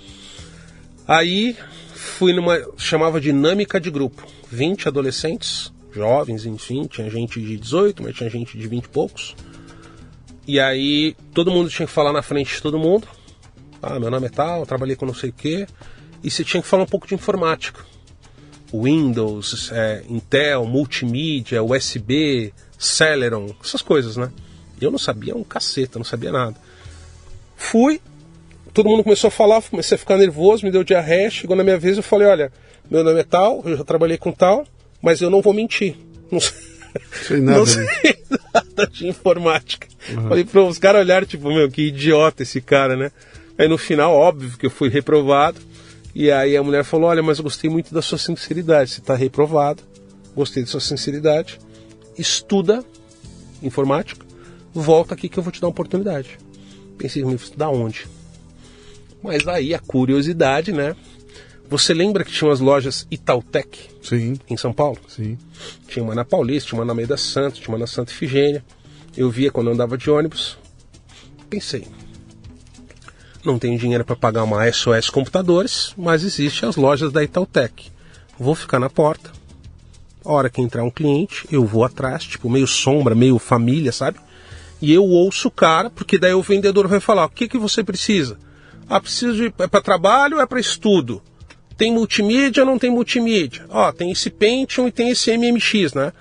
[1.06, 1.56] Aí
[1.94, 2.58] fui numa.
[2.76, 4.26] chamava dinâmica de grupo.
[4.50, 9.34] 20 adolescentes, jovens, enfim, tinha gente de 18, mas tinha gente de 20 e poucos.
[10.46, 13.08] E aí todo mundo tinha que falar na frente de todo mundo.
[13.82, 15.66] Ah, meu nome é tal, trabalhei com não sei o quê.
[16.22, 17.84] E você tinha que falar um pouco de informática.
[18.72, 24.30] Windows, é, Intel, multimídia, USB, Celeron, essas coisas, né?
[24.80, 26.56] Eu não sabia um caceta, não sabia nada.
[27.56, 28.00] Fui,
[28.72, 31.78] todo mundo começou a falar, comecei a ficar nervoso, me deu diarreia, chegou na minha
[31.78, 32.52] vez, eu falei, olha,
[32.90, 34.66] meu nome é tal, eu já trabalhei com tal,
[35.02, 35.96] mas eu não vou mentir.
[36.30, 36.58] Não sei,
[37.22, 37.72] Sei nada, não né?
[37.72, 38.16] sei
[38.52, 39.86] nada de informática.
[40.28, 43.12] Falei para os caras olharem, tipo, meu, que idiota esse cara, né?
[43.56, 45.60] Aí no final, óbvio que eu fui reprovado.
[46.14, 49.14] E aí a mulher falou, olha, mas eu gostei muito da sua sinceridade, você está
[49.14, 49.82] reprovado,
[50.34, 51.58] gostei da sua sinceridade,
[52.18, 52.82] estuda
[53.62, 54.24] informática,
[54.72, 56.38] volta aqui que eu vou te dar uma oportunidade.
[56.98, 58.06] Pensei comigo, da onde?
[59.22, 60.94] Mas aí a curiosidade, né?
[61.68, 64.98] Você lembra que tinha umas lojas Itautec Sim, em São Paulo?
[65.08, 65.36] sim.
[65.88, 68.64] Tinha uma na Paulista, tinha uma na Meida Santos, tinha uma na Santa Ifigênia.
[69.16, 70.56] Eu via quando eu andava de ônibus.
[71.50, 71.86] Pensei,
[73.44, 77.90] não tenho dinheiro para pagar uma SOS Computadores, mas existem as lojas da Itautec.
[78.38, 79.30] Vou ficar na porta.
[80.24, 84.18] A hora que entrar um cliente, eu vou atrás, tipo meio sombra, meio família, sabe?
[84.80, 87.82] E eu ouço o cara, porque daí o vendedor vai falar: o que, que você
[87.82, 88.38] precisa?
[88.88, 89.52] Ah, preciso de.
[89.58, 91.22] É para trabalho ou é para estudo?
[91.76, 93.66] Tem multimídia ou não tem multimídia?
[93.68, 96.12] Ó, tem esse Pentium e tem esse MMX, né?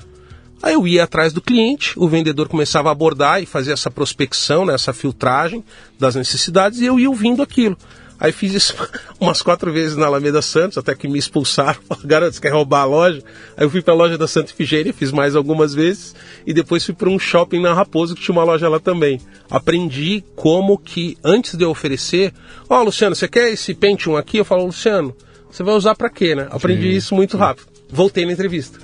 [0.61, 4.65] Aí eu ia atrás do cliente, o vendedor começava a abordar e fazer essa prospecção,
[4.65, 5.63] né, essa filtragem
[5.99, 7.77] das necessidades, e eu ia ouvindo aquilo.
[8.19, 8.75] Aí fiz isso
[9.19, 11.79] umas quatro vezes na Alameda Santos, até que me expulsaram.
[11.87, 13.21] Falaram, Garoto, você quer roubar a loja?
[13.57, 16.15] Aí eu fui para a loja da Santa Ifigênia, fiz mais algumas vezes,
[16.45, 19.19] e depois fui para um shopping na Raposo, que tinha uma loja lá também.
[19.49, 22.33] Aprendi como que, antes de eu oferecer,
[22.69, 24.37] ó, Luciano, você quer esse Pentium aqui?
[24.37, 25.15] Eu falo, Luciano,
[25.51, 26.47] você vai usar para quê, né?
[26.51, 27.67] Aprendi Sim, isso muito rápido.
[27.89, 28.79] Voltei na entrevista.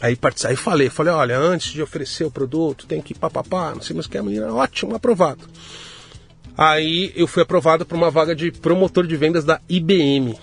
[0.00, 3.94] Aí, aí falei, falei, olha, antes de oferecer o produto, tem que papapá, não sei
[3.94, 5.42] mais o que, a menina, ótimo, aprovado.
[6.60, 10.36] Aí eu fui aprovado para uma vaga de promotor de vendas da IBM.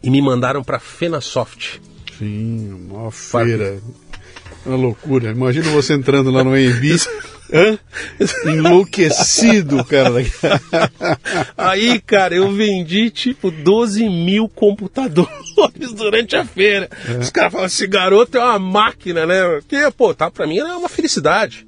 [0.00, 1.80] E me mandaram para Fenasoft.
[2.16, 3.82] Sim, uma feira.
[4.64, 5.32] Uma loucura.
[5.32, 6.96] Imagina você entrando lá no AMB.
[7.52, 7.76] Hã?
[8.46, 10.12] Enlouquecido, cara.
[11.58, 15.28] Aí, cara, eu vendi tipo 12 mil computadores
[15.92, 16.88] durante a feira.
[17.20, 19.60] Os caras falam, esse garoto é uma máquina, né?
[19.68, 21.66] Que, pô, tá, pra mim era uma felicidade.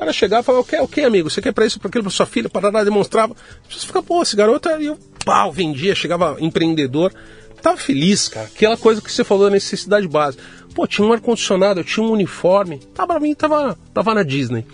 [0.00, 1.28] Cara chegava e falava, o que, o que, amigo?
[1.28, 3.36] Você quer pra isso, pra aquilo, pra sua filha, para demonstrava.
[3.68, 7.12] Você fica, pô, esse garoto aí, eu, pau, vendia, chegava empreendedor.
[7.60, 8.46] Tava feliz, cara.
[8.46, 10.42] Aquela coisa que você falou da necessidade básica.
[10.74, 12.78] Pô, tinha um ar-condicionado, eu tinha um uniforme.
[12.94, 14.64] Tava pra mim, tava, tava na Disney.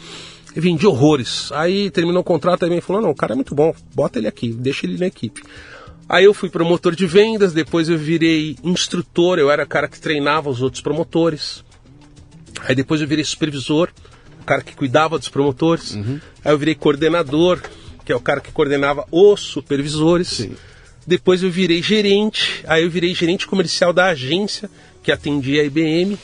[0.55, 1.51] Eu vendi horrores.
[1.51, 4.53] Aí terminou o contrato também falou: não, o cara é muito bom, bota ele aqui,
[4.53, 5.43] deixa ele na equipe.
[6.09, 10.49] Aí eu fui promotor de vendas, depois eu virei instrutor, eu era cara que treinava
[10.49, 11.65] os outros promotores.
[12.61, 13.91] Aí depois eu virei supervisor,
[14.47, 15.97] cara que cuidava dos promotores.
[16.45, 17.61] Aí eu virei coordenador,
[18.05, 20.49] que é o cara que coordenava os supervisores.
[21.07, 24.71] Depois eu virei gerente, aí eu virei gerente comercial da agência
[25.03, 26.19] que atendia a IBM.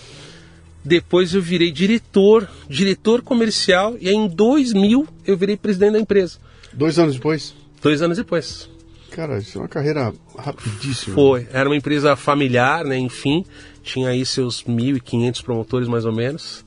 [0.84, 6.38] Depois eu virei diretor, diretor comercial, e aí em 2000 eu virei presidente da empresa.
[6.72, 7.54] Dois anos depois?
[7.80, 8.68] Dois anos depois.
[9.12, 11.14] Cara, isso é uma carreira rapidíssima.
[11.14, 11.46] Foi.
[11.52, 12.96] Era uma empresa familiar, né?
[12.96, 13.44] Enfim,
[13.82, 16.64] tinha aí seus 1.500 promotores mais ou menos.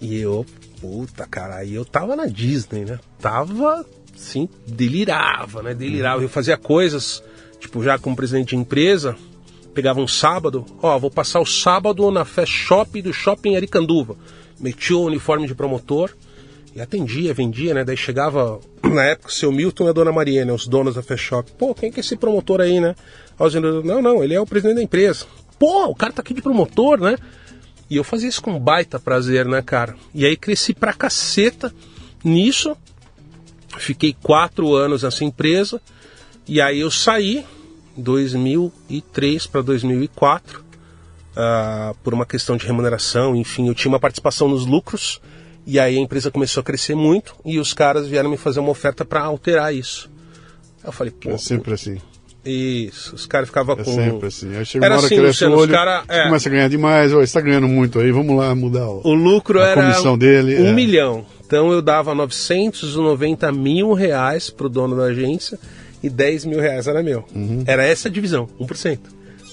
[0.00, 0.46] E eu,
[0.80, 2.98] puta, cara, aí eu tava na Disney, né?
[3.20, 3.84] Tava,
[4.16, 5.74] sim, delirava, né?
[5.74, 6.22] Delirava.
[6.22, 7.22] Eu fazia coisas,
[7.58, 9.16] tipo, já como presidente de empresa,
[9.74, 14.16] pegava um sábado, ó, vou passar o sábado na Fast Shop do Shopping Aricanduva.
[14.58, 16.10] Metia o uniforme de promotor
[16.74, 17.84] e atendia, vendia, né?
[17.84, 20.52] Daí chegava, na época, o seu Milton e a dona Maria, né?
[20.52, 21.50] Os donos da Fast Shop.
[21.58, 22.94] Pô, quem que é esse promotor aí, né?
[23.84, 25.24] Não, não, ele é o presidente da empresa.
[25.58, 27.16] Pô, o cara tá aqui de promotor, né?
[27.90, 29.96] E eu fazia isso com baita prazer, né, cara?
[30.14, 31.74] E aí cresci pra caceta
[32.24, 32.76] nisso.
[33.78, 35.82] Fiquei quatro anos nessa empresa.
[36.46, 37.44] E aí eu saí,
[37.96, 44.64] 2003 para 2004, uh, por uma questão de remuneração, enfim, eu tinha uma participação nos
[44.64, 45.20] lucros.
[45.66, 48.70] E aí a empresa começou a crescer muito e os caras vieram me fazer uma
[48.70, 50.08] oferta para alterar isso.
[50.82, 51.30] Eu falei, pô.
[51.30, 51.98] É sempre assim.
[52.44, 53.92] Isso, os caras ficavam É com.
[53.92, 54.56] sempre assim.
[54.56, 56.24] Aí chega Era uma hora assim, que Luciano, o olho, cara- é.
[56.24, 59.02] começa a ganhar demais, você está ganhando muito aí, vamos lá mudar o...
[59.04, 60.72] O lucro A era comissão dele, um é.
[60.72, 61.26] milhão.
[61.44, 65.58] Então eu dava 990 mil reais pro dono da agência
[66.02, 67.24] e 10 mil reais era meu.
[67.34, 67.62] Uhum.
[67.66, 68.98] Era essa a divisão, 1%.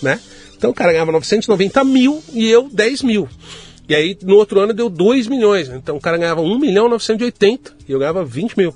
[0.01, 0.19] Né?
[0.55, 3.27] Então o cara ganhava 990 mil e eu 10 mil.
[3.89, 5.69] E aí no outro ano deu 2 milhões.
[5.69, 8.73] Então o cara ganhava 1 milhão 980 e eu ganhava 20 mil.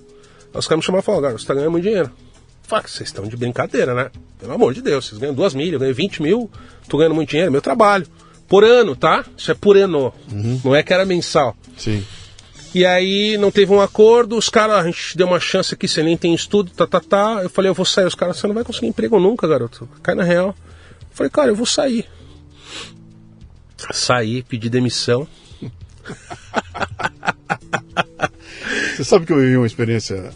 [0.53, 2.11] Aí os caras me chamavam e falavam, cara, você tá ganhando muito dinheiro.
[2.71, 4.09] Falei, vocês estão de brincadeira, né?
[4.39, 6.49] Pelo amor de Deus, vocês ganham 2 mil, eu ganho 20 mil,
[6.87, 8.07] tô ganhando muito dinheiro, é meu trabalho.
[8.47, 9.25] Por ano, tá?
[9.37, 10.13] Isso é por ano.
[10.63, 11.53] Não é que era mensal.
[11.77, 12.01] Sim.
[12.73, 16.01] E aí não teve um acordo, os caras, a gente deu uma chance aqui, você
[16.01, 17.39] nem tem estudo, tá, tá, tá.
[17.43, 18.05] Eu falei, eu vou sair.
[18.05, 19.89] Os caras, você não vai conseguir emprego nunca, garoto.
[20.01, 20.55] Cai na real.
[21.01, 22.05] Eu falei, cara, eu vou sair.
[23.91, 25.27] Saí, pedi demissão.
[28.95, 30.31] Você sabe que eu vivi uma experiência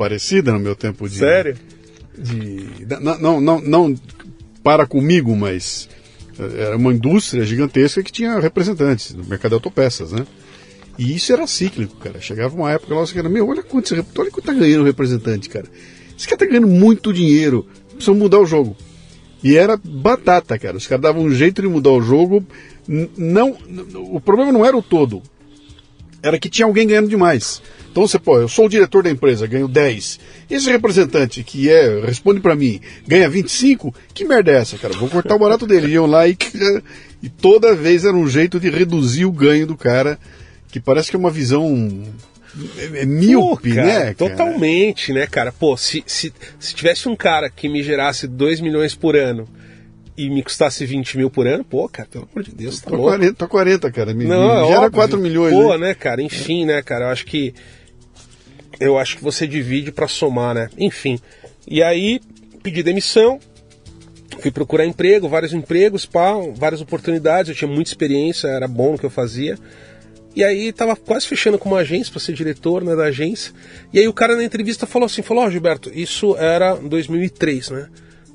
[0.00, 1.18] parecida no meu tempo de...
[2.16, 3.94] de não, não, não, não
[4.62, 5.90] para comigo, mas
[6.38, 10.26] eh, era uma indústria gigantesca que tinha representantes no mercado de autopeças, né?
[10.98, 12.18] E isso era cíclico, cara.
[12.18, 15.50] Chegava uma época lá, você era, meu, olha quanto, olha quanto tá ganhando o representante,
[15.50, 15.66] cara.
[16.16, 17.66] Esse cara tá ganhando muito dinheiro.
[17.94, 18.74] Precisa mudar o jogo.
[19.44, 20.78] E era batata, cara.
[20.78, 22.42] Os caras davam um jeito de mudar o jogo.
[22.88, 23.54] Não,
[23.94, 25.22] o problema não era o todo.
[26.22, 27.62] Era que tinha alguém ganhando demais.
[27.90, 30.20] Então você, pô, eu sou o diretor da empresa, ganho 10.
[30.48, 34.94] Esse representante que é, responde pra mim, ganha 25, que merda é essa, cara?
[34.94, 35.92] Vou cortar o barato dele.
[35.92, 36.36] Iam lá e,
[37.22, 40.18] e toda vez era um jeito de reduzir o ganho do cara,
[40.70, 42.04] que parece que é uma visão
[42.78, 43.98] é, é míope, né?
[43.98, 44.14] cara?
[44.14, 45.52] Totalmente, né, cara?
[45.52, 49.48] Pô, se, se, se tivesse um cara que me gerasse 2 milhões por ano
[50.20, 52.96] e me custasse 20 mil por ano, pô, cara, pelo amor de Deus, tá Tô
[52.96, 53.10] louco.
[53.10, 54.12] 40, tô 40, cara.
[54.12, 54.92] Me, Não, me é gera óbvio.
[54.92, 55.54] 4 milhões.
[55.54, 55.88] Pô, né?
[55.88, 56.22] né, cara?
[56.22, 57.06] Enfim, né, cara?
[57.06, 57.54] Eu acho que.
[58.78, 60.68] Eu acho que você divide pra somar, né?
[60.76, 61.18] Enfim.
[61.66, 62.20] E aí,
[62.62, 63.38] pedi demissão.
[64.38, 67.50] Fui procurar emprego, vários empregos, pá, várias oportunidades.
[67.50, 69.58] Eu tinha muita experiência, era bom no que eu fazia.
[70.34, 73.52] E aí tava quase fechando com uma agência para ser diretor né, da agência.
[73.92, 77.70] E aí o cara na entrevista falou assim, falou, ó Gilberto, isso era em 2003,
[77.70, 77.88] né?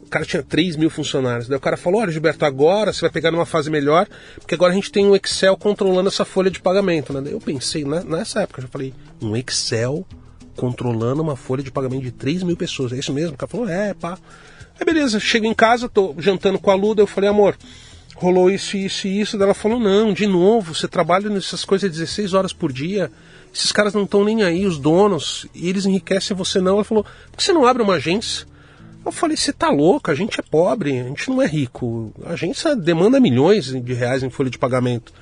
[0.05, 1.47] O cara tinha 3 mil funcionários.
[1.47, 4.71] Daí o cara falou, olha Gilberto, agora você vai pegar numa fase melhor, porque agora
[4.71, 7.29] a gente tem um Excel controlando essa folha de pagamento, né?
[7.31, 10.05] Eu pensei, né, nessa época, eu já falei, um Excel
[10.55, 13.33] controlando uma folha de pagamento de 3 mil pessoas, é isso mesmo?
[13.33, 14.17] O cara falou, é, pá.
[14.79, 17.57] Aí beleza, chego em casa, tô jantando com a Luda, eu falei, amor,
[18.15, 19.37] rolou isso, isso e isso.
[19.37, 23.11] Daí ela falou: não, de novo, você trabalha nessas coisas 16 horas por dia.
[23.53, 26.75] Esses caras não estão nem aí, os donos, e eles enriquecem você não.
[26.75, 28.47] Ela falou: por que você não abre uma agência?
[29.05, 32.11] Eu falei: você tá louco, a gente é pobre, a gente não é rico.
[32.25, 35.13] A agência demanda milhões de reais em folha de pagamento.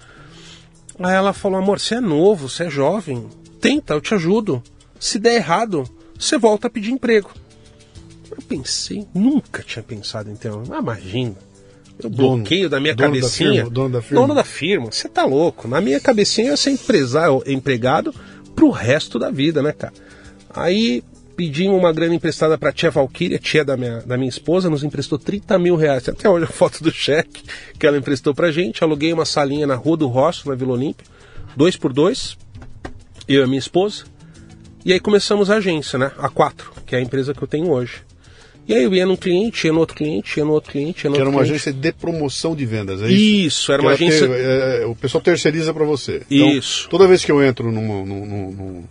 [1.00, 3.28] Aí ela falou: amor, você é novo, você é jovem,
[3.60, 4.64] tenta, eu te ajudo.
[5.00, 5.84] Se der errado,
[6.18, 7.30] você volta a pedir emprego.
[8.32, 10.78] Eu pensei, nunca tinha pensado em ter uma.
[10.78, 11.36] Ah, imagina.
[12.02, 12.38] Eu Dono.
[12.38, 13.52] bloqueio da minha Dono da cabecinha.
[13.52, 14.22] firma, dono da firma.
[14.22, 14.92] Dono da firma.
[14.92, 15.68] Você tá louco.
[15.68, 18.14] Na minha cabecinha eu ia ser empresário, empregado
[18.56, 19.94] pro resto da vida, né, cara?
[20.50, 21.04] Aí
[21.36, 25.18] pedimos uma grana emprestada pra tia Valquíria, tia da minha, da minha esposa, nos emprestou
[25.18, 26.08] 30 mil reais.
[26.08, 27.44] Até hoje a foto do cheque
[27.80, 28.84] que ela emprestou pra gente.
[28.84, 31.06] Aluguei uma salinha na Rua do Roço, na Vila Olímpia.
[31.56, 32.38] Dois por dois.
[33.28, 34.04] Eu e a minha esposa.
[34.86, 36.12] E aí começamos a agência, né?
[36.18, 38.02] A quatro, que é a empresa que eu tenho hoje.
[38.68, 41.10] E aí eu ia num cliente, ia no outro cliente, ia no outro cliente, ia
[41.10, 41.52] no Que era outro uma cliente.
[41.68, 43.14] agência de promoção de vendas, é isso?
[43.48, 44.28] Isso, era Que uma agência.
[44.28, 46.22] ter- é, o pessoal terceiriza para você.
[46.32, 46.88] Então, Isso.
[46.90, 48.84] Toda vez que eu entro num, num- num-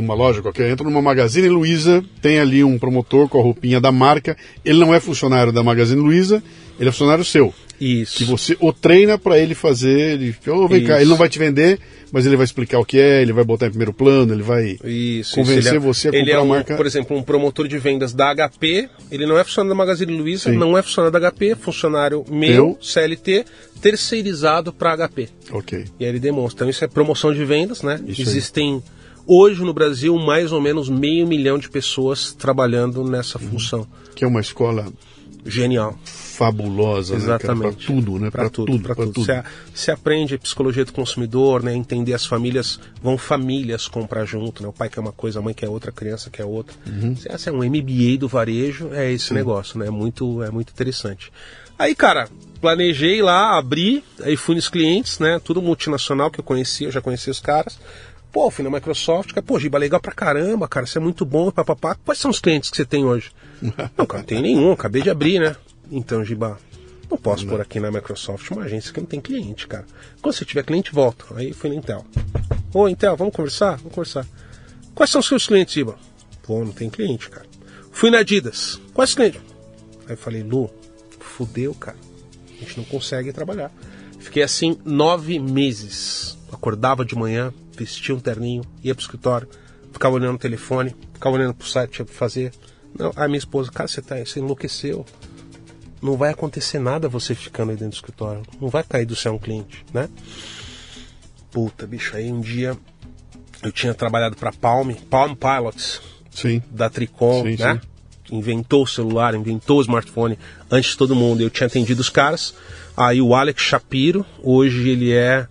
[0.00, 3.92] numa loja qualquer, entra numa Magazine Luiza, tem ali um promotor com a roupinha da
[3.92, 6.42] marca, ele não é funcionário da Magazine Luiza,
[6.78, 7.52] ele é funcionário seu.
[7.80, 8.18] Isso.
[8.18, 11.38] Que você o treina para ele fazer, ele, oh, vem cá, ele não vai te
[11.38, 11.78] vender,
[12.10, 14.76] mas ele vai explicar o que é, ele vai botar em primeiro plano, ele vai
[14.82, 15.68] Isso, convencer.
[15.74, 16.76] Ele é- você a ele comprar é a um, marca.
[16.76, 20.50] Por exemplo, um promotor de vendas da HP, ele não é funcionário da Magazine Luiza,
[20.50, 20.56] Sim.
[20.56, 22.78] não é funcionário da HP, é funcionário meu, Teu.
[22.80, 23.44] CLT,
[23.80, 25.28] terceirizado para HP.
[25.52, 25.84] Ok.
[26.00, 26.56] E aí ele demonstra.
[26.64, 28.00] Então isso é promoção de vendas, né?
[28.06, 28.26] Isso aí.
[29.30, 33.86] Hoje no Brasil mais ou menos meio milhão de pessoas trabalhando nessa função.
[34.14, 34.90] Que é uma escola
[35.44, 35.98] Genial.
[36.04, 37.38] fabulosa, né, cara?
[37.38, 37.86] Pra Exatamente.
[37.86, 38.30] tudo, né?
[38.30, 39.22] Para tudo, para tudo.
[39.24, 39.42] Você,
[39.74, 41.74] você aprende psicologia do consumidor, né?
[41.74, 44.68] Entender as famílias, vão famílias comprar junto, né?
[44.68, 46.74] O pai quer uma coisa, a mãe quer outra, a criança quer outra.
[46.86, 47.14] Uhum.
[47.14, 49.88] Você- Essa é um MBA do varejo, é esse negócio, né?
[49.88, 51.30] É muito, é muito interessante.
[51.78, 52.28] Aí, cara,
[52.60, 55.38] planejei lá, abri, aí fui nos clientes, né?
[55.44, 57.78] Tudo multinacional que eu conhecia, eu já conhecia os caras.
[58.30, 61.50] Pô, fui na Microsoft, cara, pô, Giba, legal pra caramba, cara, isso é muito bom,
[61.50, 61.96] papapá.
[62.04, 63.30] Quais são os clientes que você tem hoje?
[63.96, 65.56] não, cara, não tenho nenhum, acabei de abrir, né?
[65.90, 66.58] Então, Giba,
[67.10, 69.86] não posso pôr aqui na Microsoft uma agência que não tem cliente, cara.
[70.20, 71.24] Quando você tiver cliente, volta.
[71.34, 72.04] Aí fui na Intel.
[72.72, 73.76] Ô, Intel, vamos conversar?
[73.76, 74.26] Vamos conversar.
[74.94, 75.96] Quais são os seus clientes, Giba?
[76.42, 77.46] Pô, não tem cliente, cara.
[77.90, 78.78] Fui na Adidas.
[78.92, 79.40] Quais clientes?
[80.06, 80.70] Aí eu falei, Lu,
[81.18, 81.96] fudeu, cara.
[82.56, 83.72] A gente não consegue trabalhar.
[84.18, 86.36] Fiquei assim nove meses.
[86.52, 89.48] Acordava de manhã, vestia um terninho, ia pro escritório,
[89.92, 92.52] ficava olhando o telefone, ficava olhando pro site tinha pra fazer.
[92.98, 95.04] Não, aí minha esposa, cara, você, tá, você enlouqueceu.
[96.00, 98.42] Não vai acontecer nada você ficando aí dentro do escritório.
[98.60, 100.08] Não vai cair do céu um cliente, né?
[101.50, 102.76] Puta, bicho, aí um dia
[103.62, 106.00] eu tinha trabalhado pra Palm, Palm Pilots,
[106.30, 106.62] Sim.
[106.70, 107.80] da Tricom, Sim, né?
[108.30, 110.38] Inventou o celular, inventou o smartphone
[110.70, 111.40] antes de todo mundo.
[111.40, 112.54] Eu tinha atendido os caras.
[112.96, 115.48] Aí o Alex Shapiro, hoje ele é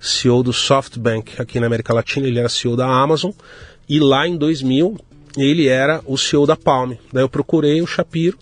[0.00, 3.32] CEO do SoftBank aqui na América Latina, ele era CEO da Amazon.
[3.88, 4.96] E lá em 2000
[5.36, 6.92] ele era o CEO da Palm.
[7.12, 8.38] Daí eu procurei o Shapiro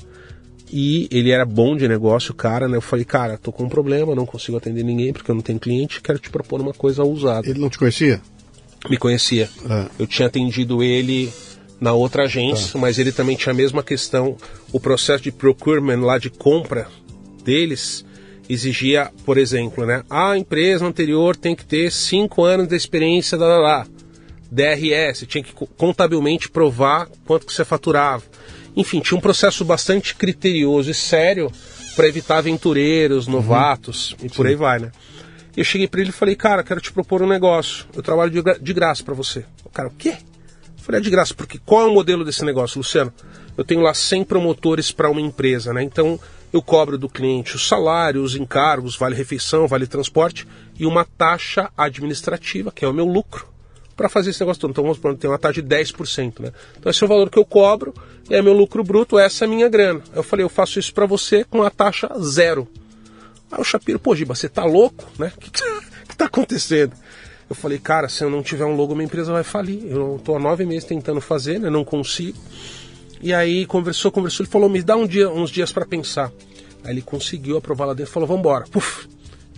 [0.72, 2.76] e ele era bom de negócio, cara, né?
[2.76, 5.58] Eu falei, cara, tô com um problema, não consigo atender ninguém porque eu não tenho
[5.58, 8.20] cliente, quero te propor uma coisa ousada Ele não te conhecia?
[8.88, 9.48] me conhecia.
[9.68, 9.88] Ah.
[9.98, 11.32] Eu tinha atendido ele
[11.80, 14.36] na outra agência, mas ele também tinha a mesma questão.
[14.72, 16.86] O processo de procurement lá de compra
[17.44, 18.04] deles
[18.48, 20.02] exigia, por exemplo, né?
[20.08, 23.86] A empresa anterior tem que ter cinco anos de experiência, lá, lá, lá.
[24.50, 28.22] DRS, tinha que co- contabilmente provar quanto que você faturava.
[28.74, 31.50] Enfim, tinha um processo bastante criterioso e sério
[31.94, 34.90] para evitar aventureiros, novatos e por aí vai, né?
[35.56, 37.84] E eu cheguei para ele e falei, cara, quero te propor um negócio.
[37.94, 39.44] Eu trabalho de, gra- de graça para você.
[39.64, 40.10] O cara, o quê?
[40.10, 43.12] Eu falei, é de graça, porque qual é o modelo desse negócio, Luciano?
[43.56, 45.82] Eu tenho lá 100 promotores para uma empresa, né?
[45.82, 46.18] Então
[46.52, 50.46] eu cobro do cliente o salário, os encargos, vale refeição, vale transporte
[50.78, 53.46] e uma taxa administrativa, que é o meu lucro,
[53.96, 54.70] para fazer esse negócio todo.
[54.70, 56.52] Então vamos tem uma taxa de 10%, né?
[56.78, 57.92] Então esse é o valor que eu cobro,
[58.30, 60.02] é meu lucro bruto, essa é a minha grana.
[60.14, 62.68] Eu falei, eu faço isso para você com a taxa zero.
[63.50, 65.32] Aí o Shapiro, pô, Giba, você tá louco, né?
[65.36, 65.50] O que,
[66.08, 66.92] que tá acontecendo?
[67.48, 69.82] Eu falei, cara, se eu não tiver um logo, minha empresa vai falir.
[69.86, 71.70] Eu tô há nove meses tentando fazer, né?
[71.70, 72.38] Não consigo.
[73.20, 76.32] E aí conversou, conversou, ele falou, me dá um dia, uns dias para pensar.
[76.84, 78.64] Aí ele conseguiu aprovar lá dentro falou, vambora.
[78.70, 79.08] Puf!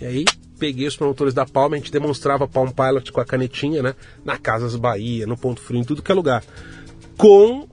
[0.01, 0.25] E aí
[0.59, 3.95] peguei os promotores da Palma, a gente demonstrava Palm Pilot com a canetinha, né?
[4.25, 6.45] Na Casas Bahia, no Ponto Frio, em tudo que é lugar.
[7.17, 7.67] Com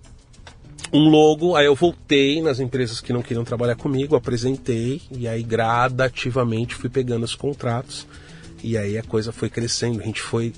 [0.91, 5.43] um logo, aí eu voltei nas empresas que não queriam trabalhar comigo, apresentei e aí
[5.43, 8.07] gradativamente fui pegando os contratos
[8.64, 10.01] e aí a coisa foi crescendo.
[10.01, 10.53] A gente foi,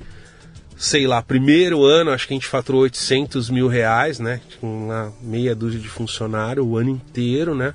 [0.80, 4.40] sei lá, primeiro ano acho que a gente faturou 800 mil reais, né?
[4.62, 7.74] Com uma meia dúzia de funcionário o ano inteiro, né?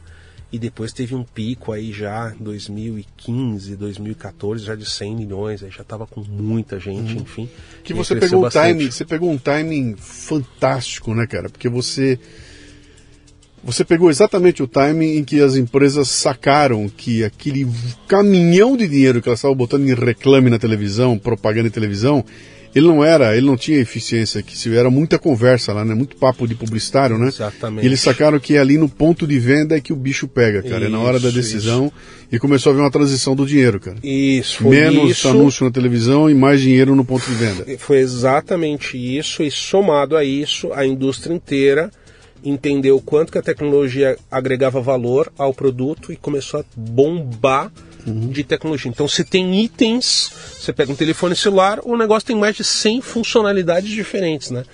[0.50, 5.70] E depois teve um pico aí já em 2015, 2014, já de 100 milhões, aí
[5.70, 7.42] já tava com muita gente, enfim.
[7.42, 7.82] Uhum.
[7.82, 11.50] Que você pegou um timing, você pegou um timing fantástico, né, cara?
[11.50, 12.18] Porque você
[13.62, 17.66] você pegou exatamente o timing em que as empresas sacaram que aquele
[18.06, 22.24] caminhão de dinheiro que elas estavam botando em reclame na televisão, propaganda em televisão,
[22.74, 25.94] ele não era, ele não tinha eficiência, que se era muita conversa lá, né?
[25.94, 27.28] Muito papo de publicitário, né?
[27.28, 27.84] Exatamente.
[27.84, 30.86] E eles sacaram que ali no ponto de venda é que o bicho pega, cara.
[30.86, 31.92] é na hora da Isso, decisão
[32.32, 33.96] e começou a haver uma transição do dinheiro, cara.
[34.02, 35.28] Isso, foi Menos isso.
[35.28, 37.64] anúncio na televisão e mais dinheiro no ponto de venda.
[37.78, 41.90] Foi exatamente isso, e somado a isso, a indústria inteira
[42.42, 47.72] entendeu o quanto que a tecnologia agregava valor ao produto e começou a bombar
[48.06, 48.90] de tecnologia.
[48.90, 53.00] Então você tem itens, você pega um telefone celular, o negócio tem mais de 100
[53.00, 54.64] funcionalidades diferentes, né?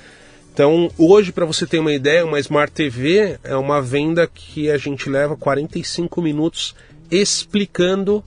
[0.52, 4.76] Então, hoje, para você ter uma ideia, uma Smart TV é uma venda que a
[4.76, 6.74] gente leva 45 minutos
[7.10, 8.22] explicando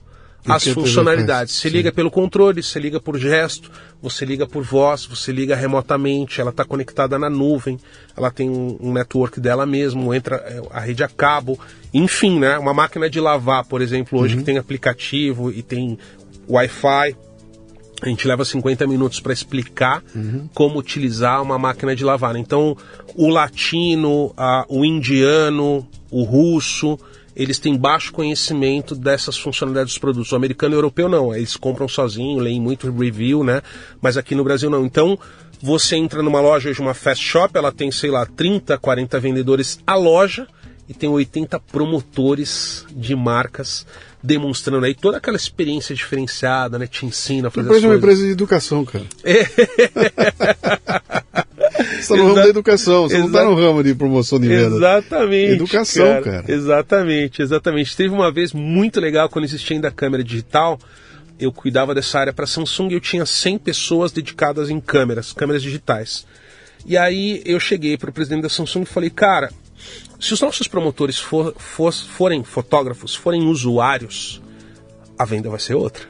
[0.46, 1.54] as funcionalidades.
[1.54, 1.76] Você sim.
[1.76, 3.70] liga pelo controle, você liga por gesto,
[4.02, 7.78] você liga por voz, você liga remotamente, ela está conectada na nuvem,
[8.16, 11.58] ela tem um, network dela mesmo, entra é, a rede a cabo,
[11.92, 12.58] enfim, né?
[12.58, 14.40] Uma máquina de lavar, por exemplo, hoje Uhum.
[14.40, 15.98] que tem aplicativo e tem
[16.48, 17.16] Wi-Fi.
[18.02, 20.02] A gente leva 50 minutos para explicar
[20.52, 22.36] como utilizar uma máquina de lavar.
[22.36, 22.76] Então,
[23.14, 26.98] o latino, a- o indiano, o russo,
[27.36, 30.32] eles têm baixo conhecimento dessas funcionalidades dos produtos.
[30.32, 33.62] O americano e o europeu não, eles compram sozinho, leem muito review, né?
[34.00, 34.84] Mas aqui no Brasil não.
[34.84, 35.18] Então,
[35.60, 39.80] você entra numa loja hoje, uma fast shop, ela tem, sei lá, 30, 40 vendedores
[39.86, 40.46] a loja
[40.88, 43.86] e tem 80 promotores de marcas
[44.22, 46.86] demonstrando aí toda aquela experiência diferenciada, né?
[46.86, 48.04] Te ensina a fazer empresa as é uma coisas.
[48.04, 49.04] empresa de educação, cara.
[51.76, 54.48] você está no ramo da educação, você não está Exa- no ramo de promoção de
[54.48, 54.76] venda.
[54.76, 55.52] Exatamente.
[55.52, 56.44] Educação, cara.
[56.48, 57.96] Exatamente, exatamente.
[57.96, 60.78] Teve uma vez muito legal quando existia ainda a câmera digital.
[61.38, 65.62] Eu cuidava dessa área para Samsung e eu tinha 100 pessoas dedicadas em câmeras, câmeras
[65.62, 66.26] digitais.
[66.86, 69.50] E aí eu cheguei para o presidente da Samsung e falei, cara,
[70.20, 74.40] se os nossos promotores for- fos- forem fotógrafos, forem usuários,
[75.18, 76.04] a venda vai ser outra.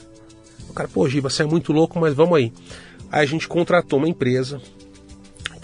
[0.68, 2.52] O cara, pô, Giba, você é muito louco, mas vamos aí.
[3.10, 4.60] Aí a gente contratou uma empresa,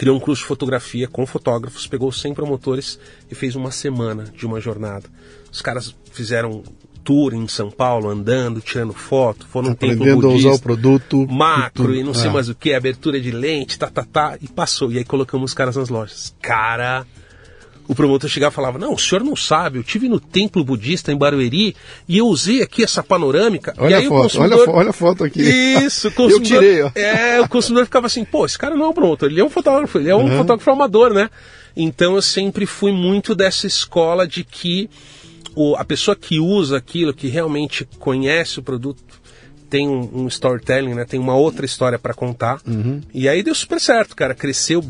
[0.00, 2.98] criou um curso de fotografia com fotógrafos, pegou 100 promotores
[3.30, 5.04] e fez uma semana de uma jornada.
[5.52, 6.62] Os caras fizeram
[7.04, 11.26] tour em São Paulo, andando, tirando foto, foram um Aprendendo a usar budista, o produto.
[11.30, 11.96] macro tudo.
[11.96, 12.32] e não sei Ah.
[12.32, 14.90] mais o que, abertura de lente, tá, tá, tá, e passou.
[14.90, 16.34] E aí colocamos os caras nas lojas.
[16.40, 17.06] Cara,
[17.88, 21.10] o promotor chegava e falava: Não, o senhor não sabe, eu tive no templo budista
[21.12, 21.74] em Barueri
[22.08, 23.74] e eu usei aqui essa panorâmica.
[23.78, 24.60] Olha e aí a foto, olha, consumidor...
[24.62, 25.40] a fo- olha a foto aqui.
[25.42, 26.58] Isso, o Eu consumidor.
[26.62, 26.90] tirei, ó.
[26.94, 29.50] É, o consumidor ficava assim, pô, esse cara não é um promotor, ele é um
[29.50, 31.28] fotógrafo, ele é um fotógrafo amador, né?
[31.76, 34.88] Então eu sempre fui muito dessa escola de que
[35.54, 39.02] o, a pessoa que usa aquilo, que realmente conhece o produto,
[39.70, 41.04] tem um, um storytelling, né?
[41.04, 42.60] Tem uma outra história para contar.
[43.14, 44.34] E aí deu super certo, cara.
[44.34, 44.82] Cresceu,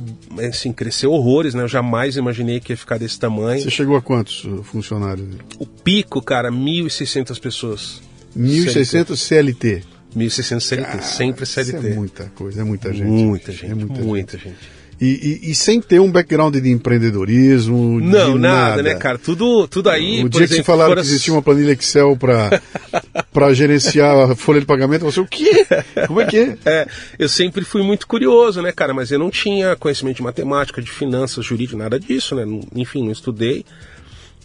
[0.48, 1.62] assim, cresceu horrores, né?
[1.62, 3.60] Eu jamais imaginei que ia ficar desse tamanho.
[3.62, 5.28] Você chegou a quantos funcionários?
[5.58, 8.00] O pico, cara, 1.600 pessoas.
[8.36, 9.82] 1.600 CLT.
[10.16, 11.86] 1.600 CLT, sempre CLT.
[11.86, 13.04] é muita coisa, é muita gente.
[13.06, 14.48] Muita gente, É muita, muita, gente.
[14.48, 14.79] gente.
[15.00, 19.16] E, e- e sem ter um background de empreendedorismo, Não, de nada, né, cara?
[19.16, 20.22] Tudo, tudo aí.
[20.22, 22.60] O dia que você exemplo, falaram fora- que existia uma planilha Excel para
[23.54, 25.66] gerenciar a folha de pagamento, você, o quê?
[26.06, 26.58] Como é que é?
[26.66, 26.86] É,
[27.18, 28.92] eu sempre fui muito curioso, né, cara?
[28.92, 32.44] Mas eu não tinha conhecimento de matemática, de finanças, jurídico, nada disso, né?
[32.76, 33.64] Enfim, não estudei.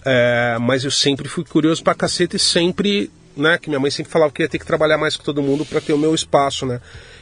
[0.05, 3.57] É, mas eu sempre fui curioso pra caceta e sempre, né?
[3.57, 5.81] Que minha mãe sempre falava que ia ter que trabalhar mais que todo mundo para
[5.81, 6.79] ter o meu espaço, né?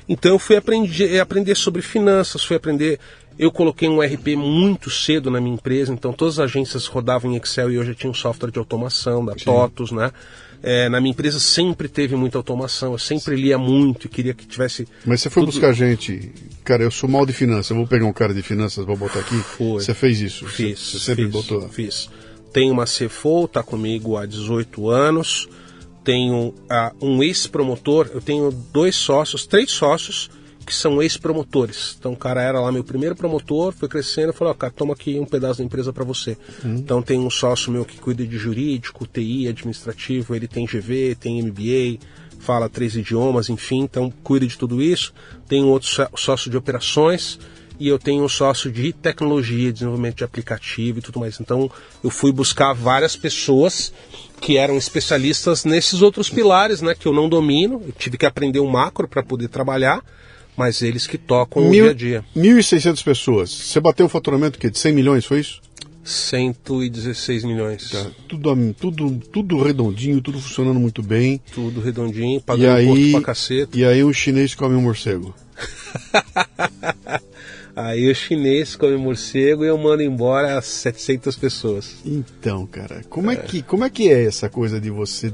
[0.07, 2.99] Então eu fui aprender, aprender sobre finanças, fui aprender.
[3.39, 7.35] Eu coloquei um RP muito cedo na minha empresa, então todas as agências rodavam em
[7.37, 10.11] Excel e eu já tinha um software de automação da TOTUS, né?
[10.61, 14.45] É, na minha empresa sempre teve muita automação, eu sempre lia muito e queria que
[14.45, 14.87] tivesse.
[15.05, 16.31] Mas você foi tudo- buscar gente,
[16.63, 19.19] cara, eu sou mal de finanças, eu vou pegar um cara de finanças, vou botar
[19.19, 19.35] aqui.
[19.35, 19.81] Foi.
[19.83, 20.45] Você fez isso?
[20.47, 20.79] Fiz.
[20.79, 21.67] Você sempre fiz, botou.
[21.69, 22.09] Fiz.
[22.53, 25.49] Tenho uma CFO, tá comigo há 18 anos.
[26.03, 30.29] Tenho ah, um ex-promotor, eu tenho dois sócios, três sócios
[30.65, 31.95] que são ex-promotores.
[31.99, 35.19] Então o cara era lá meu primeiro promotor, foi crescendo falou, ó, cara, toma aqui
[35.19, 36.37] um pedaço da empresa para você.
[36.63, 41.41] Então tem um sócio meu que cuida de jurídico, TI, administrativo, ele tem GV, tem
[41.41, 41.99] MBA,
[42.39, 45.13] fala três idiomas, enfim, então cuida de tudo isso.
[45.47, 47.39] Tem um outro só- sócio de operações
[47.83, 51.37] e eu tenho um sócio de tecnologia, desenvolvimento de aplicativo e tudo mais.
[51.41, 51.69] Então
[52.01, 53.91] eu fui buscar várias pessoas
[54.39, 57.81] que eram especialistas nesses outros pilares, né, que eu não domino.
[57.85, 60.01] Eu tive que aprender o macro para poder trabalhar,
[60.55, 62.23] mas eles que tocam o dia a dia.
[62.33, 63.49] 1.600 pessoas.
[63.49, 65.61] Você bateu o faturamento que de 100 milhões, foi isso?
[66.05, 67.89] 116 milhões.
[67.89, 68.05] Tá.
[68.29, 71.41] Tudo, tudo, tudo redondinho, tudo funcionando muito bem.
[71.53, 73.77] Tudo redondinho, E pagando aí, imposto pra caceta.
[73.77, 75.35] e aí um chinês come um morcego.
[77.75, 81.95] Aí o chinês come morcego e eu mando embora as 700 pessoas.
[82.05, 85.33] Então, cara, como é, que, como é que é essa coisa de você.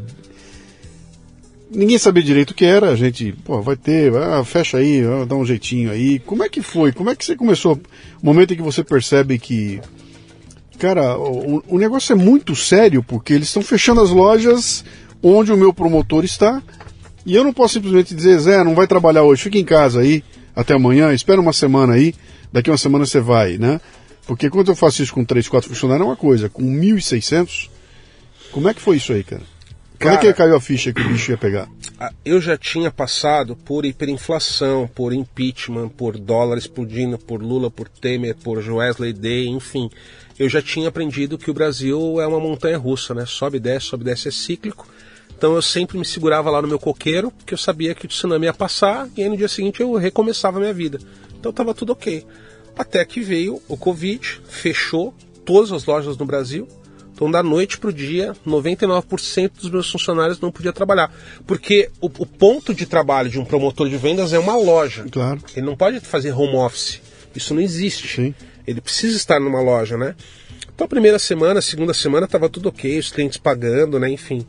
[1.69, 5.25] Ninguém sabia direito o que era, a gente, pô, vai ter, ah, fecha aí, ah,
[5.25, 6.17] dá um jeitinho aí.
[6.19, 6.93] Como é que foi?
[6.93, 7.79] Como é que você começou?
[8.21, 9.81] O momento em que você percebe que.
[10.79, 14.85] Cara, o, o negócio é muito sério, porque eles estão fechando as lojas
[15.21, 16.63] onde o meu promotor está.
[17.25, 20.23] E eu não posso simplesmente dizer, Zé, não vai trabalhar hoje, fica em casa aí,
[20.55, 22.13] até amanhã, espera uma semana aí,
[22.51, 23.79] daqui uma semana você vai, né?
[24.27, 27.69] Porque quando eu faço isso com 3, 4 funcionários é uma coisa, com 1.600,
[28.51, 29.41] como é que foi isso aí, cara?
[29.99, 31.67] Quando é Cara- que caiu a ficha que o bicho ia pegar?
[32.23, 38.35] Eu já tinha passado por hiperinflação, por impeachment, por dólar explodindo, por Lula, por Temer,
[38.35, 39.89] por Wesley Day, enfim.
[40.37, 43.25] Eu já tinha aprendido que o Brasil é uma montanha russa, né?
[43.25, 44.87] Sobe e desce, sobe e desce, é cíclico.
[45.39, 48.47] Então eu sempre me segurava lá no meu coqueiro, porque eu sabia que o tsunami
[48.47, 50.99] ia passar e aí no dia seguinte eu recomeçava a minha vida.
[51.39, 52.25] Então tava tudo ok.
[52.77, 55.13] Até que veio o Covid, fechou
[55.45, 56.67] todas as lojas no Brasil.
[57.13, 61.13] Então, da noite para o dia, 99% dos meus funcionários não podia trabalhar.
[61.47, 65.05] Porque o, o, ponto de trabalho de um promotor de vendas é uma loja.
[65.09, 65.41] Claro.
[65.55, 67.01] Ele não pode fazer home office.
[67.33, 68.07] Isso não existe.
[68.07, 68.35] Sim.
[68.67, 70.15] Ele precisa estar numa loja, né?
[70.73, 74.09] Então, a primeira semana, a segunda semana, estava tudo ok, os clientes pagando, né?
[74.09, 74.45] Enfim.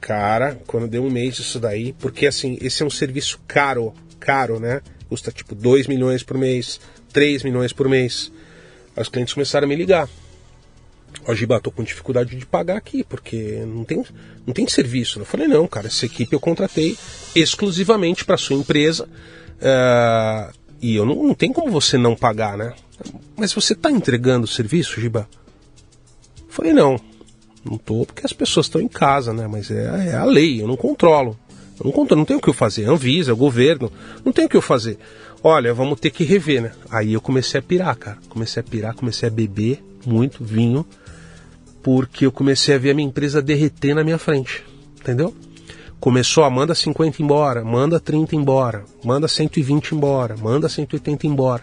[0.00, 4.58] Cara, quando deu um mês isso daí, porque assim, esse é um serviço caro, caro,
[4.58, 4.80] né?
[5.08, 6.80] Custa tipo 2 milhões por mês,
[7.12, 8.32] 3 milhões por mês.
[8.96, 10.08] Os clientes começaram a me ligar.
[11.26, 14.04] Ó, Giba, tô com dificuldade de pagar aqui, porque não tem,
[14.46, 15.18] não tem serviço.
[15.18, 16.96] Eu falei, não, cara, essa equipe eu contratei
[17.34, 19.08] exclusivamente para sua empresa.
[19.56, 22.74] Uh, e eu não, não tem como você não pagar, né?
[23.36, 25.28] Mas você está entregando o serviço, Giba?
[26.38, 26.98] Eu falei, não,
[27.64, 29.46] não tô porque as pessoas estão em casa, né?
[29.46, 31.36] Mas é, é, a lei, eu não controlo.
[31.78, 32.88] Eu não controlo, não tenho o que eu fazer.
[32.88, 33.90] Anvisa, governo,
[34.24, 34.98] não tem o que eu fazer.
[35.42, 36.72] Olha, vamos ter que rever, né?
[36.90, 38.18] Aí eu comecei a pirar, cara.
[38.28, 40.84] Comecei a pirar, comecei a beber muito vinho,
[41.82, 44.64] porque eu comecei a ver a minha empresa derreter na minha frente.
[45.00, 45.34] Entendeu?
[45.98, 51.62] Começou a manda 50 embora, manda 30 embora, manda 120 embora, manda 180 embora.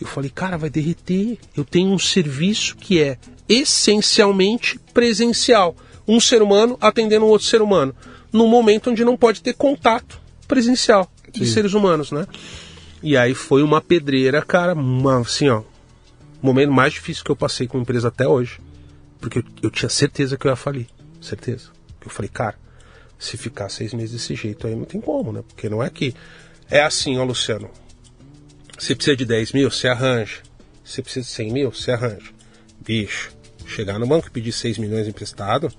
[0.00, 1.38] Eu falei, cara, vai derreter.
[1.56, 3.18] Eu tenho um serviço que é
[3.48, 5.74] essencialmente presencial.
[6.06, 7.94] Um ser humano atendendo um outro ser humano.
[8.32, 11.52] Num momento onde não pode ter contato presencial de Sim.
[11.52, 12.26] seres humanos, né?
[13.02, 15.60] E aí foi uma pedreira, cara, uma, assim, ó.
[16.42, 18.60] O momento mais difícil que eu passei com a empresa até hoje.
[19.20, 20.86] Porque eu, eu tinha certeza que eu ia falir.
[21.20, 21.70] Certeza.
[22.04, 22.56] Eu falei, cara,
[23.18, 25.42] se ficar seis meses desse jeito aí não tem como, né?
[25.46, 26.14] Porque não é que.
[26.70, 27.70] É assim, ó, Luciano.
[28.78, 30.38] Você precisa de 10 mil, você arranja.
[30.84, 32.30] Você precisa de 100 mil, você arranja.
[32.80, 33.30] Bicho,
[33.66, 35.72] chegar no banco e pedir 6 milhões emprestado.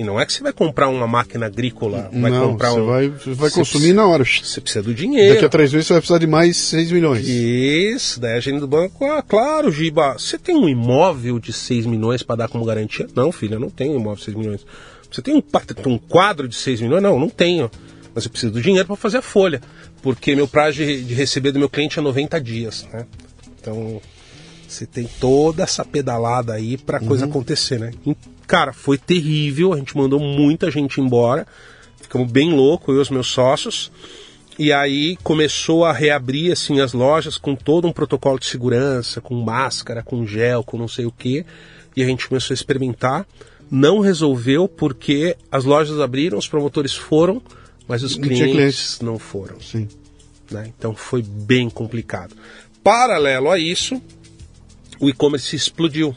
[0.00, 2.86] E não é que você vai comprar uma máquina agrícola, vai não, comprar você um.
[2.86, 4.24] Vai, você vai consumir na hora.
[4.24, 5.34] Você precisa do dinheiro.
[5.34, 7.28] Daqui a três meses você vai precisar de mais 6 milhões.
[7.28, 11.84] Isso, daí a gente do banco, ah, claro, Giba, você tem um imóvel de 6
[11.84, 13.06] milhões para dar como garantia?
[13.14, 14.66] Não, filho, eu não tenho um imóvel de 6 milhões.
[15.10, 15.42] Você tem um,
[15.86, 17.02] um quadro de 6 milhões?
[17.02, 17.70] Não, não tenho.
[18.14, 19.60] Mas eu preciso do dinheiro para fazer a folha.
[20.02, 22.86] Porque meu prazo de, receber do meu cliente é 90 dias.
[22.92, 23.06] Né?
[23.60, 24.00] Então
[24.66, 27.30] você tem toda essa pedalada aí para coisa uhum.
[27.30, 27.78] acontecer.
[27.78, 27.92] Né?
[28.06, 28.16] E,
[28.46, 29.72] cara, foi terrível.
[29.72, 31.46] A gente mandou muita gente embora.
[32.00, 33.90] Ficamos bem loucos, eu e os meus sócios.
[34.58, 39.34] E aí começou a reabrir assim as lojas com todo um protocolo de segurança, com
[39.34, 41.44] máscara, com gel, com não sei o que.
[41.96, 43.26] E a gente começou a experimentar
[43.70, 47.40] não resolveu porque as lojas abriram, os promotores foram,
[47.90, 49.60] mas os clientes, clientes, não foram.
[49.60, 49.88] Sim.
[50.50, 50.72] Né?
[50.78, 52.34] Então foi bem complicado.
[52.82, 54.00] Paralelo a isso,
[54.98, 56.14] o e-commerce explodiu.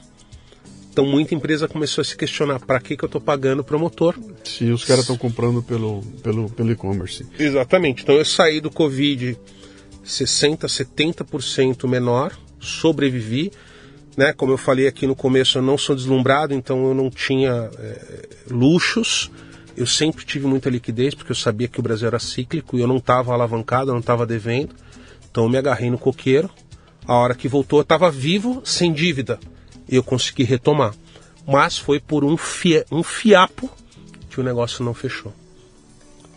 [0.92, 4.16] Então muita empresa começou a se questionar para que, que eu estou pagando promotor.
[4.44, 7.26] Se os caras estão comprando pelo, pelo, pelo e-commerce.
[7.38, 8.04] Exatamente.
[8.04, 9.38] Então eu saí do Covid
[10.04, 13.52] 60, 70% menor, sobrevivi
[14.16, 14.34] né?
[14.34, 18.30] Como eu falei aqui no começo, eu não sou deslumbrado, então eu não tinha é,
[18.50, 19.32] luxos.
[19.76, 22.88] Eu sempre tive muita liquidez, porque eu sabia que o Brasil era cíclico e eu
[22.88, 24.76] não estava alavancado, eu não estava devendo.
[25.30, 26.50] Então eu me agarrei no coqueiro.
[27.08, 29.40] A hora que voltou, eu estava vivo, sem dívida.
[29.90, 30.94] E eu consegui retomar.
[31.46, 32.38] Mas foi por um,
[32.92, 33.70] um fiapo
[34.30, 35.34] que o negócio não fechou.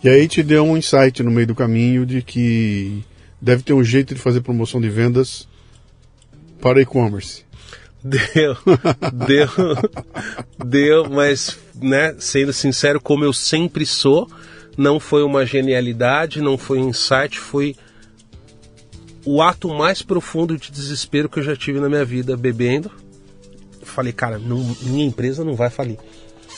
[0.03, 3.03] E aí te deu um insight no meio do caminho de que
[3.41, 5.47] deve ter um jeito de fazer promoção de vendas
[6.61, 7.46] para e-commerce.
[8.07, 8.55] Deu,
[9.27, 9.49] deu,
[10.65, 14.29] deu, mas, né, sendo sincero, como eu sempre sou,
[14.77, 17.75] não foi uma genialidade, não foi um insight, foi
[19.25, 22.89] o ato mais profundo de desespero que eu já tive na minha vida bebendo.
[23.83, 25.97] Falei, cara, não, minha empresa não vai falir.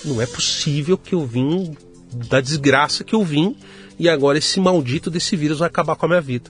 [0.05, 1.75] Não é possível que eu vim
[2.13, 3.55] da desgraça que eu vim
[3.97, 6.49] e agora esse maldito desse vírus vai acabar com a minha vida.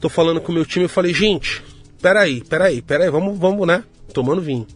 [0.00, 1.62] Tô falando com o meu time, eu falei, gente,
[2.00, 3.84] peraí, peraí, peraí, vamos, vamos, né?
[4.14, 4.66] Tomando vinho.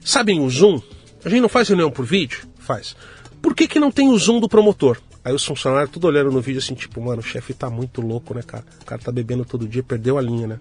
[0.00, 0.80] Sabem o Zoom?
[1.24, 2.46] A gente não faz reunião por vídeo?
[2.58, 2.96] Faz.
[3.42, 4.98] Por que, que não tem o Zoom do promotor?
[5.24, 8.32] Aí os funcionários tudo olhando no vídeo assim, tipo, mano, o chefe tá muito louco,
[8.32, 8.64] né, cara?
[8.80, 10.60] O cara tá bebendo todo dia, perdeu a linha, né?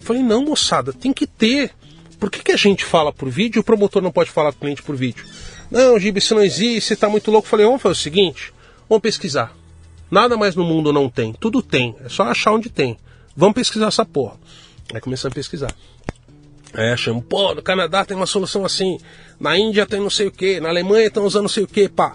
[0.00, 1.70] falei, não, moçada, tem que ter.
[2.18, 4.56] Por que, que a gente fala por vídeo e o promotor não pode falar com
[4.56, 5.22] o cliente por vídeo?
[5.70, 7.46] Não, Gibi, isso não existe, você tá muito louco.
[7.46, 8.54] falei, vamos fazer o seguinte,
[8.88, 9.54] vamos pesquisar.
[10.10, 12.96] Nada mais no mundo não tem, tudo tem, é só achar onde tem.
[13.36, 14.38] Vamos pesquisar essa porra.
[14.94, 15.74] Aí começamos a pesquisar.
[16.74, 18.98] É, achamos, pô, no Canadá tem uma solução assim,
[19.40, 21.88] na Índia tem não sei o que, na Alemanha estão usando não sei o que,
[21.88, 22.14] pá.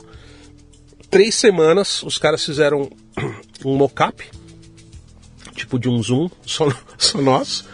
[1.10, 2.90] Três semanas os caras fizeram
[3.66, 4.24] um mockup,
[5.56, 7.66] tipo de um Zoom, só, só nosso.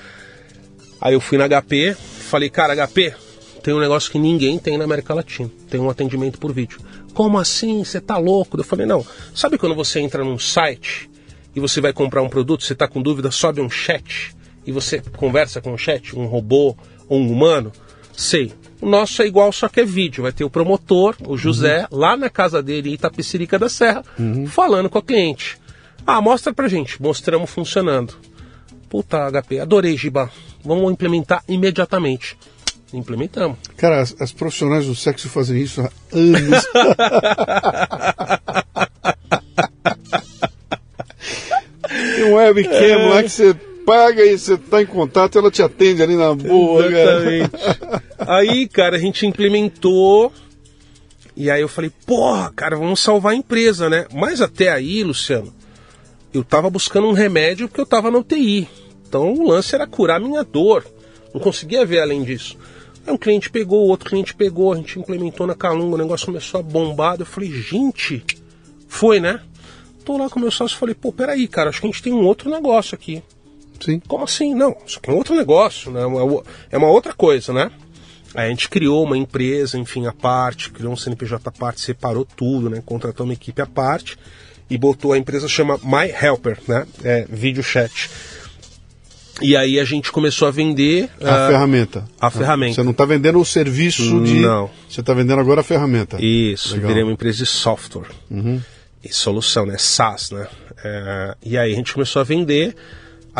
[1.01, 3.13] Aí eu fui na HP, falei, cara, HP,
[3.61, 6.79] tem um negócio que ninguém tem na América Latina, tem um atendimento por vídeo.
[7.13, 7.83] como assim?
[7.83, 8.57] Você tá louco?
[8.57, 9.05] Eu falei, não.
[9.35, 11.09] Sabe quando você entra num site
[11.55, 14.35] e você vai comprar um produto, você tá com dúvida, sobe um chat
[14.67, 16.75] e você conversa com o chat, um robô
[17.07, 17.71] ou um humano?
[18.15, 18.51] Sei.
[18.81, 20.23] O nosso é igual, só que é vídeo.
[20.23, 21.97] Vai ter o promotor, o José, uhum.
[21.97, 24.45] lá na casa dele em Itapecerica da Serra, uhum.
[24.45, 25.57] falando com a cliente.
[26.05, 27.01] Ah, mostra pra gente.
[27.01, 28.13] Mostramos funcionando.
[28.89, 30.29] Puta, HP, adorei, Giba.
[30.63, 32.37] Vamos implementar imediatamente.
[32.93, 33.57] Implementamos.
[33.77, 36.67] Cara, as, as profissionais do sexo fazem isso há anos.
[42.15, 43.09] Tem um webcam é.
[43.09, 43.55] lá que você
[43.87, 47.49] paga e você tá em contato, ela te atende ali na boa, Exatamente.
[47.51, 48.03] Cara.
[48.19, 50.33] Aí, cara, a gente implementou.
[51.37, 54.05] E aí eu falei, porra, cara, vamos salvar a empresa, né?
[54.13, 55.53] Mas até aí, Luciano,
[56.33, 58.67] eu tava buscando um remédio porque eu tava na UTI.
[59.07, 60.85] Então o lance era curar minha dor.
[61.33, 62.57] Não conseguia ver além disso.
[63.05, 66.59] Aí um cliente pegou, outro cliente pegou, a gente implementou na Calunga, o negócio começou
[66.59, 67.15] a bombar.
[67.17, 68.25] Eu falei, gente,
[68.85, 69.39] foi, né?
[70.03, 72.11] Tô lá com meu sócio e falei, pô, peraí, cara, acho que a gente tem
[72.11, 73.23] um outro negócio aqui.
[73.87, 74.01] Sim.
[74.05, 74.53] Como assim?
[74.53, 76.01] Não, isso aqui é um outro negócio, né?
[76.69, 77.71] É uma outra coisa, né?
[78.35, 82.25] Aí a gente criou uma empresa, enfim, à parte, criou um CNPJ à parte, separou
[82.25, 82.83] tudo, né?
[82.85, 84.17] Contratou uma equipe à parte
[84.69, 86.85] e botou a empresa chama My Helper, né?
[87.01, 88.09] É vídeo chat.
[89.41, 92.05] E aí a gente começou a vender a uh, ferramenta.
[92.19, 92.75] A ferramenta.
[92.75, 94.41] Você não está vendendo o serviço de.
[94.41, 94.69] Não.
[94.89, 96.17] Você está vendendo agora a ferramenta.
[96.19, 96.73] Isso.
[96.73, 96.89] Legal.
[96.89, 98.59] Virei uma empresa de software uhum.
[99.01, 99.77] e solução, né?
[99.77, 100.47] SaaS, né?
[100.83, 102.75] É, e aí a gente começou a vender.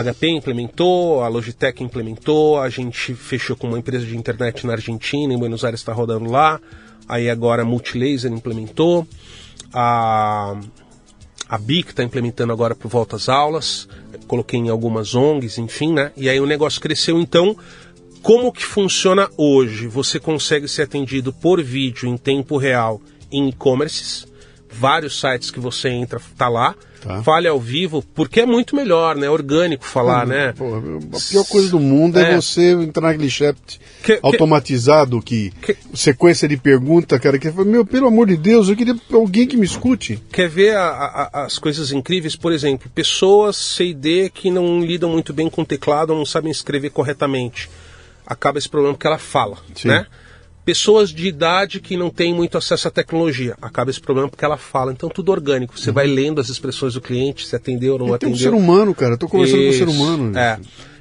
[0.04, 5.34] HP implementou, a Logitech implementou, a gente fechou com uma empresa de internet na Argentina,
[5.34, 6.60] em Buenos Aires está rodando lá.
[7.08, 9.08] Aí agora a Multilaser implementou.
[9.74, 10.60] A
[11.50, 13.88] a BIC está implementando agora por volta às aulas,
[14.28, 16.12] coloquei em algumas ONGs, enfim, né?
[16.18, 17.20] E aí o negócio cresceu.
[17.22, 17.56] Então,
[18.22, 19.88] como que funciona hoje?
[19.88, 23.02] Você consegue ser atendido por vídeo em tempo real
[23.32, 24.28] em e-commerces,
[24.78, 26.76] vários sites que você entra, tá lá.
[27.02, 27.22] Tá.
[27.22, 29.30] Fale ao vivo, porque é muito melhor, né?
[29.30, 30.54] Orgânico falar, hum, né?
[30.54, 33.56] Porra, a pior coisa do mundo é, é você entrar naquele chat
[34.04, 38.76] que, automatizado que, que, sequência de pergunta, cara, que meu, pelo amor de Deus, eu
[38.76, 40.20] queria alguém que me escute.
[40.32, 42.36] Quer ver a, a, as coisas incríveis?
[42.36, 47.70] Por exemplo, pessoas C&D que não lidam muito bem com teclado, não sabem escrever corretamente.
[48.26, 49.90] Acaba esse problema porque ela fala, Sim.
[49.90, 50.08] né?
[50.68, 53.56] Pessoas de idade que não têm muito acesso à tecnologia.
[53.62, 54.92] Acaba esse problema porque ela fala.
[54.92, 55.80] Então, tudo orgânico.
[55.80, 55.94] Você uhum.
[55.94, 58.36] vai lendo as expressões do cliente, se atendeu ou não e atendeu.
[58.38, 59.14] Tem um ser humano, cara.
[59.14, 59.86] Estou conversando Isso.
[59.86, 60.38] com um ser humano.
[60.38, 60.60] É.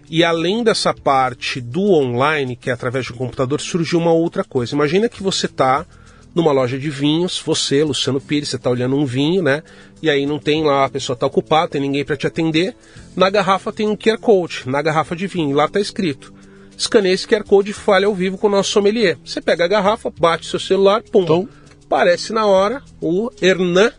[0.08, 4.44] E além dessa parte do online, que é através de um computador, surgiu uma outra
[4.44, 4.72] coisa.
[4.72, 5.84] Imagina que você está
[6.32, 9.64] numa loja de vinhos, você, Luciano Pires, você está olhando um vinho, né?
[10.00, 12.76] E aí não tem lá, a pessoa está ocupada, tem ninguém para te atender.
[13.16, 16.35] Na garrafa tem um QR Code, na garrafa de vinho, lá está escrito
[16.76, 19.18] escaneia esse QR Code e fale ao vivo com o nosso sommelier.
[19.24, 21.22] Você pega a garrafa, bate seu celular, pum.
[21.22, 21.48] Então,
[21.84, 23.92] aparece na hora o Hernan,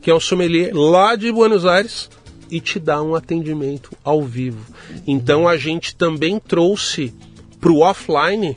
[0.00, 2.08] que é o sommelier lá de Buenos Aires,
[2.50, 4.64] e te dá um atendimento ao vivo.
[5.06, 7.12] Então a gente também trouxe
[7.60, 8.56] para o offline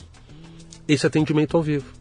[0.88, 1.99] esse atendimento ao vivo.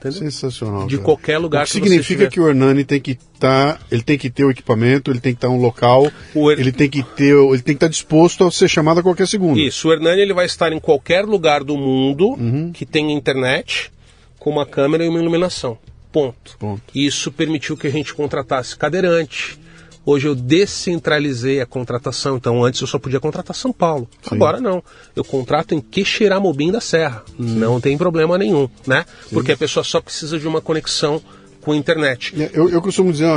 [0.00, 0.30] Entendeu?
[0.30, 0.86] Sensacional.
[0.86, 1.04] De cara.
[1.04, 4.16] qualquer lugar o que, que significa que o Hernani tem que estar, tá, ele tem
[4.16, 6.58] que ter o equipamento, ele tem que estar tá um local, Her...
[6.58, 9.28] ele tem que ter, ele tem que estar tá disposto a ser chamado a qualquer
[9.28, 9.58] segundo.
[9.58, 12.72] Isso, o Hernani ele vai estar em qualquer lugar do mundo uhum.
[12.72, 13.92] que tenha internet,
[14.38, 15.76] com uma câmera e uma iluminação.
[16.10, 16.56] Ponto.
[16.58, 16.82] Ponto.
[16.94, 19.58] Isso permitiu que a gente contratasse cadeirante,
[20.04, 24.08] Hoje eu descentralizei a contratação, então antes eu só podia contratar São Paulo.
[24.22, 24.34] Sim.
[24.34, 24.82] Agora não.
[25.14, 27.22] Eu contrato em Quixeramobim da Serra.
[27.36, 27.58] Sim.
[27.58, 29.04] Não tem problema nenhum, né?
[29.28, 29.34] Sim.
[29.34, 31.20] Porque a pessoa só precisa de uma conexão
[31.60, 32.34] com a internet.
[32.40, 33.28] É, eu, eu costumo dizer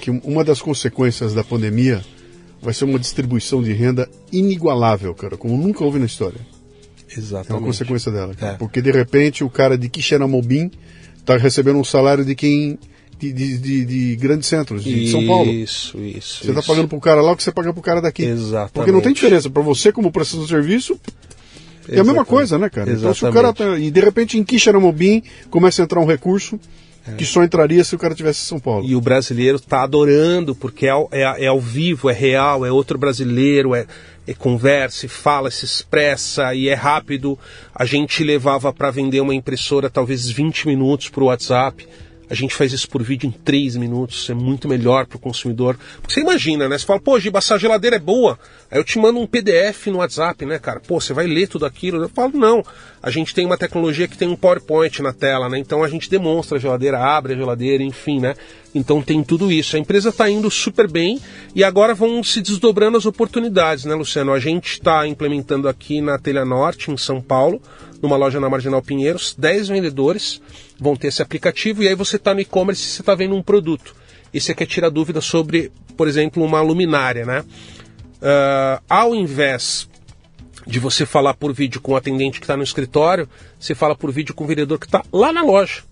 [0.00, 2.02] que uma das consequências da pandemia
[2.62, 6.40] vai ser uma distribuição de renda inigualável, cara, como nunca houve na história.
[7.08, 7.52] Exatamente.
[7.52, 8.34] É uma consequência dela.
[8.40, 8.52] É.
[8.52, 10.70] Porque de repente o cara de Quixeramobim
[11.18, 12.78] está recebendo um salário de quem
[13.18, 15.50] de, de, de, de, grandes centros, de isso, São Paulo.
[15.50, 16.44] Isso, isso.
[16.44, 18.24] Você está pagando para o cara lá o que você paga para o cara daqui.
[18.24, 18.72] Exatamente.
[18.72, 19.48] Porque não tem diferença.
[19.48, 21.00] Para você, como prestador de serviço,
[21.88, 22.90] é a mesma coisa, né, cara?
[22.90, 23.00] Exatamente.
[23.00, 23.52] Então, se o cara.
[23.52, 26.58] Tá, e de repente em Quixeramobim começa a entrar um recurso
[27.06, 27.12] é.
[27.14, 28.84] que só entraria se o cara tivesse em São Paulo.
[28.84, 32.98] E o brasileiro está adorando, porque é, é, é, ao vivo, é real, é outro
[32.98, 33.86] brasileiro, é,
[34.26, 37.38] é conversa, fala, se expressa e é rápido.
[37.74, 41.86] A gente levava para vender uma impressora talvez 20 minutos para o WhatsApp.
[42.28, 45.78] A gente faz isso por vídeo em 3 minutos, é muito melhor para o consumidor.
[46.00, 46.76] Porque você imagina, né?
[46.76, 48.38] Você fala, pô, Giba, essa geladeira é boa.
[48.70, 50.80] Aí eu te mando um PDF no WhatsApp, né, cara?
[50.80, 52.02] Pô, você vai ler tudo aquilo.
[52.02, 52.64] Eu falo, não.
[53.00, 55.58] A gente tem uma tecnologia que tem um PowerPoint na tela, né?
[55.58, 58.34] Então a gente demonstra a geladeira, abre a geladeira, enfim, né?
[58.74, 59.76] Então tem tudo isso.
[59.76, 61.20] A empresa está indo super bem
[61.54, 64.32] e agora vão se desdobrando as oportunidades, né, Luciano?
[64.32, 67.62] A gente está implementando aqui na Telha Norte, em São Paulo,
[68.06, 70.40] numa loja na Marginal Pinheiros, 10 vendedores
[70.78, 73.42] vão ter esse aplicativo e aí você está no e-commerce e você está vendo um
[73.42, 73.94] produto.
[74.32, 77.40] E você quer tirar dúvida sobre, por exemplo, uma luminária, né?
[77.40, 79.88] Uh, ao invés
[80.66, 83.28] de você falar por vídeo com o atendente que está no escritório,
[83.58, 85.82] você fala por vídeo com o vendedor que está lá na loja.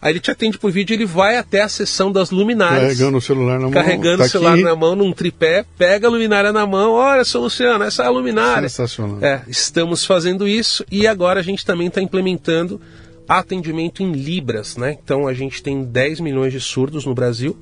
[0.00, 2.82] Aí ele te atende por vídeo, ele vai até a seção das luminárias.
[2.82, 3.70] Carregando o celular na mão.
[3.72, 4.62] Carregando tá o celular aqui.
[4.62, 6.92] na mão, num tripé, pega a luminária na mão.
[6.92, 8.68] Olha, sou Luciano, essa é a luminária.
[8.68, 9.18] Sensacional.
[9.20, 12.80] É, estamos fazendo isso e agora a gente também está implementando
[13.28, 14.96] atendimento em Libras, né?
[15.02, 17.58] Então a gente tem 10 milhões de surdos no Brasil.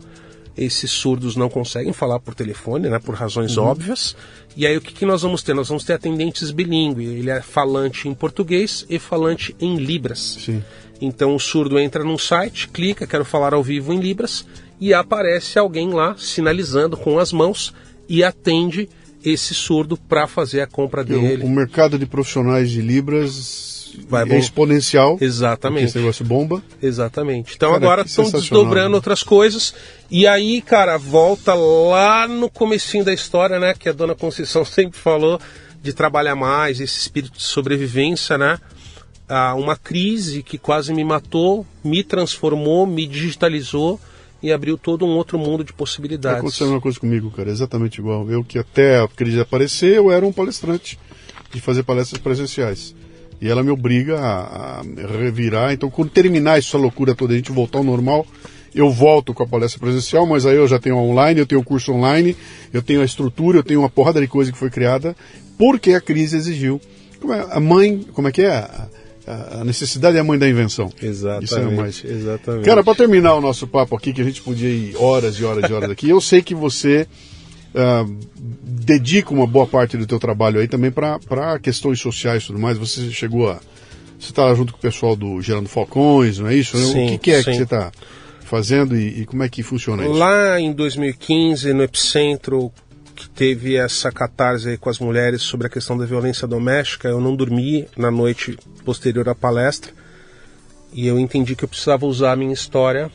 [0.57, 2.99] Esses surdos não conseguem falar por telefone, né?
[2.99, 4.15] Por razões óbvias.
[4.57, 5.55] E aí o que, que nós vamos ter?
[5.55, 7.05] Nós vamos ter atendentes bilíngue.
[7.05, 10.39] Ele é falante em português e falante em Libras.
[10.41, 10.63] Sim.
[11.01, 14.47] Então o surdo entra num site, clica, quero falar ao vivo em Libras,
[14.81, 17.73] e aparece alguém lá sinalizando com as mãos
[18.09, 18.89] e atende
[19.25, 21.43] esse surdo para fazer a compra dele.
[21.43, 23.67] O, o mercado de profissionais de Libras
[24.09, 25.17] Vai é exponencial.
[25.21, 25.87] Exatamente.
[25.87, 26.63] Esse negócio bomba.
[26.83, 27.55] Exatamente.
[27.57, 28.95] Então Cara, agora estão desdobrando né?
[28.97, 29.75] outras coisas.
[30.11, 33.75] E aí, cara, volta lá no comecinho da história, né?
[33.79, 35.41] Que a dona Conceição sempre falou
[35.83, 38.59] de trabalhar mais, esse espírito de sobrevivência, né?
[39.29, 44.01] Ah, uma crise que quase me matou, me transformou, me digitalizou
[44.43, 46.39] e abriu todo um outro mundo de Tá possibilidades.
[46.39, 48.31] acontecendo uma coisa comigo, cara, exatamente igual.
[48.31, 50.99] Eu que até a crise aparecer, eu era um palestrante
[51.53, 52.95] de fazer palestras presenciais.
[53.41, 54.83] E ela me obriga a, a
[55.19, 55.73] revirar.
[55.73, 58.27] Então, quando terminar essa loucura toda, a gente voltar ao normal,
[58.75, 61.65] eu volto com a palestra presencial, mas aí eu já tenho online, eu tenho o
[61.65, 62.37] curso online,
[62.73, 65.17] eu tenho a estrutura, eu tenho uma porrada de coisa que foi criada,
[65.59, 66.81] porque a crise exigiu.
[67.21, 68.69] Como é, a mãe, como é que é?
[69.27, 70.93] A, necessidade é a mãe da invenção.
[71.03, 71.45] Exatamente.
[71.45, 72.05] Isso é mais.
[72.05, 72.65] Exatamente.
[72.65, 75.69] Cara, para terminar o nosso papo aqui, que a gente podia ir horas e horas
[75.69, 77.09] e horas aqui, eu sei que você
[77.75, 82.59] ah, dedica uma boa parte do teu trabalho aí também para questões sociais e tudo
[82.59, 82.79] mais.
[82.79, 83.61] Você chegou a.
[84.19, 86.79] Você está junto com o pessoal do Gerando Falcões, não é isso?
[86.79, 87.57] Sim, o que, que é que sim.
[87.57, 87.93] você está
[88.41, 90.13] fazendo e, e como é que funciona isso?
[90.13, 92.73] Lá em 2015, no Epicentro,
[93.17, 97.21] que teve essa catarse aí com as mulheres sobre a questão da violência doméstica, eu
[97.21, 99.91] não dormi na noite posterior à palestra
[100.93, 103.11] e eu entendi que eu precisava usar a minha história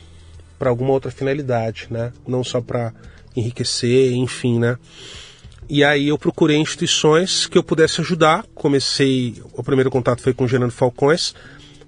[0.58, 2.12] para alguma outra finalidade, né?
[2.26, 2.92] Não só para
[3.34, 4.76] enriquecer, enfim, né?
[5.68, 8.44] E aí eu procurei instituições que eu pudesse ajudar.
[8.54, 11.34] Comecei, o primeiro contato foi com o Gerando Falcões,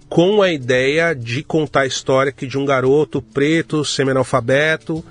[0.09, 5.05] com a ideia de contar a história que de um garoto preto, semi-analfabeto,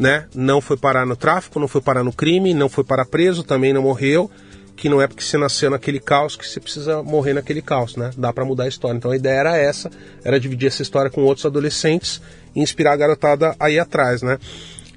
[0.00, 3.44] né, não foi parar no tráfico, não foi parar no crime, não foi parar preso,
[3.44, 4.30] também não morreu,
[4.74, 8.10] que não é porque você nasceu naquele caos que você precisa morrer naquele caos, né?
[8.16, 8.96] Dá para mudar a história.
[8.96, 9.90] Então a ideia era essa,
[10.24, 12.18] era dividir essa história com outros adolescentes
[12.56, 14.38] e inspirar a garotada aí atrás, né?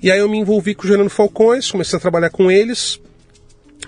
[0.02, 2.98] E aí eu me envolvi com o Gerando Falcões, comecei a trabalhar com eles.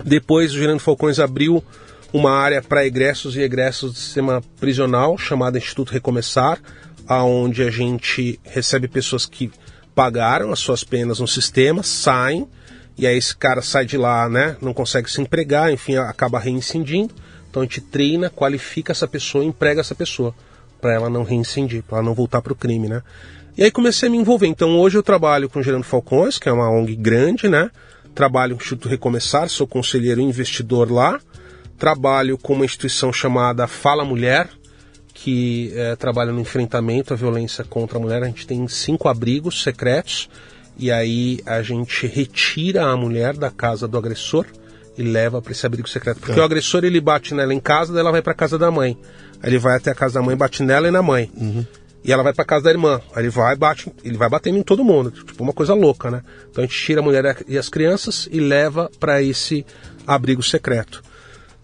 [0.04, 1.64] Depois o Gerando Falcões abriu
[2.12, 6.60] uma área para egressos e egressos do sistema prisional chamada Instituto Recomeçar,
[7.08, 9.50] aonde a gente recebe pessoas que
[9.96, 12.46] pagaram as suas penas no sistema, saem,
[12.98, 17.14] e aí esse cara sai de lá, né, não consegue se empregar, enfim, acaba reincidindo.
[17.50, 20.34] Então a gente treina, qualifica essa pessoa, emprega essa pessoa,
[20.82, 23.02] para ela não reincidir, para ela não voltar para o crime, né?
[23.56, 24.46] E aí comecei a me envolver.
[24.46, 27.70] Então hoje eu trabalho com Gerando Falcões, que é uma ONG grande, né?
[28.14, 31.18] Trabalho no Instituto Recomeçar, sou conselheiro investidor lá.
[31.78, 34.50] Trabalho com uma instituição chamada Fala Mulher,
[35.18, 38.22] que é, trabalha no enfrentamento à violência contra a mulher.
[38.22, 40.28] A gente tem cinco abrigos secretos
[40.78, 44.44] e aí a gente retira a mulher da casa do agressor
[44.96, 46.20] e leva para esse abrigo secreto.
[46.20, 46.42] Porque É.
[46.42, 48.96] o agressor ele bate nela em casa, daí ela vai para casa da mãe.
[49.42, 51.30] Aí ele vai até a casa da mãe, bate nela e na mãe.
[52.04, 53.00] E ela vai para casa da irmã.
[53.14, 56.22] Aí ele vai, bate, ele vai batendo em todo mundo, tipo uma coisa louca, né?
[56.50, 59.64] Então a gente tira a mulher e as crianças e leva para esse
[60.06, 61.02] abrigo secreto.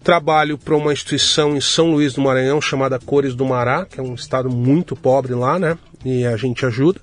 [0.03, 4.03] Trabalho para uma instituição em São Luís do Maranhão chamada Cores do Mará, que é
[4.03, 5.77] um estado muito pobre lá, né?
[6.03, 6.99] E a gente ajuda.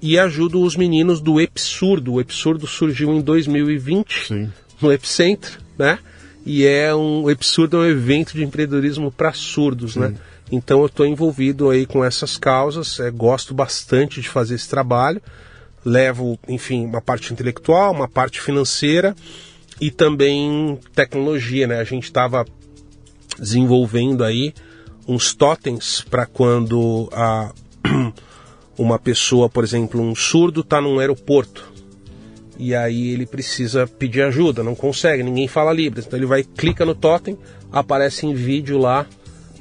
[0.00, 2.14] E ajudo os meninos do Epsurdo.
[2.14, 4.52] O Epsurdo surgiu em 2020 Sim.
[4.80, 6.00] no Epicentro, né?
[6.44, 10.12] E é um o Epsurdo é um evento de empreendedorismo para surdos, né?
[10.50, 15.22] Então eu estou envolvido aí com essas causas, é, gosto bastante de fazer esse trabalho,
[15.84, 19.14] levo, enfim, uma parte intelectual, uma parte financeira
[19.82, 21.80] e também tecnologia, né?
[21.80, 22.46] A gente estava
[23.36, 24.54] desenvolvendo aí
[25.08, 27.52] uns totens para quando a,
[28.78, 31.72] uma pessoa, por exemplo, um surdo está num aeroporto
[32.56, 36.06] e aí ele precisa pedir ajuda, não consegue, ninguém fala Libras.
[36.06, 37.36] Então ele vai, clica no totem,
[37.72, 39.04] aparece em vídeo lá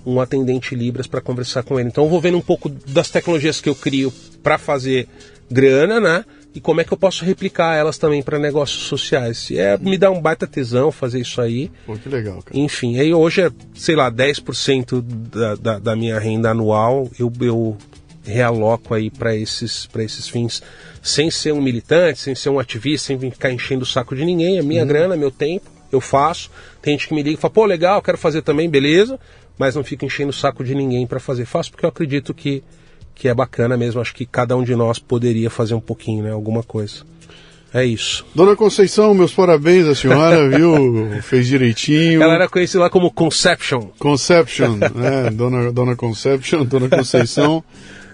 [0.06, 1.90] um atendente Libras para conversar com ele.
[1.90, 5.08] Então eu vou vendo um pouco das tecnologias que eu crio para fazer
[5.50, 6.24] grana, né?
[6.54, 9.50] E como é que eu posso replicar elas também para negócios sociais.
[9.50, 11.72] E é me dá um baita tesão fazer isso aí.
[11.86, 12.60] Pô, que legal, cara.
[12.60, 17.78] Enfim, aí hoje é, sei lá, 10% da, da, da minha renda anual eu, eu
[18.24, 20.62] realoco aí para esses, esses fins,
[21.02, 24.58] sem ser um militante, sem ser um ativista, sem ficar enchendo o saco de ninguém,
[24.58, 24.88] é minha uhum.
[24.88, 26.52] grana, meu tempo, eu faço.
[26.82, 29.20] Tem gente que me liga e fala, pô, legal, quero fazer também, beleza,
[29.58, 31.46] mas não fico enchendo o saco de ninguém para fazer.
[31.46, 32.64] Faço porque eu acredito que
[33.22, 34.02] que é bacana mesmo.
[34.02, 36.32] Acho que cada um de nós poderia fazer um pouquinho, né?
[36.32, 37.04] Alguma coisa.
[37.72, 38.26] É isso.
[38.34, 41.08] Dona Conceição, meus parabéns à senhora, viu?
[41.22, 42.20] Fez direitinho.
[42.20, 43.90] Ela era conhecida lá como Conception.
[44.00, 45.30] Conception, né?
[45.30, 47.64] Dona, Dona Conception, Dona Conceição,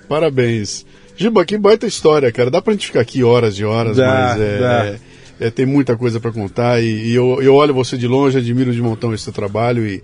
[0.10, 0.86] parabéns.
[1.16, 2.52] Giba, que baita história, cara.
[2.52, 5.00] Dá pra gente ficar aqui horas e horas, dá, mas é,
[5.40, 6.84] é, é, tem muita coisa para contar.
[6.84, 10.04] E, e, eu, eu olho você de longe, admiro de montão esse trabalho e,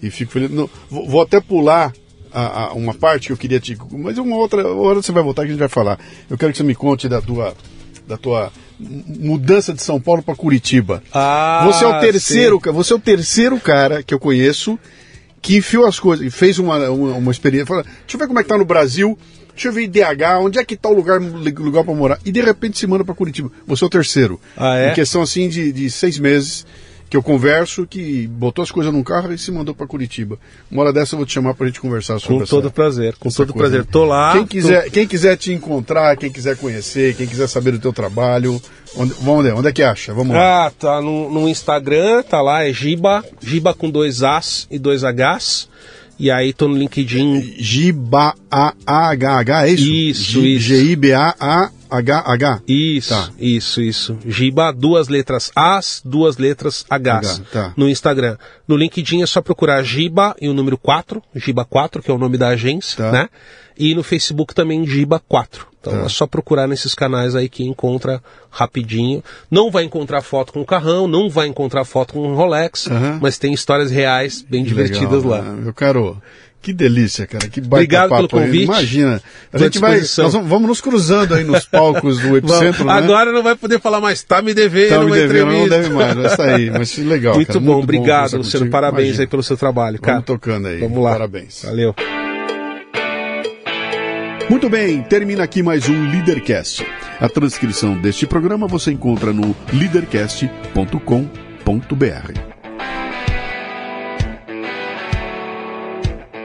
[0.00, 0.48] e fico feliz.
[0.48, 1.92] Não, vou, vou até pular
[2.34, 3.76] a, a, uma parte que eu queria te.
[3.92, 5.98] Mas uma outra hora você vai voltar que a gente vai falar.
[6.28, 7.54] Eu quero que você me conte da tua,
[8.06, 11.02] da tua mudança de São Paulo para Curitiba.
[11.12, 12.72] Ah, você é o terceiro, sim.
[12.72, 14.78] você é o terceiro cara que eu conheço
[15.40, 17.66] que enfiou as coisas, fez uma, uma, uma experiência.
[17.66, 19.16] Fala, deixa eu ver como é que tá no Brasil.
[19.52, 22.18] Deixa eu ver IDH, onde é que tá o lugar, lugar para morar?
[22.24, 23.52] E de repente se manda para Curitiba.
[23.66, 24.40] Você é o terceiro.
[24.56, 24.90] Ah, é?
[24.90, 26.66] Em questão assim de, de seis meses
[27.14, 30.36] que eu converso, que botou as coisas num carro e se mandou para Curitiba.
[30.68, 33.14] Uma hora dessa eu vou te chamar para a gente conversar sobre Com todo prazer,
[33.20, 33.68] com todo coisa.
[33.68, 33.86] prazer.
[33.86, 34.32] Tô lá.
[34.32, 34.90] Quem quiser, tô...
[34.90, 38.60] quem quiser te encontrar, quem quiser conhecer, quem quiser saber do teu trabalho,
[38.96, 39.54] onde, onde, é?
[39.54, 40.12] onde é que acha?
[40.12, 40.66] Vamos lá.
[40.66, 45.02] Ah, tá no, no Instagram, tá lá, é Giba, Giba com dois As e dois
[45.04, 45.68] Hs.
[46.18, 47.54] E aí tô no LinkedIn.
[47.60, 48.26] G-B-A-H-H,
[49.68, 49.84] é isso?
[49.84, 50.66] Isso, isso.
[52.02, 52.62] G-I-B-A-A-H-H.
[52.66, 53.30] Isso, tá.
[53.38, 54.18] isso, isso.
[54.26, 56.86] Giba, duas letras As, duas letras Hs.
[56.90, 57.20] H,
[57.52, 57.72] tá.
[57.76, 58.36] No Instagram.
[58.66, 62.18] No LinkedIn é só procurar Giba e o número 4, Giba 4, que é o
[62.18, 63.12] nome da agência, tá.
[63.12, 63.28] né?
[63.76, 65.66] E no Facebook também Giba 4.
[65.80, 66.06] Então é.
[66.06, 69.22] é só procurar nesses canais aí que encontra rapidinho.
[69.50, 73.18] Não vai encontrar foto com carrão, não vai encontrar foto com Rolex, uhum.
[73.20, 75.42] mas tem histórias reais bem divertidas Legal, lá.
[75.42, 75.62] Né?
[75.64, 76.22] Meu caro,
[76.64, 77.46] que delícia, cara.
[77.46, 78.64] Que baita Obrigado papo pelo convite.
[78.64, 79.20] Imagina.
[79.52, 79.98] A gente vai.
[79.98, 82.86] Nós vamos nos cruzando aí nos palcos do Epicentro.
[82.86, 82.92] né?
[82.94, 84.22] Agora não vai poder falar mais.
[84.22, 84.88] Tá me devendo.
[84.88, 86.14] Tá me devendo, não deve mais.
[86.14, 86.70] Vai sair.
[86.70, 87.34] Mas legal.
[87.34, 87.60] Muito cara.
[87.60, 87.72] bom.
[87.74, 88.70] Muito obrigado, bom Luciano.
[88.70, 89.24] Parabéns Imagina.
[89.24, 90.14] aí pelo seu trabalho, cara.
[90.14, 90.80] Vamos tocando aí.
[90.80, 91.12] Vamos lá.
[91.12, 91.62] Parabéns.
[91.64, 91.94] Valeu.
[94.48, 96.84] Muito bem, termina aqui mais um Leadercast.
[97.20, 102.63] A transcrição deste programa você encontra no leadercast.com.br.